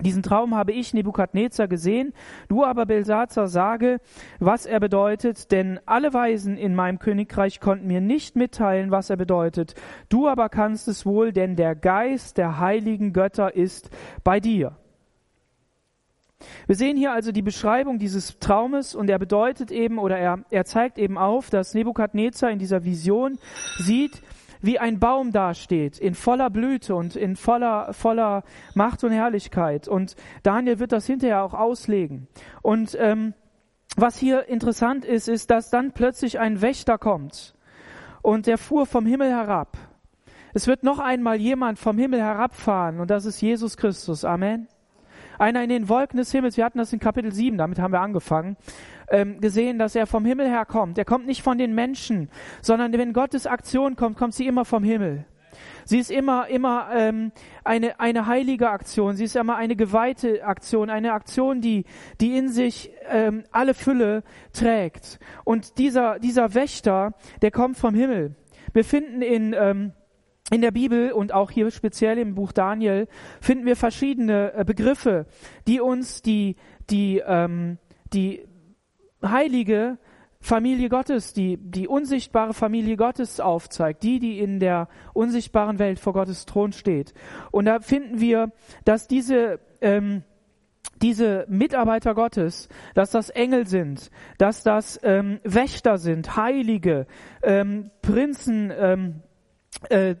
Diesen 0.00 0.22
Traum 0.22 0.54
habe 0.54 0.72
ich, 0.72 0.94
Nebukadnezar, 0.94 1.68
gesehen. 1.68 2.14
Du 2.48 2.64
aber, 2.64 2.86
Belsazar, 2.86 3.46
sage, 3.46 4.00
was 4.40 4.64
er 4.64 4.80
bedeutet, 4.80 5.52
denn 5.52 5.78
alle 5.84 6.14
Weisen 6.14 6.56
in 6.56 6.74
meinem 6.74 6.98
Königreich 6.98 7.60
konnten 7.60 7.86
mir 7.86 8.00
nicht 8.00 8.34
mitteilen, 8.34 8.90
was 8.90 9.10
er 9.10 9.16
bedeutet. 9.16 9.74
Du 10.08 10.28
aber 10.28 10.48
kannst 10.48 10.88
es 10.88 11.04
wohl, 11.04 11.32
denn 11.32 11.56
der 11.56 11.74
Geist 11.74 12.38
der 12.38 12.58
heiligen 12.58 13.12
Götter 13.12 13.54
ist 13.54 13.90
bei 14.24 14.40
dir. 14.40 14.76
Wir 16.66 16.74
sehen 16.74 16.96
hier 16.96 17.12
also 17.12 17.30
die 17.30 17.42
Beschreibung 17.42 17.98
dieses 17.98 18.38
Traumes 18.38 18.94
und 18.94 19.08
er 19.10 19.18
bedeutet 19.18 19.70
eben 19.70 19.98
oder 19.98 20.18
er, 20.18 20.44
er 20.50 20.64
zeigt 20.64 20.98
eben 20.98 21.18
auf, 21.18 21.50
dass 21.50 21.74
Nebukadnezar 21.74 22.50
in 22.50 22.58
dieser 22.58 22.84
Vision 22.84 23.38
sieht, 23.78 24.22
wie 24.62 24.78
ein 24.78 24.98
Baum 24.98 25.32
dasteht, 25.32 25.98
in 25.98 26.14
voller 26.14 26.48
Blüte 26.48 26.94
und 26.94 27.16
in 27.16 27.36
voller, 27.36 27.92
voller 27.92 28.44
Macht 28.74 29.04
und 29.04 29.12
Herrlichkeit. 29.12 29.88
Und 29.88 30.16
Daniel 30.42 30.78
wird 30.78 30.92
das 30.92 31.06
hinterher 31.06 31.44
auch 31.44 31.54
auslegen. 31.54 32.28
Und 32.62 32.96
ähm, 32.98 33.34
was 33.96 34.16
hier 34.16 34.48
interessant 34.48 35.04
ist, 35.04 35.28
ist, 35.28 35.50
dass 35.50 35.68
dann 35.68 35.92
plötzlich 35.92 36.38
ein 36.38 36.62
Wächter 36.62 36.96
kommt 36.96 37.54
und 38.22 38.46
der 38.46 38.56
fuhr 38.56 38.86
vom 38.86 39.04
Himmel 39.04 39.30
herab. 39.30 39.76
Es 40.54 40.66
wird 40.66 40.82
noch 40.82 40.98
einmal 40.98 41.36
jemand 41.36 41.78
vom 41.78 41.98
Himmel 41.98 42.20
herabfahren 42.20 43.00
und 43.00 43.10
das 43.10 43.26
ist 43.26 43.40
Jesus 43.40 43.76
Christus. 43.76 44.24
Amen. 44.24 44.68
Einer 45.42 45.64
in 45.64 45.70
den 45.70 45.88
Wolken 45.88 46.18
des 46.18 46.30
Himmels, 46.30 46.56
wir 46.56 46.64
hatten 46.64 46.78
das 46.78 46.92
in 46.92 47.00
Kapitel 47.00 47.32
7, 47.32 47.58
damit 47.58 47.80
haben 47.80 47.90
wir 47.92 48.00
angefangen 48.00 48.56
ähm, 49.08 49.40
gesehen, 49.40 49.76
dass 49.76 49.96
er 49.96 50.06
vom 50.06 50.24
Himmel 50.24 50.46
her 50.46 50.64
kommt. 50.64 50.98
Er 50.98 51.04
kommt 51.04 51.26
nicht 51.26 51.42
von 51.42 51.58
den 51.58 51.74
Menschen, 51.74 52.30
sondern 52.60 52.92
wenn 52.92 53.12
Gottes 53.12 53.48
Aktion 53.48 53.96
kommt, 53.96 54.16
kommt 54.16 54.34
sie 54.34 54.46
immer 54.46 54.64
vom 54.64 54.84
Himmel. 54.84 55.24
Sie 55.84 55.98
ist 55.98 56.12
immer, 56.12 56.46
immer 56.46 56.90
ähm, 56.94 57.32
eine, 57.64 57.98
eine 57.98 58.28
heilige 58.28 58.70
Aktion. 58.70 59.16
Sie 59.16 59.24
ist 59.24 59.34
immer 59.34 59.56
eine 59.56 59.74
geweihte 59.74 60.44
Aktion, 60.44 60.90
eine 60.90 61.12
Aktion, 61.12 61.60
die, 61.60 61.86
die 62.20 62.38
in 62.38 62.48
sich 62.48 62.92
ähm, 63.10 63.42
alle 63.50 63.74
Fülle 63.74 64.22
trägt. 64.52 65.18
Und 65.42 65.76
dieser, 65.78 66.20
dieser 66.20 66.54
Wächter, 66.54 67.14
der 67.42 67.50
kommt 67.50 67.78
vom 67.78 67.96
Himmel. 67.96 68.36
Wir 68.74 68.84
finden 68.84 69.22
in, 69.22 69.56
ähm, 69.58 69.92
in 70.50 70.60
der 70.60 70.70
Bibel 70.70 71.12
und 71.12 71.32
auch 71.32 71.50
hier 71.50 71.70
speziell 71.70 72.18
im 72.18 72.34
Buch 72.34 72.52
Daniel 72.52 73.08
finden 73.40 73.64
wir 73.64 73.76
verschiedene 73.76 74.52
äh, 74.54 74.64
Begriffe, 74.64 75.26
die 75.66 75.80
uns 75.80 76.22
die, 76.22 76.56
die, 76.90 77.22
ähm, 77.24 77.78
die 78.12 78.46
heilige 79.24 79.98
Familie 80.40 80.88
Gottes, 80.88 81.32
die, 81.32 81.56
die 81.56 81.86
unsichtbare 81.86 82.52
Familie 82.52 82.96
Gottes 82.96 83.38
aufzeigt, 83.38 84.02
die, 84.02 84.18
die 84.18 84.40
in 84.40 84.58
der 84.58 84.88
unsichtbaren 85.14 85.78
Welt 85.78 86.00
vor 86.00 86.12
Gottes 86.12 86.46
Thron 86.46 86.72
steht. 86.72 87.14
Und 87.52 87.66
da 87.66 87.78
finden 87.78 88.20
wir, 88.20 88.50
dass 88.84 89.06
diese, 89.06 89.60
ähm, 89.80 90.24
diese 91.00 91.46
Mitarbeiter 91.48 92.14
Gottes, 92.14 92.68
dass 92.94 93.12
das 93.12 93.30
Engel 93.30 93.68
sind, 93.68 94.10
dass 94.38 94.64
das 94.64 94.98
ähm, 95.04 95.38
Wächter 95.44 95.96
sind, 95.98 96.36
Heilige, 96.36 97.06
ähm, 97.44 97.92
Prinzen, 98.02 98.72
ähm, 98.76 99.22
äh, 99.88 100.16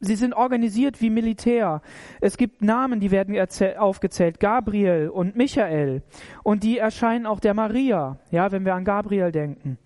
Sie 0.00 0.14
sind 0.14 0.32
organisiert 0.32 1.00
wie 1.00 1.10
Militär. 1.10 1.82
Es 2.20 2.36
gibt 2.36 2.62
Namen, 2.62 3.00
die 3.00 3.10
werden 3.10 3.36
aufgezählt. 3.78 4.38
Gabriel 4.38 5.08
und 5.08 5.34
Michael. 5.34 6.02
Und 6.44 6.62
die 6.62 6.78
erscheinen 6.78 7.26
auch 7.26 7.40
der 7.40 7.54
Maria, 7.54 8.18
ja, 8.30 8.52
wenn 8.52 8.64
wir 8.64 8.74
an 8.74 8.84
Gabriel 8.84 9.32
denken. 9.32 9.76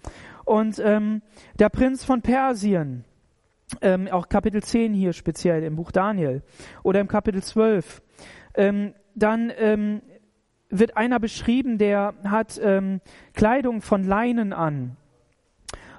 Und 0.45 0.79
ähm, 0.85 1.23
der 1.59 1.71
Prinz 1.71 2.05
von 2.05 2.21
Persien, 2.21 3.05
ähm, 3.81 4.07
auch 4.09 4.29
Kapitel 4.29 4.63
10 4.63 4.93
hier 4.93 5.15
speziell 5.15 5.63
im 5.63 5.77
Buch 5.77 5.93
Daniel. 5.93 6.43
Oder 6.83 7.01
im 7.01 7.09
Kapitel 7.09 7.43
12. 7.43 8.03
Ähm, 8.55 8.93
dann 9.15 9.51
ähm, 9.57 10.03
wird 10.69 10.97
einer 10.99 11.21
beschrieben, 11.21 11.79
der 11.79 12.13
hat 12.25 12.61
ähm, 12.63 13.01
Kleidung 13.33 13.81
von 13.81 14.05
Leinen 14.05 14.53
an 14.53 14.99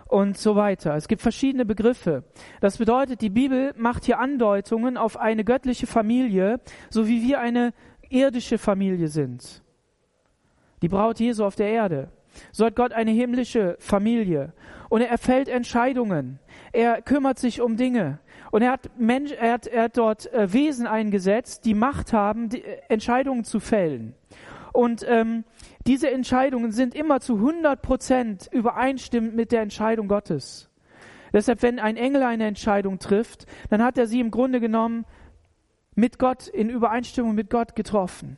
und 0.07 0.37
so 0.37 0.55
weiter. 0.55 0.95
Es 0.95 1.07
gibt 1.07 1.21
verschiedene 1.21 1.65
Begriffe. 1.65 2.23
Das 2.61 2.77
bedeutet, 2.77 3.21
die 3.21 3.29
Bibel 3.29 3.73
macht 3.77 4.05
hier 4.05 4.19
Andeutungen 4.19 4.97
auf 4.97 5.17
eine 5.17 5.43
göttliche 5.43 5.87
Familie, 5.87 6.59
so 6.89 7.07
wie 7.07 7.23
wir 7.23 7.39
eine 7.39 7.73
irdische 8.09 8.57
Familie 8.57 9.07
sind. 9.07 9.63
Die 10.81 10.89
Braut 10.89 11.19
Jesu 11.19 11.45
auf 11.45 11.55
der 11.55 11.69
Erde. 11.69 12.09
So 12.51 12.65
hat 12.65 12.75
Gott 12.75 12.93
eine 12.93 13.11
himmlische 13.11 13.75
Familie. 13.79 14.53
Und 14.89 15.01
er 15.01 15.17
fällt 15.17 15.47
Entscheidungen. 15.47 16.39
Er 16.71 17.01
kümmert 17.01 17.39
sich 17.39 17.61
um 17.61 17.77
Dinge. 17.77 18.19
Und 18.51 18.61
er 18.61 18.71
hat, 18.73 18.91
Mensch, 18.99 19.31
er 19.31 19.53
hat, 19.53 19.67
er 19.67 19.83
hat 19.83 19.97
dort 19.97 20.31
äh, 20.31 20.51
Wesen 20.53 20.85
eingesetzt, 20.85 21.65
die 21.65 21.73
Macht 21.73 22.13
haben, 22.13 22.49
die, 22.49 22.63
äh, 22.63 22.81
Entscheidungen 22.89 23.43
zu 23.43 23.59
fällen. 23.59 24.13
Und 24.73 25.05
ähm, 25.07 25.43
diese 25.85 26.09
Entscheidungen 26.09 26.71
sind 26.71 26.95
immer 26.95 27.19
zu 27.19 27.35
100 27.35 27.81
Prozent 27.81 28.49
übereinstimmend 28.51 29.35
mit 29.35 29.51
der 29.51 29.61
Entscheidung 29.61 30.07
Gottes. 30.07 30.69
Deshalb, 31.33 31.61
wenn 31.61 31.79
ein 31.79 31.97
Engel 31.97 32.23
eine 32.23 32.45
Entscheidung 32.45 32.99
trifft, 32.99 33.47
dann 33.69 33.83
hat 33.83 33.97
er 33.97 34.07
sie 34.07 34.19
im 34.19 34.31
Grunde 34.31 34.59
genommen 34.59 35.05
mit 35.95 36.19
Gott, 36.19 36.47
in 36.47 36.69
Übereinstimmung 36.69 37.35
mit 37.35 37.49
Gott 37.49 37.75
getroffen. 37.75 38.37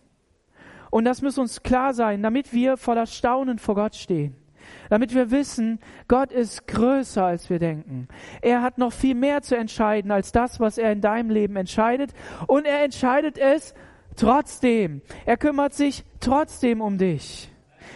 Und 0.89 1.05
das 1.05 1.21
muss 1.21 1.37
uns 1.37 1.61
klar 1.61 1.93
sein, 1.93 2.23
damit 2.23 2.53
wir 2.53 2.77
voller 2.77 3.05
Staunen 3.05 3.59
vor 3.59 3.75
Gott 3.75 3.95
stehen. 3.95 4.35
Damit 4.89 5.13
wir 5.13 5.29
wissen, 5.29 5.79
Gott 6.07 6.31
ist 6.31 6.67
größer 6.67 7.23
als 7.23 7.49
wir 7.49 7.59
denken. 7.59 8.07
Er 8.41 8.61
hat 8.61 8.77
noch 8.77 8.93
viel 8.93 9.13
mehr 9.13 9.41
zu 9.41 9.55
entscheiden 9.55 10.11
als 10.11 10.31
das, 10.31 10.59
was 10.59 10.77
er 10.77 10.91
in 10.91 11.01
deinem 11.01 11.29
Leben 11.29 11.55
entscheidet. 11.55 12.13
Und 12.47 12.65
er 12.65 12.83
entscheidet 12.83 13.37
es 13.37 13.73
Trotzdem, 14.15 15.01
er 15.25 15.37
kümmert 15.37 15.73
sich 15.73 16.03
trotzdem 16.19 16.81
um 16.81 16.97
dich. 16.97 17.51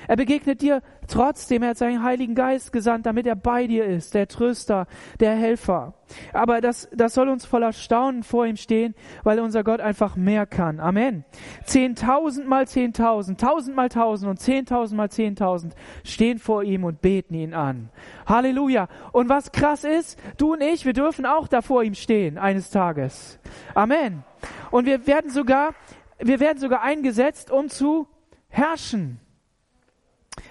Er 0.08 0.16
begegnet 0.16 0.62
dir 0.62 0.82
trotzdem. 1.08 1.64
Er 1.64 1.70
hat 1.70 1.78
seinen 1.78 2.04
Heiligen 2.04 2.36
Geist 2.36 2.72
gesandt, 2.72 3.06
damit 3.06 3.28
er 3.28 3.36
bei 3.36 3.68
dir 3.68 3.86
ist, 3.86 4.14
der 4.14 4.28
Tröster, 4.28 4.88
der 5.20 5.36
Helfer. 5.36 5.94
Aber 6.34 6.62
das, 6.62 6.90
das 6.92 7.14
soll 7.14 7.30
uns 7.30 7.46
voller 7.46 7.74
Staunen 7.74 8.24
vor 8.24 8.46
ihm 8.46 8.56
stehen, 8.56 8.96
weil 9.24 9.40
unser 9.40 9.64
Gott 9.64 9.82
einfach 9.82 10.16
mehr 10.16 10.46
kann. 10.46 10.80
Amen. 10.80 11.26
Zehntausend 11.64 12.48
mal 12.48 12.68
zehntausend, 12.68 13.40
tausend 13.40 13.76
mal 13.76 13.90
tausend 13.90 14.30
und 14.30 14.38
zehntausend 14.38 14.98
mal 14.98 15.10
zehntausend 15.10 15.76
stehen 16.04 16.40
vor 16.40 16.64
ihm 16.64 16.84
und 16.84 17.02
beten 17.02 17.36
ihn 17.36 17.54
an. 17.54 17.90
Halleluja. 18.26 18.88
Und 19.12 19.30
was 19.30 19.52
krass 19.52 19.84
ist, 19.84 20.20
du 20.38 20.54
und 20.54 20.62
ich, 20.62 20.86
wir 20.86 20.94
dürfen 20.94 21.26
auch 21.26 21.48
da 21.48 21.62
vor 21.62 21.84
ihm 21.84 21.94
stehen 21.94 22.38
eines 22.38 22.70
Tages. 22.70 23.40
Amen. 23.76 24.24
Und 24.72 24.86
wir 24.86 25.06
werden 25.08 25.30
sogar, 25.30 25.74
wir 26.20 26.40
werden 26.40 26.60
sogar 26.60 26.82
eingesetzt, 26.82 27.52
um 27.52 27.70
zu 27.70 28.08
herrschen. 28.50 29.20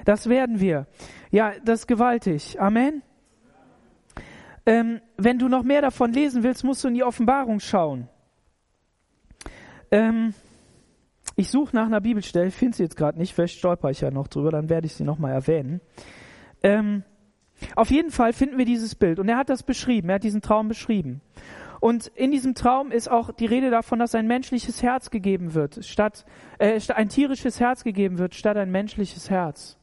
Das 0.04 0.28
werden 0.28 0.60
wir. 0.60 0.86
Ja, 1.30 1.52
das 1.64 1.80
ist 1.80 1.86
gewaltig. 1.86 2.60
Amen. 2.60 3.02
Ähm, 4.66 5.00
wenn 5.16 5.38
du 5.38 5.48
noch 5.48 5.62
mehr 5.62 5.80
davon 5.80 6.12
lesen 6.12 6.42
willst, 6.42 6.64
musst 6.64 6.84
du 6.84 6.88
in 6.88 6.94
die 6.94 7.04
Offenbarung 7.04 7.60
schauen. 7.60 8.08
Ähm, 9.90 10.34
ich 11.36 11.50
suche 11.50 11.74
nach 11.74 11.86
einer 11.86 12.00
Bibelstelle, 12.00 12.50
finde 12.50 12.76
sie 12.76 12.82
jetzt 12.82 12.96
gerade 12.96 13.18
nicht, 13.18 13.32
vielleicht 13.32 13.58
stolper 13.58 13.90
ich 13.90 14.00
ja 14.00 14.10
noch 14.10 14.28
drüber, 14.28 14.50
dann 14.50 14.68
werde 14.68 14.86
ich 14.86 14.94
sie 14.94 15.04
nochmal 15.04 15.32
erwähnen. 15.32 15.80
Ähm, 16.62 17.04
auf 17.76 17.90
jeden 17.90 18.10
Fall 18.10 18.32
finden 18.32 18.58
wir 18.58 18.64
dieses 18.64 18.94
Bild 18.94 19.18
und 19.18 19.28
er 19.28 19.38
hat 19.38 19.48
das 19.48 19.62
beschrieben, 19.62 20.08
er 20.08 20.16
hat 20.16 20.24
diesen 20.24 20.42
Traum 20.42 20.68
beschrieben. 20.68 21.20
Und 21.80 22.08
in 22.08 22.30
diesem 22.30 22.54
Traum 22.54 22.90
ist 22.90 23.10
auch 23.10 23.30
die 23.32 23.46
Rede 23.46 23.70
davon, 23.70 23.98
dass 23.98 24.14
ein 24.14 24.26
menschliches 24.26 24.82
Herz 24.82 25.10
gegeben 25.10 25.54
wird, 25.54 25.84
statt 25.84 26.24
äh, 26.58 26.80
ein 26.94 27.08
tierisches 27.08 27.60
Herz 27.60 27.84
gegeben 27.84 28.18
wird, 28.18 28.34
statt 28.34 28.56
ein 28.56 28.70
menschliches 28.70 29.30
Herz. 29.30 29.78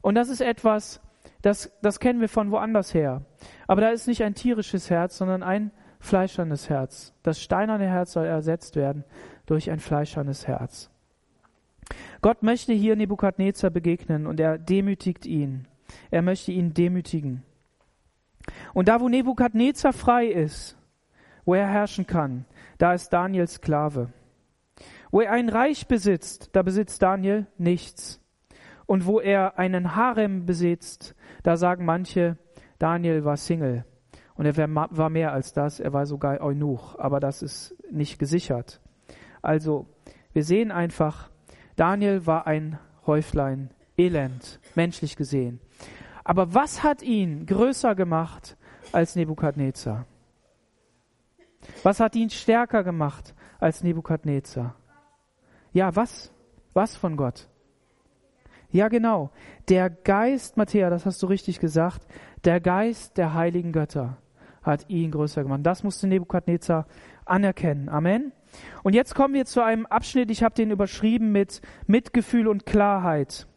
Und 0.00 0.14
das 0.14 0.28
ist 0.28 0.40
etwas, 0.40 1.00
das, 1.42 1.70
das 1.82 2.00
kennen 2.00 2.20
wir 2.20 2.28
von 2.28 2.50
woanders 2.50 2.94
her. 2.94 3.22
Aber 3.66 3.80
da 3.82 3.90
ist 3.90 4.06
nicht 4.06 4.22
ein 4.22 4.34
tierisches 4.34 4.88
Herz, 4.88 5.18
sondern 5.18 5.42
ein 5.42 5.72
fleischernes 5.98 6.70
Herz. 6.70 7.12
Das 7.22 7.40
steinerne 7.40 7.86
Herz 7.86 8.12
soll 8.12 8.26
ersetzt 8.26 8.76
werden 8.76 9.04
durch 9.46 9.70
ein 9.70 9.80
fleischernes 9.80 10.46
Herz. 10.46 10.90
Gott 12.22 12.42
möchte 12.42 12.72
hier 12.72 12.96
Nebukadnezar 12.96 13.70
begegnen 13.70 14.26
und 14.26 14.40
er 14.40 14.58
demütigt 14.58 15.26
ihn. 15.26 15.66
Er 16.10 16.22
möchte 16.22 16.52
ihn 16.52 16.72
demütigen. 16.72 17.42
Und 18.74 18.88
da, 18.88 19.00
wo 19.00 19.08
Nebukadnezar 19.08 19.92
frei 19.92 20.26
ist, 20.26 20.76
wo 21.44 21.54
er 21.54 21.66
herrschen 21.66 22.06
kann, 22.06 22.44
da 22.78 22.92
ist 22.92 23.12
Daniel 23.12 23.46
Sklave. 23.46 24.12
Wo 25.10 25.20
er 25.20 25.32
ein 25.32 25.48
Reich 25.48 25.88
besitzt, 25.88 26.50
da 26.52 26.62
besitzt 26.62 27.02
Daniel 27.02 27.46
nichts. 27.58 28.20
Und 28.86 29.06
wo 29.06 29.20
er 29.20 29.58
einen 29.58 29.94
Harem 29.96 30.46
besitzt, 30.46 31.14
da 31.42 31.56
sagen 31.56 31.84
manche, 31.84 32.36
Daniel 32.78 33.24
war 33.24 33.36
Single. 33.36 33.84
Und 34.34 34.46
er 34.46 34.56
war 34.56 35.10
mehr 35.10 35.32
als 35.32 35.52
das, 35.52 35.80
er 35.80 35.92
war 35.92 36.06
sogar 36.06 36.40
Eunuch, 36.40 36.98
aber 36.98 37.20
das 37.20 37.42
ist 37.42 37.76
nicht 37.90 38.18
gesichert. 38.18 38.80
Also, 39.42 39.86
wir 40.32 40.44
sehen 40.44 40.70
einfach, 40.70 41.30
Daniel 41.76 42.26
war 42.26 42.46
ein 42.46 42.78
Häuflein, 43.06 43.70
elend, 43.98 44.60
menschlich 44.74 45.16
gesehen. 45.16 45.60
Aber 46.30 46.54
was 46.54 46.84
hat 46.84 47.02
ihn 47.02 47.44
größer 47.44 47.96
gemacht 47.96 48.56
als 48.92 49.16
Nebukadnezar? 49.16 50.06
Was 51.82 51.98
hat 51.98 52.14
ihn 52.14 52.30
stärker 52.30 52.84
gemacht 52.84 53.34
als 53.58 53.82
Nebukadnezar? 53.82 54.76
Ja, 55.72 55.96
was? 55.96 56.30
Was 56.72 56.96
von 56.96 57.16
Gott? 57.16 57.48
Ja, 58.70 58.86
genau. 58.86 59.32
Der 59.68 59.90
Geist, 59.90 60.56
Matthäa, 60.56 60.88
das 60.88 61.04
hast 61.04 61.20
du 61.20 61.26
richtig 61.26 61.58
gesagt, 61.58 62.06
der 62.44 62.60
Geist 62.60 63.18
der 63.18 63.34
heiligen 63.34 63.72
Götter 63.72 64.16
hat 64.62 64.88
ihn 64.88 65.10
größer 65.10 65.42
gemacht. 65.42 65.62
Das 65.64 65.82
musste 65.82 66.06
Nebukadnezar 66.06 66.86
anerkennen. 67.24 67.88
Amen. 67.88 68.30
Und 68.84 68.94
jetzt 68.94 69.16
kommen 69.16 69.34
wir 69.34 69.46
zu 69.46 69.64
einem 69.64 69.84
Abschnitt, 69.84 70.30
ich 70.30 70.44
habe 70.44 70.54
den 70.54 70.70
überschrieben 70.70 71.32
mit 71.32 71.60
Mitgefühl 71.88 72.46
und 72.46 72.66
Klarheit. 72.66 73.48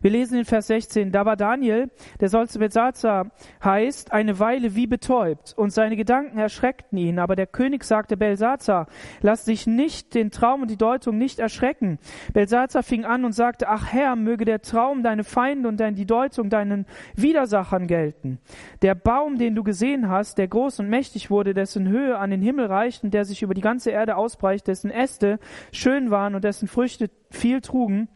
Wir 0.00 0.10
lesen 0.10 0.38
in 0.38 0.44
Vers 0.44 0.68
16, 0.68 1.10
da 1.10 1.24
war 1.24 1.36
Daniel, 1.36 1.90
der 2.20 2.28
Solze 2.28 2.58
Belsazar 2.58 3.32
heißt, 3.64 4.12
eine 4.12 4.38
Weile 4.38 4.74
wie 4.76 4.86
betäubt 4.86 5.54
und 5.56 5.70
seine 5.70 5.96
Gedanken 5.96 6.38
erschreckten 6.38 6.96
ihn. 6.96 7.18
Aber 7.18 7.34
der 7.34 7.46
König 7.46 7.82
sagte 7.82 8.16
Belsazar, 8.16 8.86
lass 9.20 9.46
dich 9.46 9.66
nicht 9.66 10.14
den 10.14 10.30
Traum 10.30 10.62
und 10.62 10.70
die 10.70 10.76
Deutung 10.76 11.18
nicht 11.18 11.38
erschrecken. 11.38 11.98
Belsazar 12.32 12.82
fing 12.82 13.04
an 13.04 13.24
und 13.24 13.32
sagte, 13.32 13.68
ach 13.68 13.92
Herr, 13.92 14.16
möge 14.16 14.44
der 14.44 14.62
Traum 14.62 15.02
deine 15.02 15.24
Feinde 15.24 15.68
und 15.68 15.80
die 15.80 16.06
Deutung 16.06 16.50
deinen 16.50 16.86
Widersachern 17.16 17.86
gelten. 17.86 18.38
Der 18.82 18.94
Baum, 18.94 19.38
den 19.38 19.54
du 19.54 19.64
gesehen 19.64 20.08
hast, 20.08 20.38
der 20.38 20.48
groß 20.48 20.80
und 20.80 20.88
mächtig 20.88 21.30
wurde, 21.30 21.54
dessen 21.54 21.88
Höhe 21.88 22.16
an 22.18 22.30
den 22.30 22.42
Himmel 22.42 22.66
reicht 22.66 23.02
und 23.02 23.12
der 23.12 23.24
sich 23.24 23.42
über 23.42 23.54
die 23.54 23.60
ganze 23.60 23.90
Erde 23.90 24.16
ausbreicht, 24.16 24.66
dessen 24.66 24.90
Äste 24.90 25.38
schön 25.72 26.10
waren 26.10 26.34
und 26.34 26.44
dessen 26.44 26.68
Früchte 26.68 27.10
viel 27.30 27.60
trugen, 27.60 28.08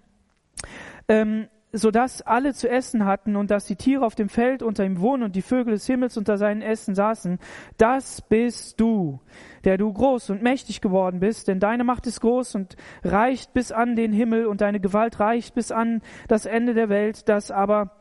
ähm, 1.11 1.49
so 1.73 1.91
dass 1.91 2.23
alle 2.23 2.55
zu 2.55 2.69
essen 2.69 3.05
hatten 3.05 3.37
und 3.37 3.51
dass 3.51 3.67
die 3.67 3.77
Tiere 3.77 4.05
auf 4.05 4.15
dem 4.15 4.29
Feld 4.29 4.63
unter 4.63 4.85
ihm 4.85 5.01
wohnen 5.01 5.23
und 5.25 5.37
die 5.37 5.43
Vögel 5.43 5.75
des 5.75 5.87
Himmels 5.87 6.17
unter 6.17 6.37
seinen 6.37 6.63
Essen 6.63 6.95
saßen. 6.95 7.39
Das 7.79 8.23
bist 8.23 8.81
du, 8.81 9.21
der 9.65 9.77
du 9.77 9.93
groß 9.93 10.31
und 10.31 10.43
mächtig 10.43 10.81
geworden 10.81 11.21
bist, 11.21 11.49
denn 11.49 11.61
deine 11.61 11.85
Macht 11.85 12.07
ist 12.07 12.21
groß 12.21 12.55
und 12.55 12.77
reicht 13.05 13.53
bis 13.53 13.73
an 13.73 13.95
den 13.95 14.13
Himmel 14.13 14.47
und 14.47 14.61
deine 14.61 14.81
Gewalt 14.81 15.21
reicht 15.21 15.55
bis 15.55 15.71
an 15.71 16.03
das 16.29 16.47
Ende 16.47 16.75
der 16.75 16.89
Welt, 16.89 17.29
das 17.29 17.51
aber 17.51 18.00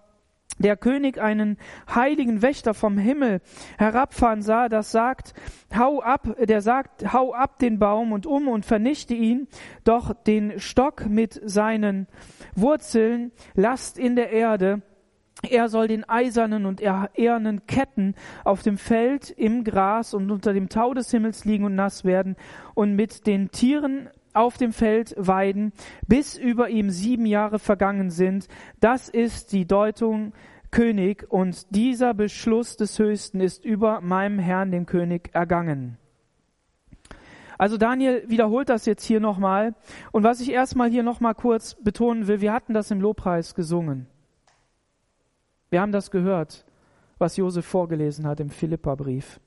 der 0.60 0.78
König 0.78 1.20
einen 1.20 1.58
heiligen 1.94 2.42
Wächter 2.42 2.74
vom 2.74 2.98
Himmel 2.98 3.42
herabfahren 3.78 4.42
sah, 4.42 4.70
das 4.70 4.92
sagt, 4.92 5.34
hau 5.76 6.02
ab, 6.02 6.36
der 6.40 6.62
sagt, 6.62 7.12
hau 7.14 7.34
ab 7.34 7.60
den 7.60 7.80
Baum 7.80 8.12
und 8.12 8.26
um 8.26 8.48
und 8.48 8.66
vernichte 8.66 9.14
ihn, 9.14 9.48
doch 9.84 10.14
den 10.14 10.60
Stock 10.60 11.08
mit 11.08 11.40
seinen 11.44 12.08
Wurzeln 12.56 13.32
lasst 13.56 13.98
in 13.98 14.16
der 14.16 14.32
Erde, 14.32 14.82
er 15.48 15.70
soll 15.70 15.88
den 15.88 16.08
eisernen 16.08 16.66
und 16.66 16.82
ehernen 16.82 17.66
Ketten 17.66 18.16
auf 18.44 18.62
dem 18.62 18.78
Feld, 18.78 19.30
im 19.30 19.64
Gras 19.64 20.14
und 20.14 20.32
unter 20.32 20.52
dem 20.52 20.68
Tau 20.68 20.94
des 20.94 21.12
Himmels 21.12 21.46
liegen 21.46 21.64
und 21.64 21.76
nass 21.76 22.04
werden 22.04 22.36
und 22.74 22.96
mit 22.96 23.26
den 23.26 23.50
Tieren 23.50 24.10
auf 24.34 24.58
dem 24.58 24.74
Feld 24.74 25.14
weiden, 25.18 25.74
bis 26.08 26.38
über 26.38 26.70
ihm 26.70 26.90
sieben 26.90 27.26
Jahre 27.26 27.60
vergangen 27.60 28.10
sind. 28.10 28.48
Das 28.80 29.10
ist 29.10 29.52
die 29.52 29.66
Deutung 29.66 30.34
König 30.72 31.26
und 31.30 31.76
dieser 31.76 32.14
Beschluss 32.14 32.78
des 32.78 33.00
Höchsten 33.00 33.40
ist 33.40 33.66
über 33.66 34.02
meinem 34.02 34.40
Herrn, 34.40 34.72
dem 34.72 34.86
König, 34.86 35.32
ergangen. 35.34 35.98
Also 37.58 37.78
Daniel 37.78 38.24
wiederholt 38.28 38.70
das 38.70 38.86
jetzt 38.86 39.04
hier 39.04 39.20
nochmal. 39.20 39.76
Und 40.12 40.24
was 40.24 40.40
ich 40.40 40.52
erstmal 40.52 40.90
hier 40.90 41.04
nochmal 41.04 41.36
kurz 41.36 41.76
betonen 41.76 42.28
will, 42.28 42.40
wir 42.40 42.54
hatten 42.54 42.74
das 42.74 42.90
im 42.90 43.02
Lobpreis 43.02 43.54
gesungen. 43.54 44.08
Wir 45.70 45.82
haben 45.82 45.92
das 45.92 46.10
gehört, 46.10 46.66
was 47.18 47.36
Josef 47.36 47.66
vorgelesen 47.66 48.26
hat 48.26 48.40
im 48.40 48.50
Philippa-Brief. 48.50 49.42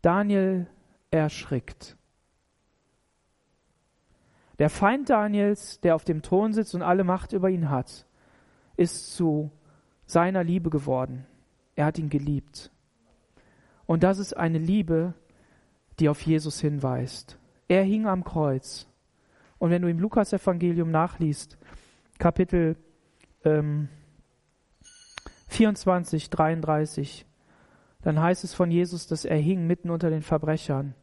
Daniel 0.00 0.68
erschrickt. 1.10 1.95
Der 4.58 4.70
Feind 4.70 5.10
Daniels, 5.10 5.80
der 5.80 5.94
auf 5.94 6.04
dem 6.04 6.22
Thron 6.22 6.52
sitzt 6.52 6.74
und 6.74 6.82
alle 6.82 7.04
Macht 7.04 7.32
über 7.32 7.50
ihn 7.50 7.68
hat, 7.68 8.06
ist 8.76 9.14
zu 9.14 9.50
seiner 10.06 10.44
Liebe 10.44 10.70
geworden. 10.70 11.26
Er 11.74 11.86
hat 11.86 11.98
ihn 11.98 12.08
geliebt. 12.08 12.70
Und 13.86 14.02
das 14.02 14.18
ist 14.18 14.36
eine 14.36 14.58
Liebe, 14.58 15.14
die 15.98 16.08
auf 16.08 16.22
Jesus 16.22 16.60
hinweist. 16.60 17.38
Er 17.68 17.84
hing 17.84 18.06
am 18.06 18.24
Kreuz. 18.24 18.86
Und 19.58 19.70
wenn 19.70 19.82
du 19.82 19.88
im 19.88 19.98
Lukas-Evangelium 19.98 20.90
nachliest, 20.90 21.58
Kapitel 22.18 22.76
ähm, 23.44 23.88
24, 25.48 26.30
33, 26.30 27.26
dann 28.02 28.20
heißt 28.20 28.44
es 28.44 28.54
von 28.54 28.70
Jesus, 28.70 29.06
dass 29.06 29.24
er 29.24 29.36
hing 29.36 29.66
mitten 29.66 29.90
unter 29.90 30.10
den 30.10 30.22
Verbrechern 30.22 30.94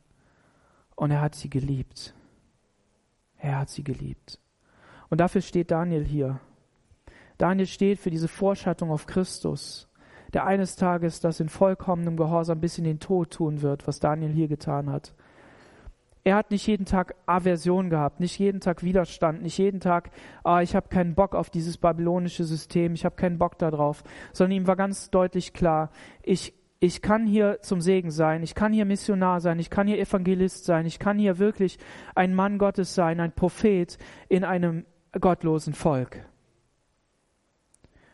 und 0.96 1.12
er 1.12 1.22
hat 1.22 1.36
sie 1.36 1.50
geliebt. 1.50 2.14
Er 3.44 3.60
hat 3.60 3.70
sie 3.70 3.84
geliebt. 3.84 4.40
Und 5.10 5.20
dafür 5.20 5.42
steht 5.42 5.70
Daniel 5.70 6.06
hier. 6.06 6.40
Daniel 7.38 7.68
steht 7.68 8.00
für 8.00 8.10
diese 8.10 8.30
Vorschattung 8.30 8.90
auf 8.90 9.06
Christus, 9.06 9.90
der 10.32 10.46
eines 10.46 10.78
Tages 10.78 11.20
das 11.20 11.42
in 11.42 11.50
vollkommenem 11.50 12.16
Gehorsam 12.16 12.62
bis 12.62 12.78
in 12.78 12.86
den 12.86 13.02
Tod 13.02 13.32
tun 13.32 13.62
wird, 13.62 13.86
was 13.86 14.00
Daniel 14.00 14.32
hier 14.32 14.48
getan 14.48 14.90
hat. 14.90 15.14
Er 16.24 16.38
hat 16.38 16.52
nicht 16.52 16.66
jeden 16.68 16.86
Tag 16.86 17.16
Aversion 17.26 17.90
gehabt, 17.90 18.22
nicht 18.22 18.40
jeden 18.40 18.62
Tag 18.62 18.82
Widerstand, 18.82 19.42
nicht 19.42 19.58
jeden 19.58 19.82
Tag, 19.82 20.12
ah, 20.46 20.62
ich 20.62 20.74
habe 20.74 20.88
keinen 20.88 21.14
Bock 21.14 21.36
auf 21.36 21.50
dieses 21.50 21.78
babylonische 21.78 22.46
System, 22.46 22.94
ich 22.94 23.04
habe 23.04 23.18
keinen 23.18 23.40
Bock 23.40 23.58
darauf, 23.58 24.06
sondern 24.32 24.56
ihm 24.56 24.68
war 24.68 24.78
ganz 24.78 25.10
deutlich 25.10 25.52
klar, 25.52 25.90
ich 26.22 26.54
ich 26.84 27.02
kann 27.02 27.26
hier 27.26 27.62
zum 27.62 27.80
Segen 27.80 28.12
sein, 28.12 28.44
ich 28.44 28.56
kann 28.56 28.74
hier 28.74 28.84
Missionar 28.84 29.40
sein, 29.40 29.58
ich 29.58 29.70
kann 29.70 29.88
hier 29.88 29.98
Evangelist 30.00 30.66
sein, 30.66 30.86
ich 30.86 31.00
kann 31.00 31.18
hier 31.18 31.40
wirklich 31.40 31.78
ein 32.14 32.36
Mann 32.36 32.58
Gottes 32.58 32.94
sein, 32.94 33.22
ein 33.22 33.32
Prophet 33.32 33.98
in 34.28 34.44
einem 34.44 34.86
gottlosen 35.18 35.74
Volk. 35.74 36.26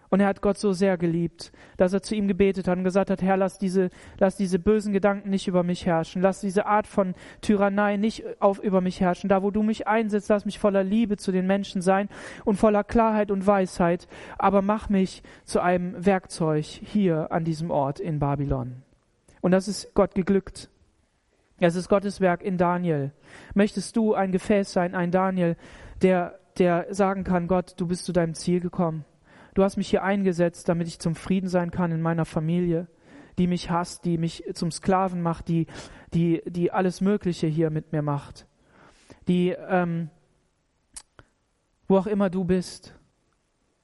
Und 0.10 0.22
er 0.22 0.28
hat 0.28 0.41
Gott 0.41 0.58
so 0.58 0.74
sehr 0.74 0.98
geliebt, 0.98 1.52
dass 1.78 1.93
er 1.93 2.02
zu 2.02 2.15
ihm 2.15 2.28
gebetet 2.28 2.67
hat 2.67 2.78
und 2.78 2.84
gesagt 2.84 3.12
hat, 3.12 3.22
Herr, 3.22 3.38
lass 3.38 3.60
diese, 3.60 3.89
lass 4.17 4.36
diese 4.36 4.58
bösen 4.58 4.91
Gedanken 4.91 5.30
nicht 5.30 5.48
über 5.48 5.62
mich 5.62 5.86
herrschen. 5.86 6.22
Lass 6.22 6.41
diese 6.41 6.65
Art 6.65 6.88
von 6.88 7.13
Tyrannei 7.41 7.98
nicht 7.98 8.24
auf, 8.39 8.60
über 8.60 8.82
mich 8.82 9.02
herrschen. 9.02 9.30
Da, 9.30 9.43
wo 9.43 9.52
du 9.52 9.62
mich 9.62 9.88
einsetzt, 9.88 10.30
lass 10.30 10.45
mich 10.45 10.58
voller 10.58 10.84
Liebe 10.84 11.17
zu 11.17 11.32
den 11.32 11.45
Menschen 11.45 11.82
sein 11.82 12.10
und 12.43 12.56
voller 12.56 12.84
Klarheit 12.84 13.30
und 13.30 13.45
Weisheit. 13.45 14.08
Aber 14.39 14.63
mach 14.63 14.89
mich 14.89 15.22
zu 15.43 15.62
einem 15.62 16.04
Werkzeug 16.04 16.65
hier 16.65 17.32
an 17.32 17.43
diesem 17.43 17.69
Ort 17.69 18.00
in 18.00 18.17
Babylon. 18.17 18.82
Und 19.41 19.52
das 19.52 19.67
ist 19.67 19.93
Gott 19.93 20.15
geglückt. 20.15 20.69
Es 21.60 21.76
ist 21.76 21.89
Gottes 21.89 22.19
Werk 22.19 22.41
in 22.41 22.58
Daniel. 22.58 23.12
Möchtest 23.54 23.95
du 23.95 24.13
ein 24.15 24.32
Gefäß 24.32 24.72
sein, 24.72 24.95
ein 24.95 25.12
Daniel, 25.12 25.56
der, 26.02 26.39
der 26.58 26.88
sagen 26.93 27.24
kann, 27.24 27.48
Gott, 27.48 27.74
du 27.78 27.86
bist 27.88 28.06
zu 28.06 28.13
deinem 28.13 28.34
Ziel 28.34 28.60
gekommen. 28.60 29.06
Du 29.60 29.65
hast 29.65 29.76
mich 29.76 29.89
hier 29.89 30.04
eingesetzt, 30.04 30.69
damit 30.69 30.88
ich 30.88 31.00
zum 31.00 31.15
Frieden 31.15 31.50
sein 31.50 31.69
kann 31.69 31.91
in 31.91 32.02
meiner 32.02 32.24
Familie, 32.24 32.88
die 33.38 33.45
mich 33.45 33.69
hasst, 33.69 34.06
die 34.06 34.17
mich 34.17 34.45
zum 34.54 34.72
Sklaven 34.72 35.22
macht, 35.22 35.50
die, 35.50 35.67
die, 36.13 36.41
die 36.45 36.72
alles 36.72 37.02
Mögliche 37.02 37.45
hier 37.45 37.69
mit 37.69 37.91
mir 37.91 38.02
macht, 38.02 38.48
die, 39.28 39.50
ähm, 39.50 40.12
wo 41.89 41.98
auch 41.98 42.08
immer 42.08 42.30
du 42.30 42.45
bist. 42.45 42.98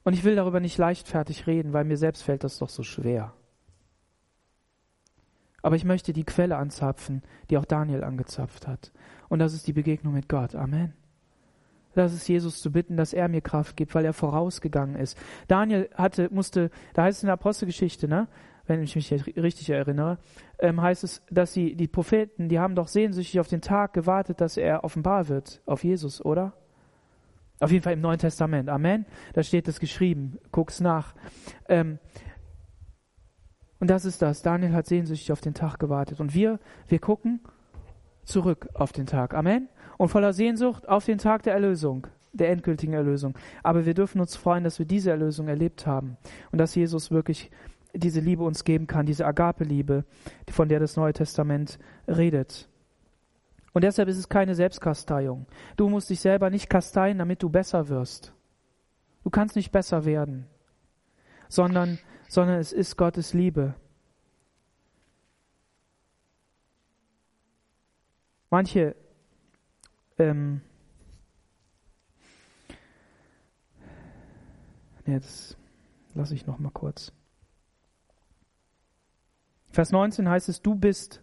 Und 0.06 0.14
ich 0.14 0.24
will 0.24 0.38
darüber 0.38 0.62
nicht 0.62 0.78
leichtfertig 0.78 1.46
reden, 1.46 1.74
weil 1.74 1.84
mir 1.84 1.98
selbst 1.98 2.24
fällt 2.24 2.46
das 2.46 2.58
doch 2.58 2.70
so 2.70 2.84
schwer. 2.84 3.34
Aber 5.62 5.76
ich 5.76 5.84
möchte 5.84 6.14
die 6.14 6.24
Quelle 6.24 6.56
anzapfen, 6.56 7.22
die 7.50 7.58
auch 7.58 7.66
Daniel 7.66 8.06
angezapft 8.06 8.66
hat. 8.66 8.94
Und 9.28 9.40
das 9.40 9.54
ist 9.54 9.68
die 9.68 9.74
Begegnung 9.74 10.14
mit 10.14 10.30
Gott. 10.30 10.56
Amen. 10.56 10.94
Das 11.96 12.14
ist 12.14 12.28
Jesus 12.28 12.62
zu 12.62 12.72
bitten, 12.72 12.98
dass 12.98 13.14
er 13.14 13.30
mir 13.30 13.42
Kraft 13.42 13.78
gibt, 13.78 13.96
weil 13.96 14.06
er 14.06 14.14
vorausgegangen 14.14 14.96
ist. 14.96 15.18
Daniel 15.48 15.90
hatte, 15.96 16.30
musste, 16.32 16.70
da 16.94 17.04
heißt 17.04 17.20
es 17.20 17.24
in 17.24 17.28
der 17.28 17.36
Apostelgeschichte, 17.36 18.08
ne, 18.08 18.28
wenn 18.68 18.84
ich 18.84 18.96
mich 18.96 19.12
richtig 19.12 19.70
erinnere, 19.70 20.18
ähm, 20.60 20.82
heißt 20.82 21.04
es, 21.04 21.22
dass 21.30 21.54
sie, 21.54 21.76
die 21.76 21.88
Propheten, 21.88 22.50
die 22.50 22.60
haben 22.60 22.76
doch 22.76 22.90
sehnsüchtig 22.90 23.40
auf 23.40 23.48
den 23.48 23.62
Tag 23.62 23.94
gewartet, 23.94 24.42
dass 24.42 24.58
er 24.58 24.84
offenbar 24.84 25.30
wird, 25.30 25.62
auf 25.66 25.84
Jesus, 25.84 26.24
oder? 26.24 26.54
Auf 27.62 27.72
jeden 27.72 27.84
Fall 27.84 27.94
im 27.94 28.02
Neuen 28.02 28.20
Testament. 28.20 28.68
Amen. 28.70 29.06
Da 29.32 29.42
steht 29.42 29.68
es 29.70 29.80
geschrieben. 29.80 30.38
Guck's 30.52 30.82
nach. 30.82 31.16
Ähm, 31.70 32.00
und 33.80 33.90
das 33.90 34.04
ist 34.04 34.22
das. 34.22 34.42
Daniel 34.42 34.74
hat 34.74 34.88
sehnsüchtig 34.88 35.32
auf 35.32 35.40
den 35.40 35.54
Tag 35.54 35.80
gewartet. 35.80 36.20
Und 36.20 36.34
wir, 36.34 36.60
wir 36.90 37.00
gucken 37.00 37.40
zurück 38.26 38.68
auf 38.74 38.92
den 38.92 39.06
Tag. 39.06 39.34
Amen 39.34 39.70
und 39.98 40.10
voller 40.10 40.34
Sehnsucht 40.34 40.88
auf 40.88 41.06
den 41.06 41.18
Tag 41.18 41.44
der 41.44 41.54
Erlösung, 41.54 42.08
der 42.34 42.50
endgültigen 42.50 42.94
Erlösung. 42.94 43.38
Aber 43.64 43.86
wir 43.86 43.94
dürfen 43.94 44.20
uns 44.22 44.36
freuen, 44.36 44.64
dass 44.64 44.80
wir 44.80 44.86
diese 44.86 45.12
Erlösung 45.12 45.48
erlebt 45.48 45.88
haben 45.88 46.18
und 46.52 46.60
dass 46.60 46.76
Jesus 46.76 47.12
wirklich 47.12 47.52
diese 47.94 48.20
Liebe 48.20 48.44
uns 48.44 48.64
geben 48.64 48.88
kann, 48.88 49.06
diese 49.06 49.26
Agape-Liebe, 49.26 50.04
von 50.52 50.68
der 50.68 50.80
das 50.80 50.98
Neue 50.98 51.14
Testament 51.14 51.80
redet. 52.08 52.68
Und 53.74 53.84
deshalb 53.84 54.08
ist 54.08 54.18
es 54.18 54.30
keine 54.30 54.56
Selbstkasteiung. 54.56 55.48
Du 55.76 55.90
musst 55.90 56.10
dich 56.10 56.20
selber 56.20 56.50
nicht 56.50 56.70
kasteien, 56.70 57.18
damit 57.18 57.44
du 57.44 57.50
besser 57.50 57.90
wirst. 57.90 58.34
Du 59.24 59.30
kannst 59.30 59.56
nicht 59.56 59.72
besser 59.72 60.06
werden, 60.06 60.46
sondern, 61.50 62.00
sondern 62.28 62.60
es 62.60 62.72
ist 62.72 62.96
Gottes 62.96 63.34
Liebe. 63.34 63.76
Manche 68.50 68.96
ähm, 70.18 70.62
jetzt 75.06 75.58
lasse 76.14 76.34
ich 76.34 76.46
noch 76.46 76.60
mal 76.60 76.72
kurz. 76.72 77.12
Vers 79.70 79.92
19 79.92 80.30
heißt 80.30 80.50
es, 80.50 80.62
du 80.62 80.76
bist, 80.76 81.22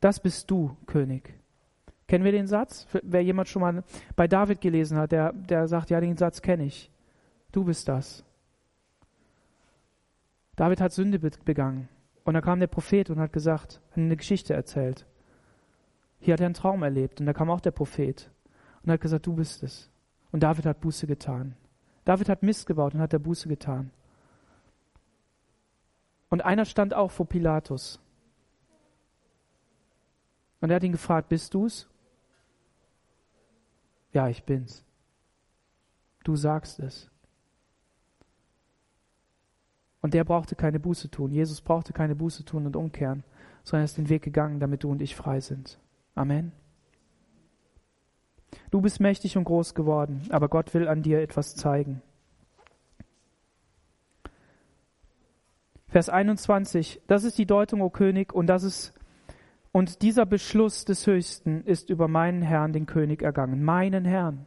das 0.00 0.20
bist 0.20 0.50
du, 0.50 0.76
König. 0.86 1.34
Kennen 2.06 2.24
wir 2.24 2.32
den 2.32 2.46
Satz? 2.46 2.86
Wer 3.02 3.24
jemand 3.24 3.48
schon 3.48 3.62
mal 3.62 3.82
bei 4.14 4.28
David 4.28 4.60
gelesen 4.60 4.96
hat, 4.96 5.10
der, 5.10 5.32
der 5.32 5.66
sagt, 5.66 5.90
ja, 5.90 6.00
den 6.00 6.16
Satz 6.16 6.40
kenne 6.40 6.64
ich. 6.64 6.92
Du 7.50 7.64
bist 7.64 7.88
das. 7.88 8.24
David 10.54 10.80
hat 10.80 10.92
Sünde 10.92 11.18
begangen. 11.18 11.88
Und 12.24 12.34
da 12.34 12.40
kam 12.40 12.60
der 12.60 12.66
Prophet 12.66 13.10
und 13.10 13.18
hat 13.18 13.32
gesagt, 13.32 13.80
eine 13.94 14.16
Geschichte 14.16 14.54
erzählt. 14.54 15.06
Hier 16.20 16.34
hat 16.34 16.40
er 16.40 16.46
einen 16.46 16.54
Traum 16.54 16.82
erlebt 16.82 17.20
und 17.20 17.26
da 17.26 17.32
kam 17.32 17.50
auch 17.50 17.60
der 17.60 17.70
Prophet 17.70 18.30
und 18.82 18.92
hat 18.92 19.00
gesagt, 19.00 19.26
du 19.26 19.34
bist 19.34 19.62
es. 19.62 19.90
Und 20.32 20.42
David 20.42 20.66
hat 20.66 20.80
Buße 20.80 21.06
getan. 21.06 21.56
David 22.04 22.28
hat 22.28 22.42
Mist 22.42 22.66
gebaut 22.66 22.94
und 22.94 23.00
hat 23.00 23.12
der 23.12 23.18
Buße 23.18 23.48
getan. 23.48 23.90
Und 26.28 26.44
einer 26.44 26.64
stand 26.64 26.94
auch 26.94 27.10
vor 27.10 27.26
Pilatus. 27.26 28.00
Und 30.60 30.70
er 30.70 30.76
hat 30.76 30.82
ihn 30.82 30.92
gefragt, 30.92 31.28
bist 31.28 31.54
du's? 31.54 31.88
Ja, 34.12 34.28
ich 34.28 34.44
bin's. 34.44 34.84
Du 36.24 36.36
sagst 36.36 36.80
es. 36.80 37.10
Und 40.00 40.14
der 40.14 40.24
brauchte 40.24 40.54
keine 40.54 40.80
Buße 40.80 41.10
tun. 41.10 41.32
Jesus 41.32 41.60
brauchte 41.60 41.92
keine 41.92 42.14
Buße 42.14 42.44
tun 42.44 42.66
und 42.66 42.76
umkehren, 42.76 43.24
sondern 43.64 43.82
er 43.82 43.86
ist 43.86 43.98
den 43.98 44.08
Weg 44.08 44.22
gegangen, 44.22 44.60
damit 44.60 44.84
du 44.84 44.90
und 44.90 45.02
ich 45.02 45.16
frei 45.16 45.40
sind. 45.40 45.78
Amen. 46.16 46.50
Du 48.70 48.80
bist 48.80 49.00
mächtig 49.00 49.36
und 49.36 49.44
groß 49.44 49.74
geworden, 49.74 50.22
aber 50.30 50.48
Gott 50.48 50.74
will 50.74 50.88
an 50.88 51.02
dir 51.02 51.20
etwas 51.20 51.54
zeigen. 51.54 52.02
Vers 55.88 56.08
21, 56.08 57.02
das 57.06 57.24
ist 57.24 57.38
die 57.38 57.46
Deutung, 57.46 57.80
o 57.82 57.90
König, 57.90 58.32
und 58.32 58.48
das 58.48 58.64
ist 58.64 58.94
und 59.72 60.00
dieser 60.00 60.24
Beschluss 60.24 60.86
des 60.86 61.06
Höchsten 61.06 61.62
ist 61.64 61.90
über 61.90 62.08
meinen 62.08 62.40
Herrn, 62.40 62.72
den 62.72 62.86
König, 62.86 63.20
ergangen. 63.20 63.62
Meinen 63.62 64.06
Herrn. 64.06 64.46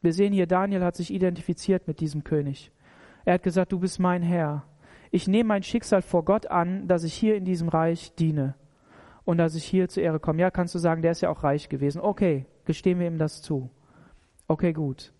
Wir 0.00 0.14
sehen 0.14 0.32
hier, 0.32 0.46
Daniel 0.46 0.82
hat 0.82 0.96
sich 0.96 1.12
identifiziert 1.12 1.86
mit 1.86 2.00
diesem 2.00 2.24
König. 2.24 2.72
Er 3.26 3.34
hat 3.34 3.42
gesagt, 3.42 3.72
du 3.72 3.80
bist 3.80 4.00
mein 4.00 4.22
Herr. 4.22 4.64
Ich 5.10 5.28
nehme 5.28 5.48
mein 5.48 5.62
Schicksal 5.62 6.00
vor 6.00 6.24
Gott 6.24 6.46
an, 6.46 6.88
dass 6.88 7.04
ich 7.04 7.12
hier 7.12 7.36
in 7.36 7.44
diesem 7.44 7.68
Reich 7.68 8.14
diene 8.14 8.54
und 9.24 9.38
dass 9.38 9.54
ich 9.54 9.64
hier 9.64 9.88
zur 9.88 10.02
Ehre 10.02 10.20
komme. 10.20 10.42
Ja, 10.42 10.50
kannst 10.50 10.74
du 10.74 10.78
sagen, 10.78 11.02
der 11.02 11.12
ist 11.12 11.20
ja 11.20 11.30
auch 11.30 11.44
reich 11.44 11.68
gewesen. 11.68 12.00
Okay, 12.00 12.46
gestehen 12.64 12.98
wir 12.98 13.06
ihm 13.06 13.18
das 13.18 13.42
zu. 13.42 13.70
Okay, 14.48 14.72
gut. 14.72 15.12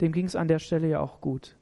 Dem 0.00 0.12
ging 0.12 0.26
es 0.26 0.36
an 0.36 0.48
der 0.48 0.58
Stelle 0.58 0.88
ja 0.88 1.00
auch 1.00 1.20
gut. 1.20 1.56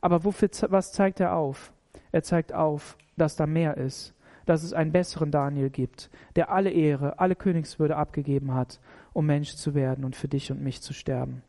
Aber 0.00 0.24
wofür, 0.24 0.48
was 0.68 0.92
zeigt 0.92 1.20
er 1.20 1.34
auf? 1.36 1.72
Er 2.12 2.22
zeigt 2.22 2.52
auf, 2.52 2.96
dass 3.16 3.36
da 3.36 3.46
mehr 3.46 3.76
ist, 3.76 4.14
dass 4.46 4.62
es 4.62 4.72
einen 4.72 4.92
besseren 4.92 5.30
Daniel 5.30 5.70
gibt, 5.70 6.10
der 6.36 6.50
alle 6.50 6.70
Ehre, 6.70 7.18
alle 7.18 7.34
Königswürde 7.34 7.96
abgegeben 7.96 8.54
hat, 8.54 8.80
um 9.12 9.26
Mensch 9.26 9.56
zu 9.56 9.74
werden 9.74 10.04
und 10.04 10.16
für 10.16 10.28
dich 10.28 10.50
und 10.50 10.62
mich 10.62 10.80
zu 10.80 10.94
sterben. 10.94 11.42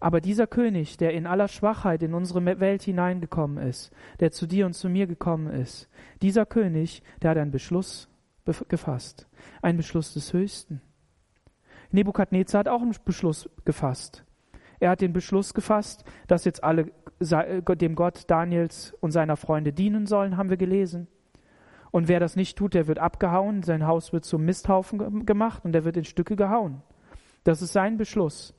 Aber 0.00 0.20
dieser 0.20 0.46
König, 0.46 0.96
der 0.96 1.12
in 1.12 1.26
aller 1.26 1.48
Schwachheit 1.48 2.02
in 2.02 2.14
unsere 2.14 2.44
Welt 2.60 2.82
hineingekommen 2.82 3.58
ist, 3.58 3.90
der 4.20 4.30
zu 4.30 4.46
dir 4.46 4.66
und 4.66 4.74
zu 4.74 4.88
mir 4.88 5.08
gekommen 5.08 5.48
ist, 5.48 5.88
dieser 6.22 6.46
König, 6.46 7.02
der 7.20 7.30
hat 7.30 7.38
einen 7.38 7.50
Beschluss 7.50 8.08
gefasst. 8.68 9.28
Ein 9.62 9.76
Beschluss 9.76 10.14
des 10.14 10.32
Höchsten. 10.32 10.80
Nebukadnezar 11.90 12.60
hat 12.60 12.68
auch 12.68 12.82
einen 12.82 12.94
Beschluss 13.04 13.48
gefasst. 13.64 14.24
Er 14.80 14.90
hat 14.90 15.00
den 15.00 15.12
Beschluss 15.12 15.54
gefasst, 15.54 16.04
dass 16.26 16.44
jetzt 16.44 16.62
alle 16.62 16.92
dem 17.20 17.94
Gott 17.94 18.24
Daniels 18.28 18.94
und 19.00 19.10
seiner 19.10 19.36
Freunde 19.36 19.72
dienen 19.72 20.06
sollen, 20.06 20.36
haben 20.36 20.50
wir 20.50 20.56
gelesen. 20.56 21.08
Und 21.90 22.06
wer 22.06 22.20
das 22.20 22.36
nicht 22.36 22.56
tut, 22.56 22.74
der 22.74 22.86
wird 22.86 22.98
abgehauen, 22.98 23.62
sein 23.62 23.86
Haus 23.86 24.12
wird 24.12 24.24
zum 24.24 24.44
Misthaufen 24.44 25.26
gemacht 25.26 25.64
und 25.64 25.72
der 25.72 25.84
wird 25.84 25.96
in 25.96 26.04
Stücke 26.04 26.36
gehauen. 26.36 26.82
Das 27.44 27.62
ist 27.62 27.72
sein 27.72 27.96
Beschluss. 27.96 28.54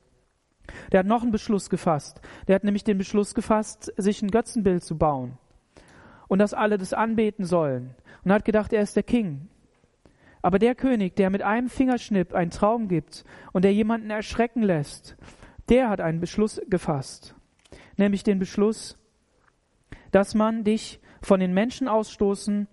Der 0.92 1.00
hat 1.00 1.06
noch 1.06 1.22
einen 1.22 1.32
Beschluss 1.32 1.70
gefasst. 1.70 2.22
Der 2.48 2.56
hat 2.56 2.64
nämlich 2.64 2.84
den 2.84 2.98
Beschluss 2.98 3.36
gefasst, 3.36 3.94
sich 3.98 4.22
ein 4.22 4.32
Götzenbild 4.32 4.84
zu 4.84 4.98
bauen. 4.98 5.38
Und 6.28 6.40
dass 6.40 6.54
alle 6.54 6.78
das 6.78 6.94
anbeten 6.94 7.46
sollen. 7.46 7.96
Und 8.24 8.32
hat 8.32 8.46
gedacht, 8.46 8.74
er 8.74 8.82
ist 8.82 8.96
der 8.96 9.04
King. 9.04 9.48
Aber 10.42 10.60
der 10.60 10.76
König, 10.76 11.16
der 11.16 11.30
mit 11.30 11.42
einem 11.42 11.70
Fingerschnipp 11.70 12.34
einen 12.34 12.52
Traum 12.52 12.88
gibt 12.88 13.26
und 13.52 13.64
der 13.64 13.74
jemanden 13.74 14.10
erschrecken 14.10 14.64
lässt, 14.64 15.18
der 15.68 15.90
hat 15.90 16.02
einen 16.02 16.20
Beschluss 16.20 16.62
gefasst. 16.68 17.36
Nämlich 17.98 18.24
den 18.24 18.40
Beschluss, 18.40 18.98
dass 20.12 20.36
man 20.36 20.64
dich 20.64 21.00
von 21.22 21.40
den 21.40 21.54
Menschen 21.54 21.88
ausstoßen 21.88 22.68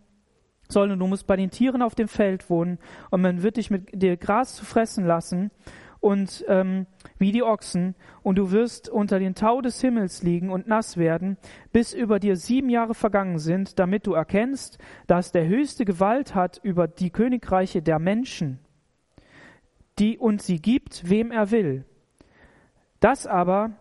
soll 0.68 0.90
und 0.90 0.98
du 0.98 1.06
musst 1.06 1.26
bei 1.26 1.36
den 1.36 1.50
Tieren 1.50 1.82
auf 1.82 1.94
dem 1.94 2.08
Feld 2.08 2.48
wohnen 2.50 2.78
und 3.10 3.20
man 3.20 3.42
wird 3.42 3.56
dich 3.56 3.70
mit 3.70 4.00
dir 4.00 4.16
Gras 4.16 4.54
zu 4.54 4.64
fressen 4.64 5.04
lassen 5.04 5.50
und 6.06 6.44
ähm, 6.46 6.86
wie 7.18 7.32
die 7.32 7.42
Ochsen, 7.42 7.96
und 8.22 8.38
du 8.38 8.52
wirst 8.52 8.88
unter 8.88 9.18
den 9.18 9.34
Tau 9.34 9.60
des 9.60 9.80
Himmels 9.80 10.22
liegen 10.22 10.50
und 10.50 10.68
nass 10.68 10.96
werden, 10.96 11.36
bis 11.72 11.92
über 11.92 12.20
dir 12.20 12.36
sieben 12.36 12.70
Jahre 12.70 12.94
vergangen 12.94 13.40
sind, 13.40 13.80
damit 13.80 14.06
du 14.06 14.12
erkennst, 14.12 14.78
dass 15.08 15.32
der 15.32 15.48
höchste 15.48 15.84
Gewalt 15.84 16.36
hat 16.36 16.60
über 16.62 16.86
die 16.86 17.10
Königreiche 17.10 17.82
der 17.82 17.98
Menschen, 17.98 18.60
die 19.98 20.16
und 20.16 20.42
sie 20.42 20.62
gibt, 20.62 21.10
wem 21.10 21.32
er 21.32 21.50
will. 21.50 21.84
Das 23.00 23.26
aber 23.26 23.72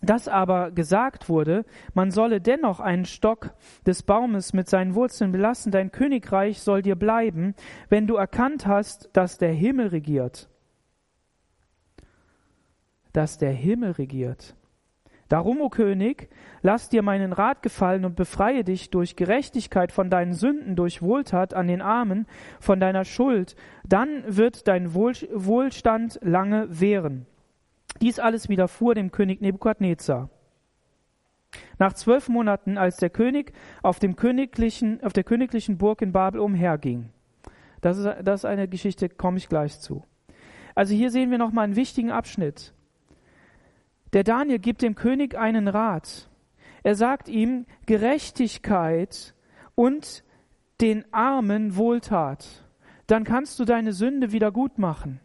dass 0.00 0.28
aber 0.28 0.70
gesagt 0.70 1.28
wurde, 1.28 1.64
man 1.92 2.12
solle 2.12 2.40
dennoch 2.40 2.78
einen 2.78 3.04
Stock 3.04 3.50
des 3.84 4.04
Baumes 4.04 4.52
mit 4.52 4.68
seinen 4.68 4.94
Wurzeln 4.94 5.32
belassen, 5.32 5.72
dein 5.72 5.90
Königreich 5.90 6.60
soll 6.60 6.82
dir 6.82 6.94
bleiben, 6.94 7.56
wenn 7.88 8.06
du 8.06 8.14
erkannt 8.14 8.64
hast, 8.64 9.10
dass 9.12 9.38
der 9.38 9.52
Himmel 9.52 9.88
regiert. 9.88 10.48
Dass 13.12 13.38
der 13.38 13.52
Himmel 13.52 13.92
regiert. 13.92 14.54
Darum, 15.28 15.60
o 15.60 15.68
König, 15.68 16.30
lass 16.62 16.88
dir 16.88 17.02
meinen 17.02 17.34
Rat 17.34 17.62
gefallen 17.62 18.06
und 18.06 18.16
befreie 18.16 18.64
dich 18.64 18.90
durch 18.90 19.14
Gerechtigkeit 19.14 19.92
von 19.92 20.08
deinen 20.08 20.32
Sünden, 20.32 20.74
durch 20.74 21.02
Wohltat 21.02 21.52
an 21.52 21.66
den 21.66 21.82
Armen, 21.82 22.26
von 22.60 22.80
deiner 22.80 23.04
Schuld, 23.04 23.54
dann 23.86 24.24
wird 24.26 24.66
dein 24.68 24.94
Wohlstand 24.94 26.18
lange 26.22 26.80
währen. 26.80 27.26
Dies 28.00 28.18
alles 28.18 28.48
widerfuhr 28.48 28.94
dem 28.94 29.10
König 29.10 29.42
Nebukadnezar. 29.42 30.30
Nach 31.78 31.92
zwölf 31.92 32.28
Monaten, 32.28 32.78
als 32.78 32.96
der 32.96 33.10
König 33.10 33.52
auf, 33.82 33.98
dem 33.98 34.16
königlichen, 34.16 35.02
auf 35.02 35.12
der 35.12 35.24
königlichen 35.24 35.76
Burg 35.76 36.00
in 36.00 36.12
Babel 36.12 36.40
umherging. 36.40 37.10
Das 37.80 37.98
ist, 37.98 38.08
das 38.22 38.40
ist 38.40 38.44
eine 38.44 38.66
Geschichte, 38.66 39.08
komme 39.08 39.38
ich 39.38 39.48
gleich 39.48 39.78
zu. 39.78 40.04
Also 40.74 40.94
hier 40.94 41.10
sehen 41.10 41.30
wir 41.30 41.38
nochmal 41.38 41.64
einen 41.64 41.76
wichtigen 41.76 42.10
Abschnitt. 42.10 42.72
Der 44.12 44.24
Daniel 44.24 44.58
gibt 44.58 44.82
dem 44.82 44.94
König 44.94 45.36
einen 45.36 45.68
Rat. 45.68 46.30
Er 46.82 46.94
sagt 46.94 47.28
ihm 47.28 47.66
Gerechtigkeit 47.86 49.34
und 49.74 50.24
den 50.80 51.04
Armen 51.12 51.76
Wohltat. 51.76 52.64
Dann 53.06 53.24
kannst 53.24 53.58
du 53.58 53.64
deine 53.64 53.92
Sünde 53.92 54.32
wieder 54.32 54.52
gut 54.52 54.78
machen 54.78 55.20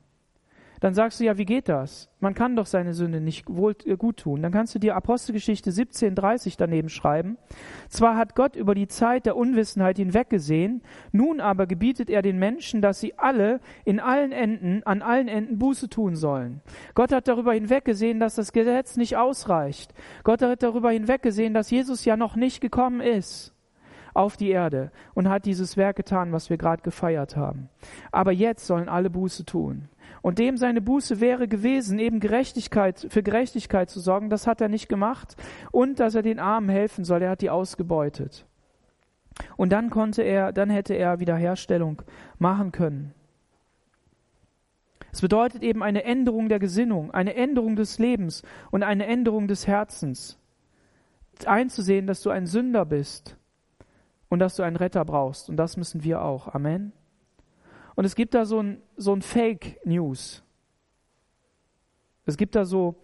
dann 0.83 0.93
sagst 0.93 1.21
du 1.21 1.23
ja, 1.23 1.37
wie 1.37 1.45
geht 1.45 1.69
das? 1.69 2.09
Man 2.19 2.33
kann 2.33 2.57
doch 2.57 2.65
seine 2.65 2.93
Sünde 2.93 3.21
nicht 3.21 3.45
wohl, 3.47 3.73
äh, 3.85 3.95
gut 3.95 4.17
tun. 4.17 4.41
Dann 4.41 4.51
kannst 4.51 4.75
du 4.75 4.79
dir 4.79 4.97
Apostelgeschichte 4.97 5.71
17,30 5.71 6.55
daneben 6.57 6.89
schreiben. 6.89 7.37
Zwar 7.87 8.17
hat 8.17 8.35
Gott 8.35 8.57
über 8.57 8.75
die 8.75 8.89
Zeit 8.89 9.25
der 9.25 9.37
Unwissenheit 9.37 9.95
hinweggesehen, 9.95 10.81
nun 11.13 11.39
aber 11.39 11.67
gebietet 11.67 12.09
er 12.09 12.21
den 12.21 12.37
Menschen, 12.37 12.81
dass 12.81 12.99
sie 12.99 13.17
alle 13.17 13.61
in 13.85 14.01
allen 14.01 14.33
Enden, 14.33 14.83
an 14.83 15.01
allen 15.01 15.29
Enden 15.29 15.57
Buße 15.57 15.87
tun 15.87 16.17
sollen. 16.17 16.59
Gott 16.95 17.13
hat 17.13 17.29
darüber 17.29 17.53
hinweggesehen, 17.53 18.19
dass 18.19 18.35
das 18.35 18.51
Gesetz 18.51 18.97
nicht 18.97 19.15
ausreicht. 19.15 19.93
Gott 20.25 20.41
hat 20.41 20.63
darüber 20.63 20.91
hinweggesehen, 20.91 21.53
dass 21.53 21.71
Jesus 21.71 22.03
ja 22.03 22.17
noch 22.17 22.35
nicht 22.35 22.59
gekommen 22.59 22.99
ist 22.99 23.53
auf 24.13 24.35
die 24.35 24.49
Erde 24.49 24.91
und 25.13 25.29
hat 25.29 25.45
dieses 25.45 25.77
Werk 25.77 25.95
getan, 25.95 26.33
was 26.33 26.49
wir 26.49 26.57
gerade 26.57 26.81
gefeiert 26.81 27.37
haben. 27.37 27.69
Aber 28.11 28.33
jetzt 28.33 28.67
sollen 28.67 28.89
alle 28.89 29.09
Buße 29.09 29.45
tun. 29.45 29.87
Und 30.23 30.39
dem 30.39 30.55
seine 30.55 30.79
Buße 30.79 31.19
wäre 31.19 31.49
gewesen, 31.49 31.99
eben 31.99 32.21
Gerechtigkeit, 32.21 33.07
für 33.09 33.21
Gerechtigkeit 33.21 33.89
zu 33.89 33.99
sorgen, 33.99 34.29
das 34.29 34.47
hat 34.47 34.61
er 34.61 34.69
nicht 34.69 34.87
gemacht. 34.87 35.35
Und 35.69 35.99
dass 35.99 36.15
er 36.15 36.21
den 36.21 36.39
Armen 36.39 36.69
helfen 36.69 37.03
soll, 37.03 37.21
er 37.21 37.31
hat 37.31 37.41
die 37.41 37.49
ausgebeutet. 37.49 38.45
Und 39.57 39.73
dann 39.73 39.89
konnte 39.89 40.21
er, 40.21 40.53
dann 40.53 40.69
hätte 40.69 40.93
er 40.93 41.19
Wiederherstellung 41.19 42.01
machen 42.39 42.71
können. 42.71 43.13
Es 45.11 45.19
bedeutet 45.19 45.61
eben 45.61 45.83
eine 45.83 46.05
Änderung 46.05 46.47
der 46.47 46.59
Gesinnung, 46.59 47.11
eine 47.11 47.35
Änderung 47.35 47.75
des 47.75 47.99
Lebens 47.99 48.43
und 48.71 48.81
eine 48.81 49.05
Änderung 49.05 49.49
des 49.49 49.67
Herzens. 49.67 50.39
Einzusehen, 51.45 52.07
dass 52.07 52.21
du 52.21 52.29
ein 52.29 52.45
Sünder 52.45 52.85
bist 52.85 53.35
und 54.29 54.39
dass 54.39 54.55
du 54.55 54.63
einen 54.63 54.77
Retter 54.77 55.03
brauchst. 55.03 55.49
Und 55.49 55.57
das 55.57 55.75
müssen 55.75 56.05
wir 56.05 56.21
auch. 56.21 56.47
Amen. 56.47 56.93
Und 57.95 58.05
es 58.05 58.15
gibt 58.15 58.33
da 58.33 58.45
so 58.45 58.59
ein, 58.59 58.81
so 58.97 59.13
ein 59.13 59.21
Fake 59.21 59.79
News. 59.85 60.43
Es 62.25 62.37
gibt 62.37 62.55
da 62.55 62.65
so, 62.65 62.95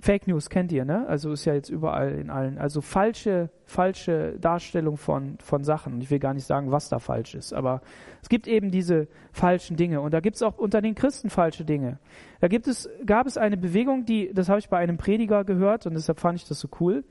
Fake 0.00 0.26
News 0.26 0.50
kennt 0.50 0.72
ihr, 0.72 0.84
ne? 0.84 1.06
Also 1.08 1.32
ist 1.32 1.44
ja 1.44 1.54
jetzt 1.54 1.70
überall 1.70 2.12
in 2.12 2.28
allen, 2.28 2.58
also 2.58 2.80
falsche, 2.80 3.50
falsche 3.64 4.38
Darstellung 4.38 4.96
von, 4.96 5.38
von 5.38 5.64
Sachen. 5.64 6.00
Ich 6.00 6.10
will 6.10 6.18
gar 6.18 6.34
nicht 6.34 6.44
sagen, 6.44 6.70
was 6.70 6.88
da 6.88 6.98
falsch 6.98 7.34
ist, 7.34 7.52
aber 7.52 7.80
es 8.22 8.28
gibt 8.28 8.46
eben 8.46 8.70
diese 8.70 9.08
falschen 9.32 9.76
Dinge 9.76 10.00
und 10.00 10.12
da 10.12 10.20
gibt 10.20 10.36
es 10.36 10.42
auch 10.42 10.58
unter 10.58 10.82
den 10.82 10.94
Christen 10.94 11.30
falsche 11.30 11.64
Dinge. 11.64 11.98
Da 12.40 12.48
gibt 12.48 12.66
es, 12.66 12.90
gab 13.06 13.26
es 13.26 13.38
eine 13.38 13.56
Bewegung, 13.56 14.04
die, 14.04 14.32
das 14.34 14.48
habe 14.48 14.58
ich 14.58 14.68
bei 14.68 14.78
einem 14.78 14.98
Prediger 14.98 15.44
gehört 15.44 15.86
und 15.86 15.94
deshalb 15.94 16.20
fand 16.20 16.38
ich 16.38 16.46
das 16.46 16.60
so 16.60 16.68
cool. 16.80 17.04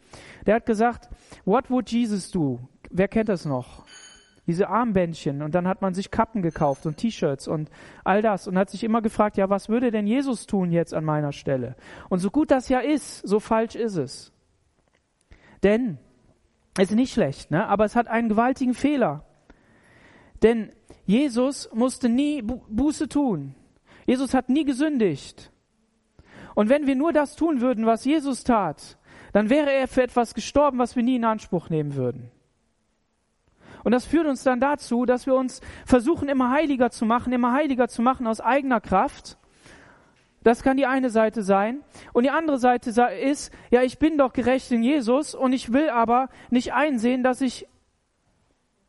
Der 0.45 0.55
hat 0.55 0.65
gesagt, 0.65 1.09
what 1.43 1.71
would 1.71 1.89
Jesus 1.89 2.29
do? 2.29 2.59
Wer 2.91 3.07
kennt 3.07 3.29
das 3.29 3.45
noch? 3.45 3.85
Diese 4.47 4.69
Armbändchen 4.69 5.41
und 5.41 5.55
dann 5.55 5.67
hat 5.67 5.81
man 5.81 5.93
sich 5.93 6.11
Kappen 6.11 6.41
gekauft 6.41 6.85
und 6.85 6.97
T-Shirts 6.97 7.47
und 7.47 7.69
all 8.03 8.21
das 8.21 8.47
und 8.47 8.57
hat 8.57 8.69
sich 8.69 8.83
immer 8.83 9.01
gefragt, 9.01 9.37
ja, 9.37 9.49
was 9.49 9.69
würde 9.69 9.91
denn 9.91 10.07
Jesus 10.07 10.45
tun 10.45 10.71
jetzt 10.71 10.93
an 10.93 11.03
meiner 11.03 11.31
Stelle? 11.31 11.75
Und 12.09 12.19
so 12.19 12.29
gut 12.29 12.51
das 12.51 12.69
ja 12.69 12.79
ist, 12.79 13.19
so 13.27 13.39
falsch 13.39 13.75
ist 13.75 13.95
es. 13.95 14.31
Denn, 15.63 15.97
es 16.77 16.89
ist 16.89 16.95
nicht 16.95 17.13
schlecht, 17.13 17.51
ne? 17.51 17.67
aber 17.67 17.85
es 17.85 17.95
hat 17.95 18.07
einen 18.07 18.29
gewaltigen 18.29 18.73
Fehler. 18.73 19.25
Denn 20.43 20.71
Jesus 21.05 21.69
musste 21.73 22.09
nie 22.09 22.41
Buße 22.41 23.09
tun. 23.09 23.55
Jesus 24.05 24.33
hat 24.33 24.49
nie 24.49 24.65
gesündigt. 24.65 25.51
Und 26.53 26.69
wenn 26.69 26.87
wir 26.87 26.95
nur 26.95 27.13
das 27.13 27.35
tun 27.35 27.61
würden, 27.61 27.85
was 27.85 28.05
Jesus 28.05 28.43
tat, 28.43 28.97
dann 29.33 29.49
wäre 29.49 29.71
er 29.71 29.87
für 29.87 30.03
etwas 30.03 30.33
gestorben, 30.33 30.77
was 30.77 30.95
wir 30.95 31.03
nie 31.03 31.15
in 31.15 31.25
Anspruch 31.25 31.69
nehmen 31.69 31.95
würden. 31.95 32.31
Und 33.85 33.91
das 33.91 34.03
führt 34.03 34.25
uns 34.25 34.41
dann 34.41 34.59
dazu, 34.59 35.05
dass 35.05 35.27
wir 35.27 35.35
uns 35.35 35.61
versuchen, 35.85 36.27
immer 36.27 36.49
heiliger 36.49 36.89
zu 36.89 37.05
machen, 37.05 37.31
immer 37.31 37.53
heiliger 37.53 37.87
zu 37.87 38.01
machen 38.01 38.25
aus 38.25 38.41
eigener 38.41 38.81
Kraft. 38.81 39.37
Das 40.41 40.63
kann 40.63 40.75
die 40.75 40.87
eine 40.87 41.11
Seite 41.11 41.43
sein. 41.43 41.81
Und 42.11 42.23
die 42.23 42.31
andere 42.31 42.57
Seite 42.57 42.89
ist, 43.21 43.53
ja, 43.69 43.83
ich 43.83 43.99
bin 43.99 44.17
doch 44.17 44.33
gerecht 44.33 44.71
in 44.71 44.81
Jesus 44.81 45.35
und 45.35 45.53
ich 45.53 45.71
will 45.71 45.89
aber 45.89 46.29
nicht 46.49 46.73
einsehen, 46.73 47.21
dass 47.21 47.41
ich 47.41 47.67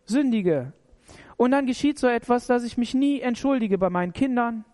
sündige. 0.07 0.72
Und 1.36 1.51
dann 1.51 1.66
geschieht 1.66 1.99
so 1.99 2.07
etwas, 2.07 2.47
dass 2.47 2.64
ich 2.64 2.78
mich 2.78 2.94
nie 2.94 3.20
entschuldige 3.20 3.76
bei 3.76 3.90
meinen 3.90 4.14
Kindern, 4.14 4.64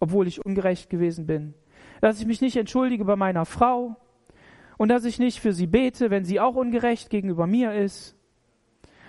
obwohl 0.00 0.26
ich 0.26 0.44
ungerecht 0.44 0.90
gewesen 0.90 1.26
bin. 1.26 1.54
Dass 2.00 2.18
ich 2.18 2.26
mich 2.26 2.40
nicht 2.40 2.56
entschuldige 2.56 3.04
bei 3.04 3.14
meiner 3.14 3.44
Frau 3.44 3.94
und 4.78 4.88
dass 4.88 5.04
ich 5.04 5.20
nicht 5.20 5.38
für 5.38 5.52
sie 5.52 5.68
bete, 5.68 6.10
wenn 6.10 6.24
sie 6.24 6.40
auch 6.40 6.56
ungerecht 6.56 7.08
gegenüber 7.08 7.46
mir 7.46 7.72
ist. 7.72 8.17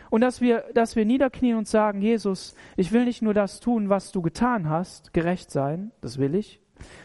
Und 0.09 0.21
dass 0.21 0.41
wir, 0.41 0.65
dass 0.73 0.95
wir 0.95 1.05
niederknien 1.05 1.57
und 1.57 1.67
sagen, 1.67 2.01
Jesus, 2.01 2.55
ich 2.77 2.91
will 2.91 3.05
nicht 3.05 3.21
nur 3.21 3.33
das 3.33 3.59
tun, 3.59 3.89
was 3.89 4.11
du 4.11 4.21
getan 4.21 4.69
hast, 4.69 5.13
gerecht 5.13 5.51
sein, 5.51 5.91
das 6.01 6.17
will 6.17 6.35
ich, 6.35 6.61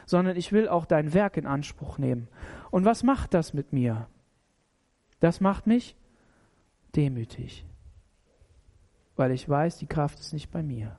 sondern 0.07 0.37
ich 0.37 0.53
will 0.53 0.69
auch 0.69 0.87
dein 0.87 1.13
Werk 1.13 1.37
in 1.37 1.47
Anspruch 1.47 1.99
nehmen. 1.99 2.29
Und 2.71 2.85
was 2.85 3.03
macht 3.03 3.35
das 3.35 3.53
mit 3.53 3.73
mir? 3.73 4.09
Das 5.21 5.41
macht 5.41 5.67
mich 5.67 5.97
demütig, 6.97 7.67
weil 9.17 9.33
ich 9.33 9.49
weiß, 9.49 9.79
die 9.79 9.87
Kraft 9.87 10.19
ist 10.21 10.33
nicht 10.33 10.51
bei 10.51 10.63
mir, 10.63 10.97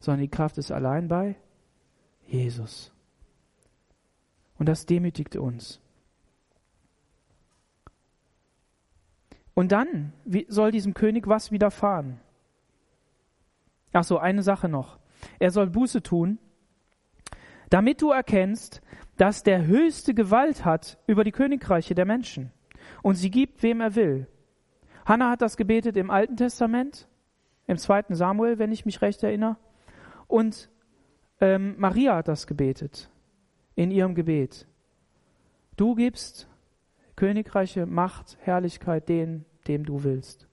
sondern 0.00 0.20
die 0.20 0.30
Kraft 0.30 0.58
ist 0.58 0.70
allein 0.70 1.08
bei 1.08 1.36
Jesus. 2.26 2.92
Und 4.58 4.68
das 4.68 4.86
demütigt 4.86 5.36
uns. 5.36 5.80
Und 9.56 9.72
dann 9.72 10.12
soll 10.48 10.70
diesem 10.70 10.92
König 10.92 11.26
was 11.26 11.50
widerfahren. 11.50 12.20
Ach 13.94 14.04
so, 14.04 14.18
eine 14.18 14.42
Sache 14.42 14.68
noch. 14.68 14.98
Er 15.38 15.50
soll 15.50 15.68
Buße 15.68 16.02
tun, 16.02 16.38
damit 17.70 18.02
du 18.02 18.10
erkennst, 18.10 18.82
dass 19.16 19.44
der 19.44 19.66
höchste 19.66 20.12
Gewalt 20.12 20.66
hat 20.66 20.98
über 21.06 21.24
die 21.24 21.32
Königreiche 21.32 21.94
der 21.94 22.04
Menschen 22.04 22.52
und 23.02 23.14
sie 23.14 23.30
gibt, 23.30 23.62
wem 23.62 23.80
er 23.80 23.94
will. 23.94 24.28
Hannah 25.06 25.30
hat 25.30 25.40
das 25.40 25.56
gebetet 25.56 25.96
im 25.96 26.10
Alten 26.10 26.36
Testament, 26.36 27.08
im 27.66 27.78
zweiten 27.78 28.14
Samuel, 28.14 28.58
wenn 28.58 28.72
ich 28.72 28.84
mich 28.84 29.00
recht 29.00 29.22
erinnere, 29.22 29.56
und 30.28 30.68
ähm, 31.40 31.76
Maria 31.78 32.16
hat 32.16 32.28
das 32.28 32.46
gebetet 32.46 33.08
in 33.74 33.90
ihrem 33.90 34.14
Gebet. 34.14 34.66
Du 35.78 35.94
gibst 35.94 36.46
Königreiche, 37.16 37.86
Macht, 37.86 38.36
Herrlichkeit 38.40 39.08
den, 39.08 39.44
dem 39.66 39.84
du 39.84 40.04
willst. 40.04 40.46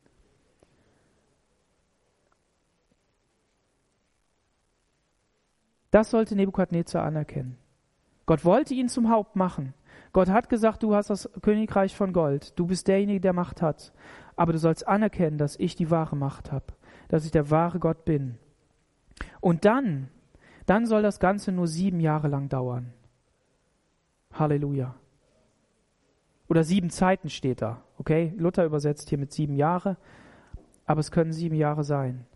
Das 5.92 6.10
sollte 6.10 6.36
Nebukadnezar 6.36 7.04
anerkennen. 7.04 7.58
Gott 8.26 8.46
wollte 8.46 8.74
ihn 8.74 8.90
zum 8.90 9.10
Haupt 9.10 9.36
machen. 9.36 9.74
Gott 10.12 10.30
hat 10.30 10.50
gesagt, 10.50 10.82
du 10.82 10.96
hast 10.96 11.10
das 11.10 11.30
Königreich 11.42 11.96
von 11.96 12.14
Gold. 12.14 12.58
Du 12.58 12.66
bist 12.66 12.88
derjenige, 12.88 13.20
der 13.20 13.34
Macht 13.34 13.62
hat. 13.62 13.94
Aber 14.36 14.54
du 14.54 14.58
sollst 14.58 14.88
anerkennen, 14.88 15.38
dass 15.38 15.60
ich 15.60 15.76
die 15.76 15.92
wahre 15.92 16.16
Macht 16.16 16.52
habe. 16.52 16.66
Dass 17.10 17.26
ich 17.26 17.32
der 17.32 17.52
wahre 17.52 17.80
Gott 17.80 18.06
bin. 18.06 18.40
Und 19.40 19.66
dann 19.66 20.10
dann 20.66 20.86
soll 20.86 21.02
das 21.02 21.20
Ganze 21.20 21.52
nur 21.52 21.68
sieben 21.68 22.00
Jahre 22.00 22.28
lang 22.28 22.50
dauern. 22.50 22.94
Halleluja. 24.34 24.96
Oder 26.54 26.64
sieben 26.64 26.92
Zeiten 26.92 27.32
steht 27.32 27.64
da. 27.64 27.82
Okay, 27.98 28.32
Luther 28.38 28.64
übersetzt 28.64 29.10
hier 29.10 29.18
mit 29.18 29.32
sieben 29.32 29.56
Jahre, 29.56 29.98
aber 30.86 31.00
es 31.00 31.10
können 31.10 31.34
sieben 31.34 31.56
Jahre 31.56 31.84
sein. 31.84 32.28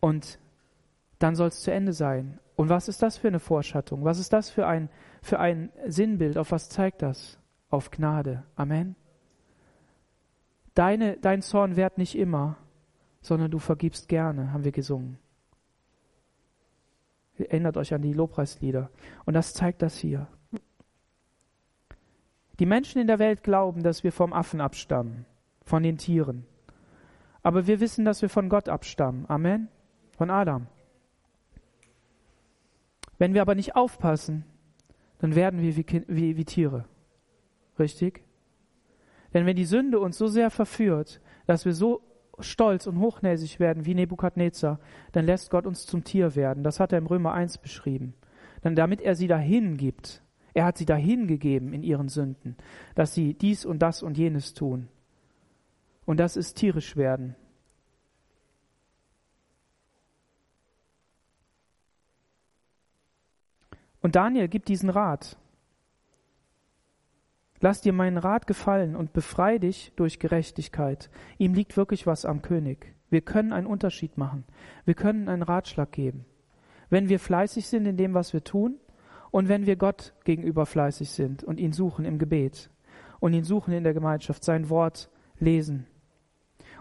Und 0.00 0.38
dann 1.18 1.34
soll 1.34 1.48
es 1.48 1.60
zu 1.60 1.70
Ende 1.70 1.92
sein. 1.92 2.38
Und 2.56 2.70
was 2.70 2.88
ist 2.88 3.02
das 3.02 3.18
für 3.18 3.28
eine 3.28 3.38
Vorschattung? 3.38 4.02
Was 4.02 4.18
ist 4.18 4.32
das 4.32 4.48
für 4.48 4.66
ein, 4.66 4.88
für 5.20 5.38
ein 5.40 5.68
Sinnbild? 5.86 6.38
Auf 6.38 6.52
was 6.52 6.70
zeigt 6.70 7.02
das? 7.02 7.38
Auf 7.68 7.90
Gnade. 7.90 8.44
Amen. 8.56 8.96
Deine, 10.74 11.18
dein 11.18 11.42
Zorn 11.42 11.76
währt 11.76 11.98
nicht 11.98 12.16
immer, 12.16 12.56
sondern 13.20 13.50
du 13.50 13.58
vergibst 13.58 14.08
gerne, 14.08 14.54
haben 14.54 14.64
wir 14.64 14.72
gesungen. 14.72 15.18
Erinnert 17.36 17.76
euch 17.76 17.92
an 17.92 18.00
die 18.00 18.14
Lobpreislieder. 18.14 18.88
Und 19.26 19.34
das 19.34 19.52
zeigt 19.52 19.82
das 19.82 19.98
hier. 19.98 20.28
Die 22.58 22.66
Menschen 22.66 23.00
in 23.00 23.06
der 23.06 23.18
Welt 23.18 23.42
glauben, 23.42 23.82
dass 23.82 24.02
wir 24.02 24.12
vom 24.12 24.32
Affen 24.32 24.60
abstammen, 24.60 25.26
von 25.62 25.82
den 25.82 25.98
Tieren. 25.98 26.44
Aber 27.42 27.66
wir 27.66 27.80
wissen, 27.80 28.04
dass 28.04 28.20
wir 28.20 28.28
von 28.28 28.48
Gott 28.48 28.68
abstammen. 28.68 29.24
Amen. 29.28 29.68
Von 30.16 30.30
Adam. 30.30 30.66
Wenn 33.18 33.34
wir 33.34 33.42
aber 33.42 33.54
nicht 33.54 33.76
aufpassen, 33.76 34.44
dann 35.18 35.34
werden 35.34 35.60
wir 35.60 35.76
wie, 35.76 35.86
wie, 36.08 36.36
wie 36.36 36.44
Tiere. 36.44 36.84
Richtig? 37.78 38.24
Denn 39.34 39.46
wenn 39.46 39.56
die 39.56 39.64
Sünde 39.64 40.00
uns 40.00 40.18
so 40.18 40.26
sehr 40.26 40.50
verführt, 40.50 41.20
dass 41.46 41.64
wir 41.64 41.74
so 41.74 42.02
stolz 42.40 42.86
und 42.86 42.98
hochnäsig 42.98 43.60
werden 43.60 43.84
wie 43.84 43.94
Nebukadnezar, 43.94 44.78
dann 45.12 45.26
lässt 45.26 45.50
Gott 45.50 45.66
uns 45.66 45.86
zum 45.86 46.04
Tier 46.04 46.34
werden. 46.34 46.64
Das 46.64 46.80
hat 46.80 46.92
er 46.92 46.98
im 46.98 47.06
Römer 47.06 47.32
1 47.34 47.58
beschrieben. 47.58 48.14
Dann 48.62 48.74
damit 48.74 49.00
er 49.00 49.14
sie 49.14 49.26
dahin 49.26 49.76
gibt, 49.76 50.22
er 50.54 50.64
hat 50.64 50.78
sie 50.78 50.86
dahin 50.86 51.26
gegeben 51.26 51.72
in 51.72 51.82
ihren 51.82 52.08
Sünden, 52.08 52.56
dass 52.94 53.14
sie 53.14 53.34
dies 53.34 53.64
und 53.64 53.80
das 53.80 54.02
und 54.02 54.18
jenes 54.18 54.54
tun. 54.54 54.88
Und 56.04 56.18
das 56.18 56.36
ist 56.36 56.54
tierisch 56.54 56.96
werden. 56.96 57.36
Und 64.00 64.16
Daniel 64.16 64.48
gibt 64.48 64.68
diesen 64.68 64.90
Rat. 64.90 65.36
Lass 67.60 67.80
dir 67.80 67.92
meinen 67.92 68.18
Rat 68.18 68.46
gefallen 68.46 68.94
und 68.94 69.12
befrei 69.12 69.58
dich 69.58 69.92
durch 69.96 70.20
Gerechtigkeit. 70.20 71.10
Ihm 71.38 71.54
liegt 71.54 71.76
wirklich 71.76 72.06
was 72.06 72.24
am 72.24 72.40
König. 72.40 72.94
Wir 73.10 73.20
können 73.20 73.52
einen 73.52 73.66
Unterschied 73.66 74.16
machen. 74.16 74.44
Wir 74.84 74.94
können 74.94 75.28
einen 75.28 75.42
Ratschlag 75.42 75.90
geben. 75.90 76.24
Wenn 76.88 77.08
wir 77.08 77.18
fleißig 77.18 77.66
sind 77.66 77.86
in 77.86 77.96
dem, 77.96 78.14
was 78.14 78.32
wir 78.32 78.44
tun, 78.44 78.78
und 79.30 79.48
wenn 79.48 79.66
wir 79.66 79.76
Gott 79.76 80.14
gegenüber 80.24 80.66
fleißig 80.66 81.10
sind 81.10 81.44
und 81.44 81.58
ihn 81.60 81.72
suchen 81.72 82.04
im 82.04 82.18
Gebet 82.18 82.70
und 83.20 83.32
ihn 83.32 83.44
suchen 83.44 83.72
in 83.72 83.84
der 83.84 83.94
Gemeinschaft, 83.94 84.44
sein 84.44 84.70
Wort 84.70 85.10
lesen. 85.38 85.86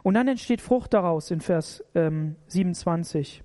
Und 0.04 0.14
dann 0.14 0.28
entsteht 0.28 0.62
Frucht 0.62 0.94
daraus 0.94 1.32
in 1.32 1.42
Vers 1.42 1.84
ähm, 1.96 2.36
27. 2.48 3.44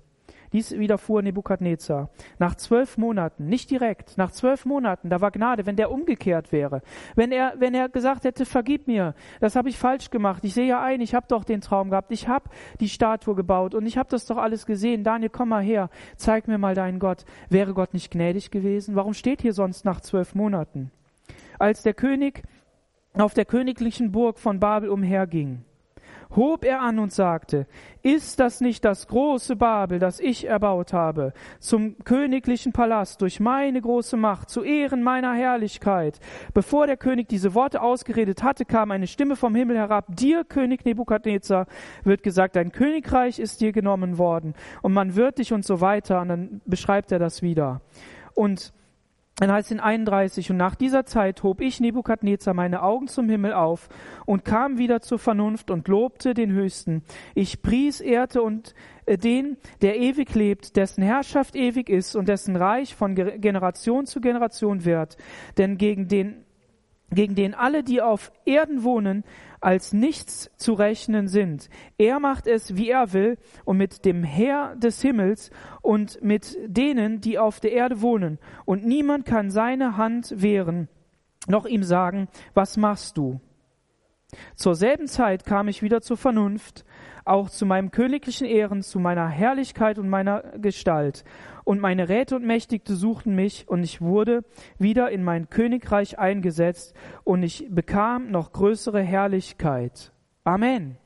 Dies 0.53 0.71
widerfuhr 0.71 1.23
Nebukadnezar. 1.23 2.09
Nach 2.37 2.55
zwölf 2.55 2.97
Monaten, 2.97 3.47
nicht 3.47 3.71
direkt, 3.71 4.17
nach 4.17 4.31
zwölf 4.31 4.65
Monaten, 4.65 5.09
da 5.09 5.19
war 5.19 5.31
Gnade, 5.31 5.65
wenn 5.65 5.75
der 5.75 5.91
umgekehrt 5.91 6.51
wäre. 6.51 6.81
Wenn 7.15 7.31
er, 7.31 7.55
wenn 7.57 7.73
er 7.73 7.89
gesagt 7.89 8.23
hätte, 8.23 8.45
vergib 8.45 8.87
mir, 8.87 9.15
das 9.39 9.55
habe 9.55 9.69
ich 9.69 9.77
falsch 9.77 10.11
gemacht. 10.11 10.43
Ich 10.45 10.53
sehe 10.53 10.67
ja 10.67 10.81
ein, 10.81 11.01
ich 11.01 11.15
habe 11.15 11.25
doch 11.27 11.43
den 11.43 11.61
Traum 11.61 11.89
gehabt, 11.89 12.11
ich 12.11 12.27
habe 12.27 12.49
die 12.79 12.89
Statue 12.89 13.33
gebaut 13.33 13.73
und 13.73 13.87
ich 13.87 13.97
habe 13.97 14.09
das 14.09 14.25
doch 14.25 14.37
alles 14.37 14.67
gesehen. 14.67 15.03
Daniel, 15.03 15.31
komm 15.31 15.49
mal 15.49 15.63
her, 15.63 15.89
zeig 16.17 16.47
mir 16.47 16.59
mal 16.59 16.75
deinen 16.75 16.99
Gott. 16.99 17.25
Wäre 17.49 17.73
Gott 17.73 17.93
nicht 17.93 18.11
gnädig 18.11 18.51
gewesen? 18.51 18.95
Warum 18.95 19.13
steht 19.13 19.41
hier 19.41 19.53
sonst 19.53 19.85
nach 19.85 20.01
zwölf 20.01 20.35
Monaten? 20.35 20.91
Als 21.57 21.81
der 21.81 21.95
König 21.95 22.43
auf 23.15 23.33
der 23.33 23.45
königlichen 23.45 24.11
Burg 24.11 24.37
von 24.37 24.59
Babel 24.59 24.89
umherging, 24.89 25.63
hob 26.35 26.65
er 26.65 26.81
an 26.81 26.99
und 26.99 27.11
sagte, 27.11 27.67
ist 28.01 28.39
das 28.39 28.61
nicht 28.61 28.83
das 28.83 29.07
große 29.07 29.55
Babel, 29.55 29.99
das 29.99 30.19
ich 30.19 30.47
erbaut 30.47 30.93
habe, 30.93 31.33
zum 31.59 31.97
königlichen 32.03 32.73
Palast 32.73 33.21
durch 33.21 33.39
meine 33.39 33.81
große 33.81 34.17
Macht, 34.17 34.49
zu 34.49 34.63
Ehren 34.63 35.03
meiner 35.03 35.33
Herrlichkeit? 35.33 36.19
Bevor 36.53 36.87
der 36.87 36.97
König 36.97 37.29
diese 37.29 37.53
Worte 37.53 37.81
ausgeredet 37.81 38.43
hatte, 38.43 38.65
kam 38.65 38.91
eine 38.91 39.07
Stimme 39.07 39.35
vom 39.35 39.55
Himmel 39.55 39.77
herab, 39.77 40.05
dir, 40.09 40.43
König 40.43 40.85
Nebukadnezar, 40.85 41.67
wird 42.03 42.23
gesagt, 42.23 42.55
dein 42.55 42.71
Königreich 42.71 43.39
ist 43.39 43.61
dir 43.61 43.71
genommen 43.71 44.17
worden 44.17 44.53
und 44.81 44.93
man 44.93 45.15
wird 45.15 45.37
dich 45.37 45.53
und 45.53 45.65
so 45.65 45.81
weiter, 45.81 46.21
und 46.21 46.29
dann 46.29 46.61
beschreibt 46.65 47.11
er 47.11 47.19
das 47.19 47.41
wieder. 47.41 47.81
Und 48.33 48.73
dann 49.37 49.51
heißt 49.51 49.67
es 49.67 49.71
in 49.71 49.79
31, 49.79 50.51
und 50.51 50.57
nach 50.57 50.75
dieser 50.75 51.05
Zeit 51.05 51.41
hob 51.41 51.59
ich 51.59 51.79
Nebukadnezar 51.79 52.53
meine 52.53 52.83
Augen 52.83 53.07
zum 53.07 53.27
Himmel 53.29 53.53
auf 53.53 53.89
und 54.27 54.45
kam 54.45 54.77
wieder 54.77 55.01
zur 55.01 55.17
Vernunft 55.17 55.71
und 55.71 55.87
lobte 55.87 56.35
den 56.35 56.51
Höchsten. 56.51 57.03
Ich 57.33 57.63
pries, 57.63 57.99
ehrte 57.99 58.43
und 58.43 58.75
äh, 59.07 59.17
den, 59.17 59.57
der 59.81 59.97
ewig 59.97 60.35
lebt, 60.35 60.75
dessen 60.75 61.03
Herrschaft 61.03 61.55
ewig 61.55 61.89
ist 61.89 62.15
und 62.15 62.27
dessen 62.27 62.55
Reich 62.55 62.93
von 62.93 63.15
Generation 63.15 64.05
zu 64.05 64.21
Generation 64.21 64.85
wird. 64.85 65.17
Denn 65.57 65.77
gegen 65.77 66.07
den, 66.07 66.45
gegen 67.09 67.33
den 67.33 67.55
alle, 67.55 67.83
die 67.83 68.03
auf 68.03 68.31
Erden 68.45 68.83
wohnen, 68.83 69.23
als 69.63 69.93
nichts 69.93 70.51
zu 70.57 70.73
rechnen 70.73 71.27
sind. 71.27 71.69
Er 71.97 72.19
macht 72.19 72.47
es, 72.47 72.75
wie 72.75 72.89
er 72.89 73.13
will, 73.13 73.37
und 73.63 73.77
mit 73.77 74.03
dem 74.03 74.23
Herr 74.23 74.75
des 74.75 75.01
Himmels 75.01 75.51
und 75.81 76.21
mit 76.21 76.57
denen, 76.65 77.21
die 77.21 77.39
auf 77.39 77.61
der 77.61 77.71
Erde 77.71 78.01
wohnen. 78.01 78.39
Und 78.65 78.85
niemand 78.85 79.25
kann 79.25 79.51
seine 79.51 79.95
Hand 79.95 80.41
wehren, 80.41 80.89
noch 81.47 81.65
ihm 81.65 81.83
sagen, 81.83 82.27
was 82.53 82.75
machst 82.75 83.17
du? 83.17 83.39
Zur 84.55 84.75
selben 84.75 85.07
Zeit 85.07 85.45
kam 85.45 85.67
ich 85.67 85.81
wieder 85.81 86.01
zur 86.01 86.17
Vernunft, 86.17 86.83
auch 87.23 87.49
zu 87.49 87.65
meinem 87.65 87.91
königlichen 87.91 88.47
Ehren, 88.47 88.81
zu 88.81 88.99
meiner 88.99 89.29
Herrlichkeit 89.29 89.97
und 89.97 90.09
meiner 90.09 90.41
Gestalt. 90.57 91.23
Und 91.63 91.79
meine 91.79 92.09
Räte 92.09 92.35
und 92.35 92.45
Mächtigte 92.45 92.95
suchten 92.95 93.35
mich, 93.35 93.67
und 93.67 93.83
ich 93.83 94.01
wurde 94.01 94.43
wieder 94.79 95.11
in 95.11 95.23
mein 95.23 95.49
Königreich 95.49 96.19
eingesetzt, 96.19 96.93
und 97.23 97.43
ich 97.43 97.67
bekam 97.69 98.31
noch 98.31 98.51
größere 98.51 99.01
Herrlichkeit. 99.01 100.11
Amen. 100.43 100.97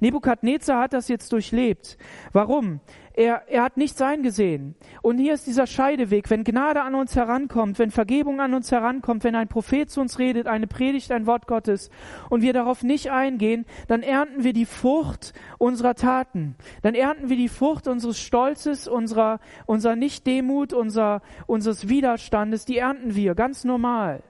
Nebukadnezar 0.00 0.82
hat 0.82 0.92
das 0.92 1.08
jetzt 1.08 1.32
durchlebt. 1.32 1.98
Warum? 2.32 2.80
Er, 3.16 3.44
er 3.46 3.62
hat 3.62 3.76
nichts 3.76 4.02
eingesehen. 4.02 4.74
Und 5.00 5.18
hier 5.18 5.34
ist 5.34 5.46
dieser 5.46 5.68
Scheideweg. 5.68 6.30
Wenn 6.30 6.42
Gnade 6.42 6.82
an 6.82 6.96
uns 6.96 7.14
herankommt, 7.14 7.78
wenn 7.78 7.92
Vergebung 7.92 8.40
an 8.40 8.54
uns 8.54 8.72
herankommt, 8.72 9.22
wenn 9.22 9.36
ein 9.36 9.46
Prophet 9.46 9.88
zu 9.88 10.00
uns 10.00 10.18
redet, 10.18 10.48
eine 10.48 10.66
Predigt, 10.66 11.12
ein 11.12 11.26
Wort 11.26 11.46
Gottes, 11.46 11.90
und 12.28 12.42
wir 12.42 12.52
darauf 12.52 12.82
nicht 12.82 13.12
eingehen, 13.12 13.66
dann 13.86 14.02
ernten 14.02 14.42
wir 14.42 14.52
die 14.52 14.66
Frucht 14.66 15.32
unserer 15.58 15.94
Taten. 15.94 16.56
Dann 16.82 16.96
ernten 16.96 17.28
wir 17.28 17.36
die 17.36 17.48
Frucht 17.48 17.86
unseres 17.86 18.18
Stolzes, 18.18 18.88
unserer, 18.88 19.38
unserer 19.66 19.94
Nichtdemut, 19.94 20.72
unser, 20.72 21.22
unseres 21.46 21.88
Widerstandes. 21.88 22.64
Die 22.64 22.78
ernten 22.78 23.14
wir 23.14 23.36
ganz 23.36 23.62
normal. 23.62 24.24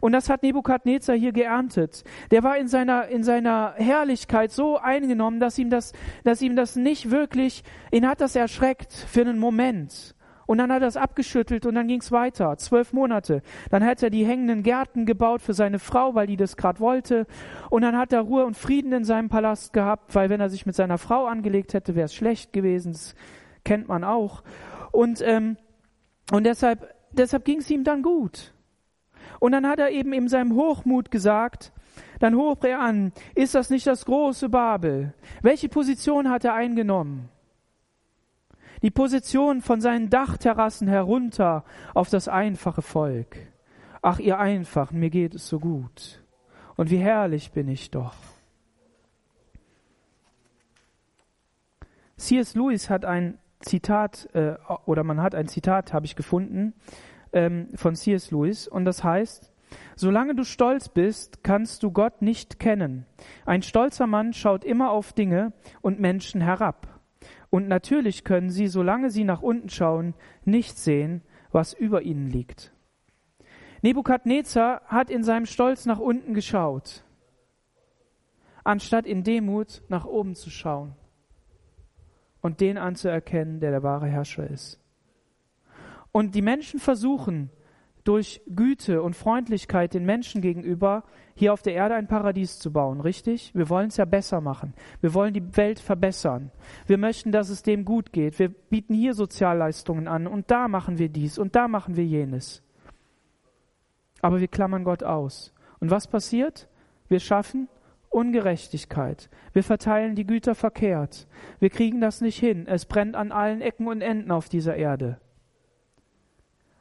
Und 0.00 0.12
das 0.12 0.28
hat 0.30 0.42
Nebukadnezar 0.42 1.16
hier 1.16 1.32
geerntet. 1.32 2.04
Der 2.30 2.42
war 2.42 2.56
in 2.56 2.68
seiner, 2.68 3.08
in 3.08 3.22
seiner 3.22 3.74
Herrlichkeit 3.76 4.52
so 4.52 4.78
eingenommen, 4.78 5.40
dass 5.40 5.58
ihm 5.58 5.70
das, 5.70 5.92
dass 6.24 6.42
ihm 6.42 6.56
das 6.56 6.76
nicht 6.76 7.10
wirklich, 7.10 7.62
ihn 7.90 8.06
hat 8.06 8.20
das 8.20 8.36
erschreckt 8.36 8.92
für 8.92 9.22
einen 9.22 9.38
Moment. 9.38 10.14
Und 10.48 10.56
dann 10.56 10.72
hat 10.72 10.80
er 10.80 10.88
es 10.88 10.96
abgeschüttelt 10.96 11.66
und 11.66 11.74
dann 11.74 11.88
ging 11.88 12.00
es 12.00 12.10
weiter. 12.10 12.56
Zwölf 12.56 12.94
Monate. 12.94 13.42
Dann 13.68 13.84
hat 13.84 14.02
er 14.02 14.08
die 14.08 14.24
hängenden 14.24 14.62
Gärten 14.62 15.04
gebaut 15.04 15.42
für 15.42 15.52
seine 15.52 15.78
Frau, 15.78 16.14
weil 16.14 16.26
die 16.26 16.38
das 16.38 16.56
gerade 16.56 16.80
wollte. 16.80 17.26
Und 17.68 17.82
dann 17.82 17.98
hat 17.98 18.14
er 18.14 18.22
Ruhe 18.22 18.46
und 18.46 18.56
Frieden 18.56 18.94
in 18.94 19.04
seinem 19.04 19.28
Palast 19.28 19.74
gehabt, 19.74 20.14
weil 20.14 20.30
wenn 20.30 20.40
er 20.40 20.48
sich 20.48 20.64
mit 20.64 20.74
seiner 20.74 20.96
Frau 20.96 21.26
angelegt 21.26 21.74
hätte, 21.74 21.94
wäre 21.94 22.06
es 22.06 22.14
schlecht 22.14 22.54
gewesen. 22.54 22.92
Das 22.92 23.14
kennt 23.62 23.88
man 23.88 24.04
auch. 24.04 24.42
Und, 24.90 25.20
ähm, 25.20 25.58
und 26.32 26.44
deshalb, 26.44 26.94
deshalb 27.12 27.44
ging 27.44 27.58
es 27.58 27.68
ihm 27.68 27.84
dann 27.84 28.02
gut. 28.02 28.54
Und 29.40 29.52
dann 29.52 29.66
hat 29.66 29.78
er 29.78 29.90
eben 29.90 30.12
in 30.12 30.28
seinem 30.28 30.54
Hochmut 30.54 31.10
gesagt, 31.10 31.72
dann 32.18 32.36
hob 32.36 32.64
er 32.64 32.80
an, 32.80 33.12
ist 33.34 33.54
das 33.54 33.70
nicht 33.70 33.86
das 33.86 34.04
große 34.04 34.48
Babel? 34.48 35.14
Welche 35.42 35.68
Position 35.68 36.30
hat 36.30 36.44
er 36.44 36.54
eingenommen? 36.54 37.28
Die 38.82 38.90
Position 38.90 39.60
von 39.60 39.80
seinen 39.80 40.10
Dachterrassen 40.10 40.88
herunter 40.88 41.64
auf 41.94 42.10
das 42.10 42.28
einfache 42.28 42.82
Volk. 42.82 43.36
Ach, 44.02 44.20
ihr 44.20 44.38
Einfachen, 44.38 45.00
mir 45.00 45.10
geht 45.10 45.34
es 45.34 45.48
so 45.48 45.58
gut. 45.58 46.22
Und 46.76 46.90
wie 46.90 46.98
herrlich 46.98 47.50
bin 47.50 47.68
ich 47.68 47.90
doch. 47.90 48.14
C.S. 52.16 52.54
Lewis 52.54 52.90
hat 52.90 53.04
ein 53.04 53.38
Zitat, 53.60 54.28
äh, 54.34 54.54
oder 54.86 55.02
man 55.02 55.20
hat 55.20 55.34
ein 55.34 55.48
Zitat, 55.48 55.92
habe 55.92 56.06
ich 56.06 56.14
gefunden, 56.14 56.74
ähm, 57.32 57.68
von 57.74 57.94
C.S. 57.94 58.30
Lewis 58.30 58.68
und 58.68 58.84
das 58.84 59.04
heißt, 59.04 59.52
solange 59.96 60.34
du 60.34 60.44
stolz 60.44 60.88
bist, 60.88 61.42
kannst 61.44 61.82
du 61.82 61.90
Gott 61.90 62.22
nicht 62.22 62.58
kennen. 62.58 63.06
Ein 63.44 63.62
stolzer 63.62 64.06
Mann 64.06 64.32
schaut 64.32 64.64
immer 64.64 64.90
auf 64.90 65.12
Dinge 65.12 65.52
und 65.82 66.00
Menschen 66.00 66.40
herab. 66.40 67.00
Und 67.50 67.68
natürlich 67.68 68.24
können 68.24 68.50
sie, 68.50 68.66
solange 68.66 69.10
sie 69.10 69.24
nach 69.24 69.42
unten 69.42 69.68
schauen, 69.68 70.14
nicht 70.44 70.78
sehen, 70.78 71.22
was 71.50 71.72
über 71.72 72.02
ihnen 72.02 72.28
liegt. 72.28 72.72
Nebukadnezar 73.82 74.82
hat 74.86 75.10
in 75.10 75.22
seinem 75.22 75.46
Stolz 75.46 75.86
nach 75.86 75.98
unten 75.98 76.34
geschaut, 76.34 77.04
anstatt 78.64 79.06
in 79.06 79.22
Demut 79.22 79.82
nach 79.88 80.04
oben 80.04 80.34
zu 80.34 80.50
schauen 80.50 80.94
und 82.40 82.60
den 82.60 82.76
anzuerkennen, 82.76 83.60
der 83.60 83.70
der 83.70 83.82
wahre 83.82 84.06
Herrscher 84.06 84.48
ist. 84.48 84.80
Und 86.18 86.34
die 86.34 86.42
Menschen 86.42 86.80
versuchen, 86.80 87.48
durch 88.02 88.40
Güte 88.48 89.02
und 89.02 89.14
Freundlichkeit 89.14 89.94
den 89.94 90.04
Menschen 90.04 90.40
gegenüber 90.40 91.04
hier 91.36 91.52
auf 91.52 91.62
der 91.62 91.74
Erde 91.74 91.94
ein 91.94 92.08
Paradies 92.08 92.58
zu 92.58 92.72
bauen, 92.72 93.00
richtig? 93.00 93.54
Wir 93.54 93.68
wollen 93.68 93.86
es 93.86 93.98
ja 93.98 94.04
besser 94.04 94.40
machen. 94.40 94.74
Wir 95.00 95.14
wollen 95.14 95.32
die 95.32 95.56
Welt 95.56 95.78
verbessern. 95.78 96.50
Wir 96.88 96.98
möchten, 96.98 97.30
dass 97.30 97.50
es 97.50 97.62
dem 97.62 97.84
gut 97.84 98.12
geht. 98.12 98.36
Wir 98.40 98.48
bieten 98.48 98.94
hier 98.94 99.14
Sozialleistungen 99.14 100.08
an 100.08 100.26
und 100.26 100.50
da 100.50 100.66
machen 100.66 100.98
wir 100.98 101.08
dies 101.08 101.38
und 101.38 101.54
da 101.54 101.68
machen 101.68 101.94
wir 101.94 102.04
jenes. 102.04 102.64
Aber 104.20 104.40
wir 104.40 104.48
klammern 104.48 104.82
Gott 104.82 105.04
aus. 105.04 105.54
Und 105.78 105.92
was 105.92 106.08
passiert? 106.08 106.66
Wir 107.06 107.20
schaffen 107.20 107.68
Ungerechtigkeit. 108.10 109.30
Wir 109.52 109.62
verteilen 109.62 110.16
die 110.16 110.26
Güter 110.26 110.56
verkehrt. 110.56 111.28
Wir 111.60 111.70
kriegen 111.70 112.00
das 112.00 112.22
nicht 112.22 112.40
hin. 112.40 112.66
Es 112.66 112.86
brennt 112.86 113.14
an 113.14 113.30
allen 113.30 113.60
Ecken 113.60 113.86
und 113.86 114.00
Enden 114.00 114.32
auf 114.32 114.48
dieser 114.48 114.74
Erde. 114.74 115.20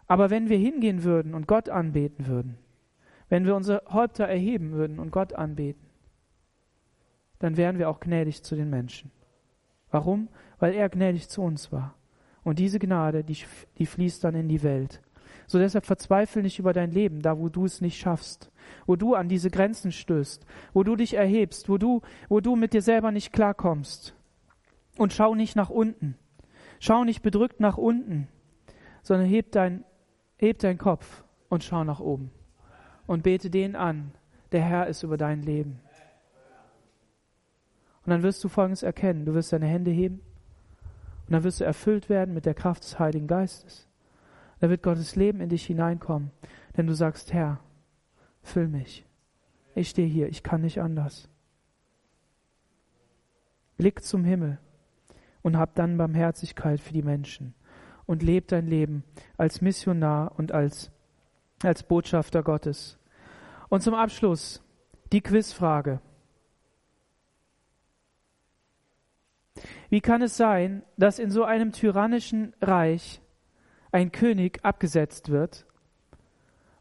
Aber 0.07 0.29
wenn 0.29 0.49
wir 0.49 0.57
hingehen 0.57 1.03
würden 1.03 1.33
und 1.33 1.47
Gott 1.47 1.69
anbeten 1.69 2.27
würden, 2.27 2.57
wenn 3.29 3.45
wir 3.45 3.55
unsere 3.55 3.83
Häupter 3.89 4.25
erheben 4.25 4.71
würden 4.71 4.99
und 4.99 5.11
Gott 5.11 5.33
anbeten, 5.33 5.85
dann 7.39 7.57
wären 7.57 7.77
wir 7.77 7.89
auch 7.89 7.99
gnädig 7.99 8.43
zu 8.43 8.55
den 8.55 8.69
Menschen. 8.69 9.11
Warum? 9.91 10.29
Weil 10.59 10.73
er 10.73 10.89
gnädig 10.89 11.29
zu 11.29 11.41
uns 11.41 11.71
war. 11.71 11.95
Und 12.43 12.59
diese 12.59 12.79
Gnade, 12.79 13.23
die, 13.23 13.37
die 13.77 13.85
fließt 13.85 14.23
dann 14.23 14.35
in 14.35 14.47
die 14.47 14.63
Welt. 14.63 15.01
So 15.45 15.59
deshalb 15.59 15.85
verzweifle 15.85 16.41
nicht 16.41 16.59
über 16.59 16.73
dein 16.73 16.91
Leben, 16.91 17.21
da 17.21 17.37
wo 17.37 17.49
du 17.49 17.65
es 17.65 17.81
nicht 17.81 17.99
schaffst, 17.99 18.51
wo 18.85 18.95
du 18.95 19.15
an 19.15 19.29
diese 19.29 19.49
Grenzen 19.49 19.91
stößt, 19.91 20.45
wo 20.73 20.83
du 20.83 20.95
dich 20.95 21.13
erhebst, 21.13 21.69
wo 21.69 21.77
du, 21.77 22.01
wo 22.27 22.39
du 22.39 22.55
mit 22.55 22.73
dir 22.73 22.81
selber 22.81 23.11
nicht 23.11 23.33
klarkommst. 23.33 24.15
Und 24.97 25.13
schau 25.13 25.35
nicht 25.35 25.55
nach 25.55 25.69
unten. 25.69 26.15
Schau 26.79 27.03
nicht 27.03 27.21
bedrückt 27.21 27.59
nach 27.59 27.77
unten, 27.77 28.27
sondern 29.03 29.27
heb 29.27 29.51
dein 29.51 29.83
Heb 30.37 30.59
deinen 30.59 30.77
Kopf 30.77 31.23
und 31.49 31.63
schau 31.63 31.83
nach 31.83 31.99
oben 31.99 32.31
und 33.07 33.23
bete 33.23 33.49
den 33.49 33.75
an, 33.75 34.11
der 34.51 34.61
Herr 34.61 34.87
ist 34.87 35.03
über 35.03 35.17
dein 35.17 35.41
Leben. 35.41 35.79
Und 38.05 38.11
dann 38.11 38.23
wirst 38.23 38.43
du 38.43 38.47
Folgendes 38.47 38.83
erkennen. 38.83 39.25
Du 39.25 39.33
wirst 39.33 39.51
deine 39.51 39.65
Hände 39.65 39.91
heben 39.91 40.21
und 41.25 41.33
dann 41.33 41.43
wirst 41.43 41.59
du 41.59 41.65
erfüllt 41.65 42.07
werden 42.07 42.33
mit 42.33 42.45
der 42.45 42.53
Kraft 42.53 42.83
des 42.83 42.99
Heiligen 42.99 43.27
Geistes. 43.27 43.87
Da 44.59 44.69
wird 44.69 44.83
Gottes 44.83 45.15
Leben 45.15 45.41
in 45.41 45.49
dich 45.49 45.65
hineinkommen, 45.65 46.31
denn 46.75 46.87
du 46.87 46.93
sagst, 46.93 47.33
Herr, 47.33 47.59
füll 48.41 48.67
mich. 48.67 49.05
Ich 49.75 49.89
stehe 49.89 50.07
hier, 50.07 50.29
ich 50.29 50.41
kann 50.41 50.61
nicht 50.61 50.79
anders. 50.79 51.29
Blick 53.75 54.03
zum 54.03 54.23
Himmel 54.23 54.57
und 55.41 55.57
hab 55.57 55.75
dann 55.75 55.97
Barmherzigkeit 55.97 56.79
für 56.79 56.93
die 56.93 57.03
Menschen 57.03 57.53
und 58.07 58.23
leb 58.23 58.47
dein 58.47 58.65
Leben 58.65 59.03
als 59.37 59.61
Missionar 59.61 60.31
und 60.39 60.51
als, 60.51 60.89
als 61.61 61.83
Botschafter 61.83 62.41
Gottes. 62.41 62.97
Und 63.69 63.83
zum 63.83 63.93
Abschluss 63.93 64.63
die 65.11 65.21
Quizfrage. 65.21 65.99
Wie 69.89 70.01
kann 70.01 70.21
es 70.21 70.37
sein, 70.37 70.83
dass 70.97 71.19
in 71.19 71.29
so 71.29 71.43
einem 71.43 71.71
tyrannischen 71.71 72.53
Reich 72.61 73.21
ein 73.91 74.11
König 74.11 74.63
abgesetzt 74.63 75.29
wird 75.29 75.65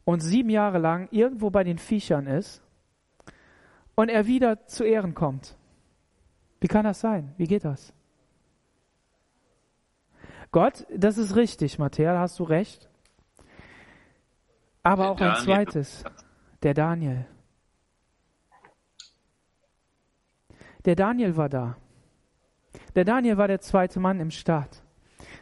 und 0.05 0.20
sieben 0.20 0.51
Jahre 0.51 0.79
lang 0.79 1.09
irgendwo 1.11 1.51
bei 1.51 1.64
den 1.64 1.79
Viechern 1.79 2.27
ist 2.27 2.62
und 3.95 4.09
er 4.09 4.27
wieder 4.27 4.66
zu 4.66 4.85
Ehren 4.85 5.14
kommt? 5.14 5.57
Wie 6.61 6.68
kann 6.68 6.85
das 6.85 7.01
sein? 7.01 7.35
Wie 7.37 7.47
geht 7.47 7.64
das? 7.64 7.93
Gott, 10.57 10.86
das 10.88 11.18
ist 11.18 11.36
richtig, 11.36 11.78
Matthäa, 11.78 12.14
da 12.14 12.20
hast 12.20 12.38
du 12.38 12.44
recht. 12.44 12.88
Aber 14.82 15.02
der 15.02 15.11
auch 15.11 15.16
Daniel. 15.18 15.36
ein 15.36 15.44
zweites, 15.44 16.04
der 16.62 16.72
Daniel. 16.72 17.26
Der 20.86 20.96
Daniel 20.96 21.36
war 21.36 21.50
da. 21.50 21.76
Der 22.94 23.04
Daniel 23.04 23.36
war 23.36 23.48
der 23.48 23.61
zweite 23.61 24.00
Mann 24.00 24.18
im 24.18 24.30
Staat. 24.30 24.82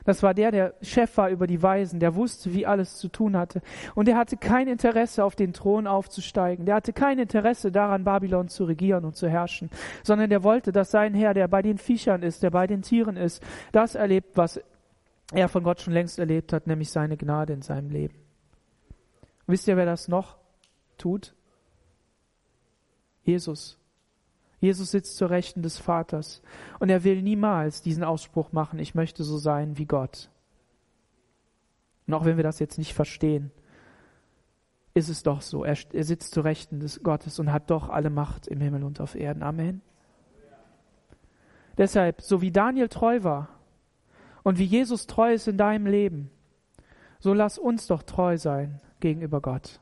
Das 0.04 0.24
war 0.24 0.34
der, 0.34 0.50
der 0.50 0.74
Chef 0.82 1.16
war 1.16 1.28
über 1.30 1.46
die 1.46 1.62
Weisen, 1.62 2.00
der 2.00 2.16
wusste, 2.16 2.52
wie 2.52 2.66
alles 2.66 2.96
zu 2.96 3.06
tun 3.06 3.36
hatte. 3.36 3.62
Und 3.94 4.08
er 4.08 4.16
hatte 4.16 4.36
kein 4.36 4.66
Interesse, 4.66 5.22
auf 5.22 5.36
den 5.36 5.52
Thron 5.52 5.86
aufzusteigen. 5.86 6.66
Der 6.66 6.74
hatte 6.74 6.92
kein 6.92 7.20
Interesse 7.20 7.70
daran, 7.70 8.02
Babylon 8.02 8.48
zu 8.48 8.64
regieren 8.64 9.04
und 9.04 9.14
zu 9.14 9.28
herrschen, 9.28 9.70
sondern 10.02 10.28
der 10.28 10.42
wollte, 10.42 10.72
dass 10.72 10.90
sein 10.90 11.14
Herr, 11.14 11.34
der 11.34 11.46
bei 11.46 11.62
den 11.62 11.78
Viechern 11.78 12.24
ist, 12.24 12.42
der 12.42 12.50
bei 12.50 12.66
den 12.66 12.82
Tieren 12.82 13.16
ist, 13.16 13.40
das 13.70 13.94
erlebt, 13.94 14.36
was 14.36 14.60
er 15.33 15.49
von 15.49 15.64
Gott 15.64 15.81
schon 15.81 15.93
längst 15.93 16.18
erlebt 16.18 16.53
hat, 16.53 16.66
nämlich 16.66 16.91
seine 16.91 17.16
Gnade 17.16 17.53
in 17.53 17.62
seinem 17.62 17.91
Leben. 17.91 18.14
Wisst 19.47 19.68
ihr, 19.68 19.77
wer 19.77 19.87
das 19.87 20.09
noch 20.09 20.37
tut? 20.99 21.35
Jesus. 23.22 23.79
Jesus 24.61 24.91
sitzt 24.91 25.16
zur 25.16 25.31
Rechten 25.31 25.62
des 25.62 25.79
Vaters 25.79 26.43
und 26.79 26.89
er 26.89 27.05
will 27.05 27.20
niemals 27.22 27.83
diesen 27.83 28.05
Ausspruch 28.05 28.53
machen, 28.53 28.79
ich 28.79 28.95
möchte 28.95 29.22
so 29.25 29.37
sein 29.37 29.77
wie 29.77 29.87
Gott. 29.87 30.31
Und 32.07 32.14
auch 32.14 32.25
wenn 32.25 32.37
wir 32.37 32.45
das 32.45 32.59
jetzt 32.59 32.79
nicht 32.79 32.95
verstehen, 32.95 33.51
ist 34.95 35.09
es 35.09 35.22
doch 35.22 35.43
so. 35.43 35.64
Er, 35.64 35.77
er 35.93 36.05
sitzt 36.05 36.33
zur 36.33 36.45
Rechten 36.45 36.81
des 36.81 37.03
Gottes 37.03 37.39
und 37.39 37.53
hat 37.53 37.70
doch 37.70 37.89
alle 37.89 38.11
Macht 38.11 38.47
im 38.47 38.61
Himmel 38.61 38.85
und 38.85 39.01
auf 39.01 39.14
Erden. 39.14 39.43
Amen. 39.43 39.83
Deshalb, 41.77 42.22
so 42.22 42.41
wie 42.41 42.53
Daniel 42.53 42.89
treu 42.89 43.25
war, 43.25 43.49
und 44.45 44.59
wie 44.59 44.64
Jesus 44.64 45.09
treu 45.09 45.32
ist 45.32 45.49
in 45.49 45.57
deinem 45.57 45.86
Leben, 45.86 46.30
so 47.18 47.34
lass 47.34 47.59
uns 47.59 47.88
doch 47.88 48.05
treu 48.05 48.36
sein 48.36 48.80
gegenüber 49.01 49.40
Gott. 49.40 49.80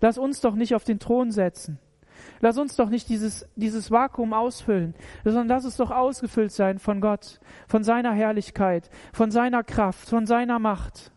Lass 0.00 0.18
uns 0.18 0.40
doch 0.40 0.54
nicht 0.54 0.74
auf 0.74 0.84
den 0.84 1.00
Thron 1.00 1.32
setzen. 1.32 1.78
Lass 2.40 2.58
uns 2.58 2.76
doch 2.76 2.90
nicht 2.90 3.08
dieses, 3.08 3.48
dieses 3.56 3.90
Vakuum 3.90 4.34
ausfüllen, 4.34 4.94
sondern 5.24 5.48
lass 5.48 5.64
es 5.64 5.76
doch 5.76 5.90
ausgefüllt 5.90 6.52
sein 6.52 6.78
von 6.78 7.00
Gott, 7.00 7.40
von 7.66 7.82
seiner 7.82 8.12
Herrlichkeit, 8.12 8.90
von 9.12 9.30
seiner 9.30 9.64
Kraft, 9.64 10.08
von 10.08 10.26
seiner 10.26 10.58
Macht. 10.58 11.10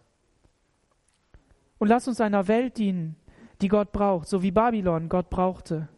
Und 1.77 1.89
lass 1.89 2.07
uns 2.07 2.21
einer 2.21 2.47
Welt 2.47 2.77
dienen, 2.77 3.17
die 3.61 3.67
Gott 3.67 3.91
braucht, 3.91 4.29
so 4.29 4.41
wie 4.41 4.51
Babylon 4.51 5.09
Gott 5.09 5.29
brauchte, 5.29 5.89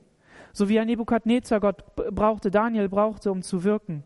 so 0.53 0.70
wie 0.70 0.80
ein 0.80 0.88
Nebukadnezar 0.88 1.60
Gott 1.60 1.95
brauchte, 1.95 2.49
Daniel 2.49 2.89
brauchte, 2.89 3.32
um 3.32 3.43
zu 3.43 3.64
wirken 3.64 4.03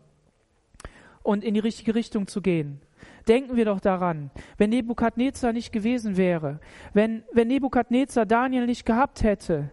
und 1.22 1.44
in 1.44 1.54
die 1.54 1.60
richtige 1.60 1.94
Richtung 1.94 2.26
zu 2.26 2.40
gehen. 2.40 2.80
Denken 3.28 3.56
wir 3.56 3.64
doch 3.64 3.80
daran, 3.80 4.30
wenn 4.58 4.70
Nebukadnezar 4.70 5.52
nicht 5.52 5.72
gewesen 5.72 6.16
wäre, 6.16 6.60
wenn, 6.92 7.22
wenn 7.32 7.48
Nebukadnezar 7.48 8.26
Daniel 8.26 8.66
nicht 8.66 8.84
gehabt 8.84 9.22
hätte, 9.22 9.70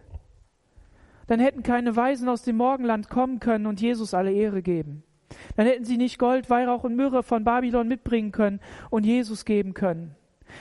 dann 1.26 1.40
hätten 1.40 1.62
keine 1.62 1.94
Weisen 1.94 2.28
aus 2.28 2.42
dem 2.42 2.56
Morgenland 2.56 3.08
kommen 3.08 3.38
können 3.38 3.66
und 3.66 3.80
Jesus 3.80 4.14
alle 4.14 4.32
Ehre 4.32 4.62
geben. 4.62 5.04
Dann 5.56 5.66
hätten 5.66 5.84
sie 5.84 5.96
nicht 5.96 6.18
Gold, 6.18 6.50
Weihrauch 6.50 6.84
und 6.84 6.96
Myrrhe 6.96 7.22
von 7.22 7.44
Babylon 7.44 7.86
mitbringen 7.86 8.32
können 8.32 8.60
und 8.90 9.06
Jesus 9.06 9.44
geben 9.44 9.74
können. 9.74 10.16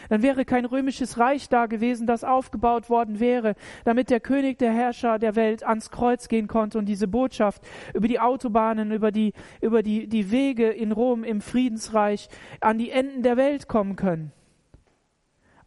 Dann 0.10 0.22
wäre 0.22 0.46
kein 0.46 0.66
römisches 0.66 1.18
Reich 1.18 1.50
da 1.50 1.66
gewesen, 1.66 2.08
das 2.08 2.24
aufgebaut 2.24 2.90
worden 2.90 3.20
wäre, 3.20 3.56
damit 3.86 4.10
der 4.10 4.20
König, 4.20 4.58
der 4.58 4.72
Herrscher 4.72 5.20
der 5.20 5.36
Welt 5.36 5.64
ans 5.64 5.92
Kreuz 5.92 6.28
gehen 6.28 6.48
konnte 6.48 6.78
und 6.78 6.86
diese 6.86 7.08
Botschaft 7.08 7.62
über 7.94 8.08
die 8.08 8.20
Autobahnen, 8.20 8.92
über 8.92 9.12
die, 9.12 9.34
über 9.62 9.84
die, 9.84 10.08
die 10.08 10.32
Wege 10.32 10.70
in 10.70 10.92
Rom 10.92 11.24
im 11.24 11.42
Friedensreich 11.42 12.30
an 12.62 12.78
die 12.78 12.92
Enden 12.92 13.24
der 13.24 13.38
Welt 13.38 13.68
kommen 13.68 13.96
können. 13.96 14.32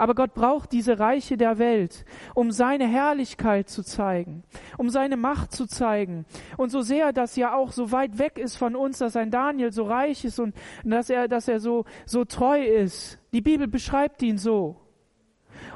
Aber 0.03 0.17
Gott 0.17 0.35
braucht 0.35 0.73
diese 0.73 0.99
Reiche 0.99 1.37
der 1.37 1.59
Welt, 1.59 2.05
um 2.35 2.51
seine 2.51 2.89
Herrlichkeit 2.89 3.69
zu 3.69 3.85
zeigen, 3.85 4.43
um 4.77 4.91
seine 4.91 5.17
Macht 5.17 5.53
zu 5.53 5.65
zeigen. 5.65 6.25
Und 6.57 6.71
so 6.71 6.83
sehr 6.83 7.13
das 7.13 7.37
ja 7.37 7.55
auch 7.55 7.71
so 7.71 7.93
weit 7.93 8.19
weg 8.19 8.37
ist 8.37 8.57
von 8.57 8.75
uns, 8.75 8.99
dass 8.99 9.15
ein 9.15 9.31
Daniel 9.31 9.71
so 9.71 9.85
reich 9.85 10.25
ist 10.25 10.41
und 10.41 10.57
dass 10.83 11.09
er, 11.09 11.29
dass 11.29 11.47
er 11.47 11.61
so, 11.61 11.85
so 12.05 12.25
treu 12.25 12.65
ist. 12.65 13.21
Die 13.33 13.43
Bibel 13.43 13.69
beschreibt 13.69 14.23
ihn 14.23 14.39
so. 14.39 14.81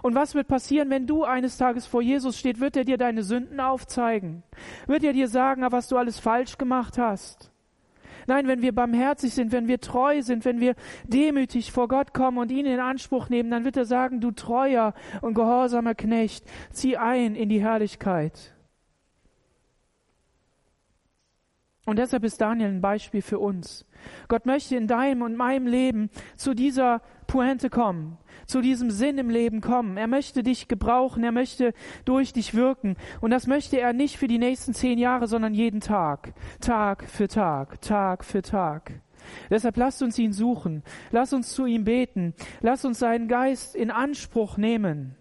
Und 0.02 0.16
was 0.16 0.34
wird 0.34 0.48
passieren, 0.48 0.90
wenn 0.90 1.06
du 1.06 1.22
eines 1.22 1.56
Tages 1.56 1.86
vor 1.86 2.02
Jesus 2.02 2.36
steht? 2.36 2.58
Wird 2.58 2.76
er 2.76 2.84
dir 2.84 2.98
deine 2.98 3.22
Sünden 3.22 3.60
aufzeigen? 3.60 4.42
Wird 4.88 5.04
er 5.04 5.12
dir 5.12 5.28
sagen, 5.28 5.64
was 5.70 5.86
du 5.86 5.98
alles 5.98 6.18
falsch 6.18 6.58
gemacht 6.58 6.98
hast? 6.98 7.52
Nein, 8.26 8.48
wenn 8.48 8.62
wir 8.62 8.74
barmherzig 8.74 9.34
sind, 9.34 9.52
wenn 9.52 9.68
wir 9.68 9.80
treu 9.80 10.22
sind, 10.22 10.44
wenn 10.44 10.60
wir 10.60 10.74
demütig 11.04 11.72
vor 11.72 11.88
Gott 11.88 12.12
kommen 12.12 12.38
und 12.38 12.50
ihn 12.50 12.66
in 12.66 12.80
Anspruch 12.80 13.28
nehmen, 13.28 13.50
dann 13.50 13.64
wird 13.64 13.76
er 13.76 13.84
sagen, 13.84 14.20
du 14.20 14.30
treuer 14.30 14.94
und 15.20 15.34
gehorsamer 15.34 15.94
Knecht, 15.94 16.44
zieh 16.72 16.96
ein 16.96 17.34
in 17.34 17.48
die 17.48 17.60
Herrlichkeit. 17.60 18.55
Und 21.86 22.00
deshalb 22.00 22.24
ist 22.24 22.40
Daniel 22.40 22.68
ein 22.68 22.80
Beispiel 22.80 23.22
für 23.22 23.38
uns. 23.38 23.86
Gott 24.28 24.44
möchte 24.44 24.76
in 24.76 24.88
deinem 24.88 25.22
und 25.22 25.36
meinem 25.36 25.68
Leben 25.68 26.10
zu 26.36 26.52
dieser 26.52 27.00
Pointe 27.28 27.70
kommen, 27.70 28.18
zu 28.46 28.60
diesem 28.60 28.90
Sinn 28.90 29.18
im 29.18 29.30
Leben 29.30 29.60
kommen. 29.60 29.96
Er 29.96 30.08
möchte 30.08 30.42
dich 30.42 30.66
gebrauchen, 30.66 31.22
er 31.22 31.32
möchte 31.32 31.72
durch 32.04 32.32
dich 32.32 32.54
wirken. 32.54 32.96
Und 33.20 33.30
das 33.30 33.46
möchte 33.46 33.80
er 33.80 33.92
nicht 33.92 34.18
für 34.18 34.26
die 34.26 34.38
nächsten 34.38 34.74
zehn 34.74 34.98
Jahre, 34.98 35.28
sondern 35.28 35.54
jeden 35.54 35.80
Tag, 35.80 36.34
Tag 36.60 37.04
für 37.04 37.28
Tag, 37.28 37.80
Tag 37.80 38.24
für 38.24 38.42
Tag. 38.42 39.00
Deshalb 39.48 39.76
lasst 39.76 40.02
uns 40.02 40.18
ihn 40.18 40.32
suchen, 40.32 40.82
lasst 41.12 41.34
uns 41.34 41.52
zu 41.52 41.66
ihm 41.66 41.84
beten, 41.84 42.34
lasst 42.60 42.84
uns 42.84 42.98
seinen 42.98 43.28
Geist 43.28 43.76
in 43.76 43.92
Anspruch 43.92 44.56
nehmen, 44.56 45.16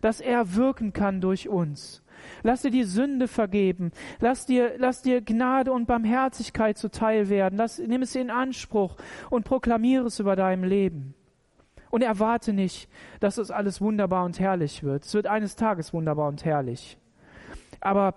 dass 0.00 0.20
er 0.20 0.54
wirken 0.54 0.94
kann 0.94 1.20
durch 1.20 1.48
uns. 1.48 2.02
Lass 2.42 2.62
dir 2.62 2.70
die 2.70 2.84
Sünde 2.84 3.28
vergeben. 3.28 3.92
Lass 4.20 4.46
dir, 4.46 4.72
lass 4.78 5.02
dir 5.02 5.20
Gnade 5.20 5.72
und 5.72 5.86
Barmherzigkeit 5.86 6.78
zuteil 6.78 7.28
werden. 7.28 7.56
Lass, 7.56 7.78
nimm 7.78 8.02
es 8.02 8.14
in 8.14 8.30
Anspruch 8.30 8.96
und 9.30 9.44
proklamiere 9.44 10.06
es 10.06 10.18
über 10.18 10.36
deinem 10.36 10.64
Leben. 10.64 11.14
Und 11.90 12.02
erwarte 12.02 12.52
nicht, 12.52 12.88
dass 13.18 13.36
es 13.36 13.50
alles 13.50 13.80
wunderbar 13.80 14.24
und 14.24 14.38
herrlich 14.38 14.82
wird. 14.84 15.04
Es 15.04 15.14
wird 15.14 15.26
eines 15.26 15.56
Tages 15.56 15.92
wunderbar 15.92 16.28
und 16.28 16.44
herrlich. 16.44 16.96
Aber, 17.80 18.14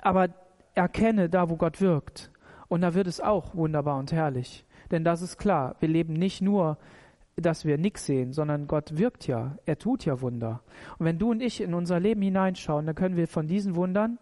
aber 0.00 0.28
erkenne 0.74 1.28
da, 1.28 1.50
wo 1.50 1.56
Gott 1.56 1.80
wirkt. 1.80 2.30
Und 2.68 2.80
da 2.80 2.94
wird 2.94 3.06
es 3.06 3.20
auch 3.20 3.54
wunderbar 3.54 3.98
und 3.98 4.12
herrlich. 4.12 4.64
Denn 4.90 5.04
das 5.04 5.22
ist 5.22 5.38
klar. 5.38 5.76
Wir 5.80 5.88
leben 5.88 6.14
nicht 6.14 6.40
nur 6.40 6.78
dass 7.36 7.64
wir 7.64 7.78
nichts 7.78 8.06
sehen, 8.06 8.32
sondern 8.32 8.66
Gott 8.66 8.96
wirkt 8.96 9.26
ja, 9.26 9.56
er 9.66 9.78
tut 9.78 10.04
ja 10.04 10.20
Wunder. 10.20 10.62
Und 10.98 11.06
wenn 11.06 11.18
du 11.18 11.30
und 11.30 11.42
ich 11.42 11.60
in 11.60 11.74
unser 11.74 11.98
Leben 11.98 12.22
hineinschauen, 12.22 12.86
dann 12.86 12.94
können 12.94 13.16
wir 13.16 13.26
von 13.26 13.46
diesen 13.46 13.74
Wundern 13.74 14.18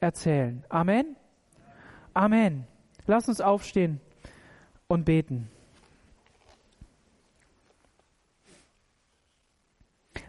erzählen. 0.00 0.64
Amen? 0.68 1.16
Amen. 2.14 2.64
Lass 3.06 3.28
uns 3.28 3.40
aufstehen 3.40 4.00
und 4.88 5.04
beten. 5.04 5.48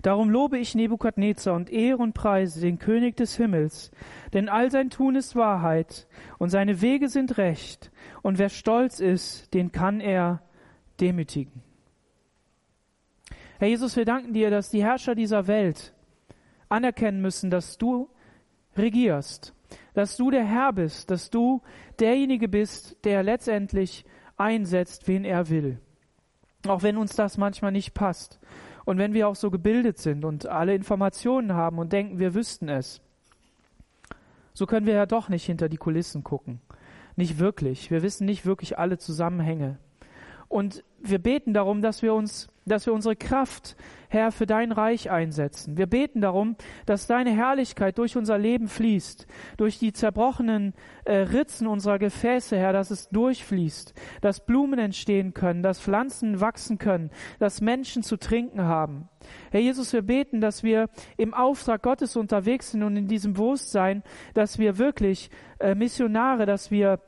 Darum 0.01 0.29
lobe 0.29 0.57
ich 0.57 0.75
Nebukadnezar 0.75 1.55
und 1.55 1.69
ehre 1.69 1.97
und 1.97 2.13
preise 2.13 2.61
den 2.61 2.79
König 2.79 3.17
des 3.17 3.35
Himmels, 3.35 3.91
denn 4.33 4.47
all 4.47 4.71
sein 4.71 4.89
Tun 4.89 5.15
ist 5.15 5.35
Wahrheit 5.35 6.07
und 6.37 6.49
seine 6.49 6.81
Wege 6.81 7.09
sind 7.09 7.37
recht, 7.37 7.91
und 8.21 8.37
wer 8.37 8.49
stolz 8.49 8.99
ist, 8.99 9.53
den 9.53 9.71
kann 9.71 9.99
er 9.99 10.41
demütigen. 11.01 11.63
Herr 13.59 13.67
Jesus, 13.67 13.97
wir 13.97 14.05
danken 14.05 14.31
dir, 14.31 14.49
dass 14.49 14.69
die 14.69 14.81
Herrscher 14.81 15.15
dieser 15.15 15.47
Welt 15.47 15.93
anerkennen 16.69 17.21
müssen, 17.21 17.49
dass 17.49 17.77
du 17.77 18.07
regierst, 18.77 19.53
dass 19.93 20.15
du 20.15 20.31
der 20.31 20.45
Herr 20.45 20.71
bist, 20.71 21.11
dass 21.11 21.29
du 21.29 21.61
derjenige 21.99 22.47
bist, 22.47 23.03
der 23.03 23.21
letztendlich 23.21 24.05
einsetzt, 24.37 25.09
wen 25.09 25.25
er 25.25 25.49
will. 25.49 25.77
Auch 26.67 26.83
wenn 26.83 26.95
uns 26.95 27.17
das 27.17 27.37
manchmal 27.37 27.73
nicht 27.73 27.93
passt 27.93 28.39
und 28.85 28.97
wenn 28.97 29.13
wir 29.13 29.27
auch 29.27 29.35
so 29.35 29.51
gebildet 29.51 29.97
sind 29.97 30.23
und 30.23 30.45
alle 30.45 30.73
Informationen 30.73 31.51
haben 31.51 31.79
und 31.79 31.91
denken, 31.91 32.17
wir 32.17 32.33
wüssten 32.35 32.69
es, 32.69 33.01
so 34.53 34.67
können 34.67 34.85
wir 34.85 34.93
ja 34.93 35.05
doch 35.05 35.27
nicht 35.27 35.45
hinter 35.45 35.67
die 35.67 35.75
Kulissen 35.75 36.23
gucken. 36.23 36.61
Nicht 37.17 37.39
wirklich. 37.39 37.91
Wir 37.91 38.03
wissen 38.03 38.25
nicht 38.25 38.45
wirklich 38.45 38.79
alle 38.79 38.97
Zusammenhänge. 38.97 39.79
Und 40.49 40.83
wir 40.99 41.19
beten 41.19 41.53
darum, 41.53 41.81
dass 41.81 42.01
wir 42.01 42.13
uns 42.13 42.49
dass 42.69 42.85
wir 42.85 42.93
unsere 42.93 43.15
Kraft, 43.15 43.75
Herr, 44.07 44.31
für 44.31 44.45
dein 44.45 44.71
Reich 44.71 45.11
einsetzen. 45.11 45.77
Wir 45.77 45.87
beten 45.87 46.21
darum, 46.21 46.55
dass 46.85 47.07
deine 47.07 47.31
Herrlichkeit 47.31 47.97
durch 47.97 48.15
unser 48.17 48.37
Leben 48.37 48.67
fließt, 48.67 49.27
durch 49.57 49.77
die 49.77 49.91
zerbrochenen 49.91 50.73
äh, 51.05 51.17
Ritzen 51.17 51.67
unserer 51.67 51.99
Gefäße, 51.99 52.57
Herr, 52.57 52.73
dass 52.73 52.91
es 52.91 53.09
durchfließt, 53.09 53.93
dass 54.21 54.45
Blumen 54.45 54.79
entstehen 54.79 55.33
können, 55.33 55.61
dass 55.61 55.79
Pflanzen 55.79 56.39
wachsen 56.39 56.77
können, 56.77 57.11
dass 57.39 57.61
Menschen 57.61 58.01
zu 58.03 58.17
trinken 58.17 58.63
haben. 58.63 59.09
Herr 59.51 59.59
Jesus, 59.59 59.93
wir 59.93 60.01
beten, 60.01 60.41
dass 60.41 60.63
wir 60.63 60.89
im 61.17 61.33
Auftrag 61.33 61.83
Gottes 61.83 62.15
unterwegs 62.15 62.71
sind 62.71 62.83
und 62.83 62.95
in 62.95 63.07
diesem 63.07 63.33
Bewusstsein, 63.33 64.03
dass 64.33 64.57
wir 64.57 64.77
wirklich 64.77 65.29
äh, 65.59 65.75
Missionare, 65.75 66.45
dass 66.45 66.71
wir 66.71 66.99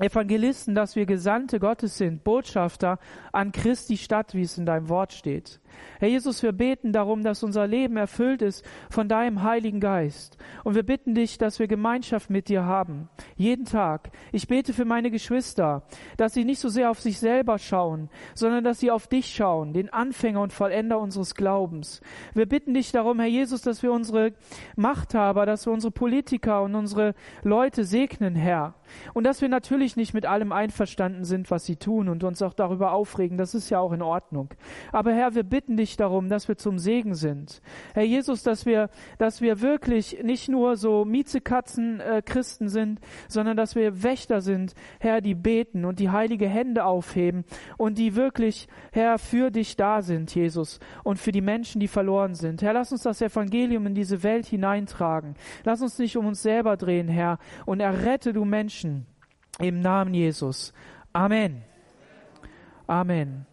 Evangelisten, 0.00 0.74
dass 0.74 0.94
wir 0.94 1.06
Gesandte 1.06 1.58
Gottes 1.58 1.96
sind, 1.96 2.22
Botschafter 2.22 2.98
an 3.32 3.50
Christi 3.50 3.96
Stadt, 3.96 4.34
wie 4.34 4.42
es 4.42 4.58
in 4.58 4.66
deinem 4.66 4.90
Wort 4.90 5.14
steht. 5.14 5.58
Herr 5.98 6.08
Jesus, 6.08 6.42
wir 6.42 6.52
beten 6.52 6.92
darum, 6.92 7.22
dass 7.22 7.42
unser 7.42 7.66
Leben 7.66 7.96
erfüllt 7.96 8.42
ist 8.42 8.64
von 8.90 9.08
deinem 9.08 9.42
Heiligen 9.42 9.80
Geist. 9.80 10.36
Und 10.64 10.74
wir 10.74 10.82
bitten 10.82 11.14
dich, 11.14 11.38
dass 11.38 11.58
wir 11.58 11.68
Gemeinschaft 11.68 12.30
mit 12.30 12.48
dir 12.48 12.64
haben. 12.64 13.08
Jeden 13.36 13.64
Tag. 13.64 14.10
Ich 14.32 14.48
bete 14.48 14.72
für 14.72 14.84
meine 14.84 15.10
Geschwister, 15.10 15.82
dass 16.16 16.34
sie 16.34 16.44
nicht 16.44 16.60
so 16.60 16.68
sehr 16.68 16.90
auf 16.90 17.00
sich 17.00 17.18
selber 17.18 17.58
schauen, 17.58 18.10
sondern 18.34 18.64
dass 18.64 18.80
sie 18.80 18.90
auf 18.90 19.06
dich 19.06 19.34
schauen, 19.34 19.72
den 19.72 19.92
Anfänger 19.92 20.40
und 20.40 20.52
Vollender 20.52 20.98
unseres 20.98 21.34
Glaubens. 21.34 22.00
Wir 22.34 22.46
bitten 22.46 22.74
dich 22.74 22.92
darum, 22.92 23.18
Herr 23.18 23.28
Jesus, 23.28 23.62
dass 23.62 23.82
wir 23.82 23.92
unsere 23.92 24.32
Machthaber, 24.76 25.46
dass 25.46 25.66
wir 25.66 25.72
unsere 25.72 25.90
Politiker 25.90 26.62
und 26.62 26.74
unsere 26.74 27.14
Leute 27.42 27.84
segnen, 27.84 28.34
Herr. 28.34 28.74
Und 29.14 29.24
dass 29.24 29.40
wir 29.40 29.48
natürlich 29.48 29.96
nicht 29.96 30.14
mit 30.14 30.26
allem 30.26 30.52
einverstanden 30.52 31.24
sind, 31.24 31.50
was 31.50 31.64
sie 31.64 31.76
tun 31.76 32.08
und 32.08 32.24
uns 32.24 32.42
auch 32.42 32.54
darüber 32.54 32.92
aufregen. 32.92 33.36
Das 33.36 33.54
ist 33.54 33.70
ja 33.70 33.80
auch 33.80 33.92
in 33.92 34.02
Ordnung. 34.02 34.50
Aber 34.92 35.12
Herr, 35.12 35.34
wir 35.34 35.42
bitten 35.42 35.65
bitten 35.66 35.76
dich 35.76 35.96
darum, 35.96 36.28
dass 36.28 36.46
wir 36.46 36.56
zum 36.56 36.78
Segen 36.78 37.16
sind. 37.16 37.60
Herr 37.92 38.04
Jesus, 38.04 38.44
dass 38.44 38.66
wir, 38.66 38.88
dass 39.18 39.40
wir 39.40 39.60
wirklich 39.62 40.22
nicht 40.22 40.48
nur 40.48 40.76
so 40.76 41.04
Miezekatzen 41.04 41.98
äh, 41.98 42.22
Christen 42.24 42.68
sind, 42.68 43.00
sondern 43.26 43.56
dass 43.56 43.74
wir 43.74 44.04
Wächter 44.04 44.40
sind, 44.40 44.74
Herr, 45.00 45.20
die 45.20 45.34
beten 45.34 45.84
und 45.84 45.98
die 45.98 46.10
heilige 46.10 46.46
Hände 46.46 46.84
aufheben 46.84 47.44
und 47.78 47.98
die 47.98 48.14
wirklich, 48.14 48.68
Herr, 48.92 49.18
für 49.18 49.50
dich 49.50 49.76
da 49.76 50.02
sind, 50.02 50.32
Jesus, 50.32 50.78
und 51.02 51.18
für 51.18 51.32
die 51.32 51.40
Menschen, 51.40 51.80
die 51.80 51.88
verloren 51.88 52.36
sind. 52.36 52.62
Herr, 52.62 52.72
lass 52.72 52.92
uns 52.92 53.02
das 53.02 53.20
Evangelium 53.20 53.86
in 53.86 53.96
diese 53.96 54.22
Welt 54.22 54.46
hineintragen. 54.46 55.34
Lass 55.64 55.82
uns 55.82 55.98
nicht 55.98 56.16
um 56.16 56.26
uns 56.26 56.42
selber 56.42 56.76
drehen, 56.76 57.08
Herr, 57.08 57.38
und 57.64 57.80
errette 57.80 58.32
du 58.32 58.44
Menschen 58.44 59.04
im 59.58 59.80
Namen 59.80 60.14
Jesus. 60.14 60.72
Amen. 61.12 61.62
Amen. 62.86 63.46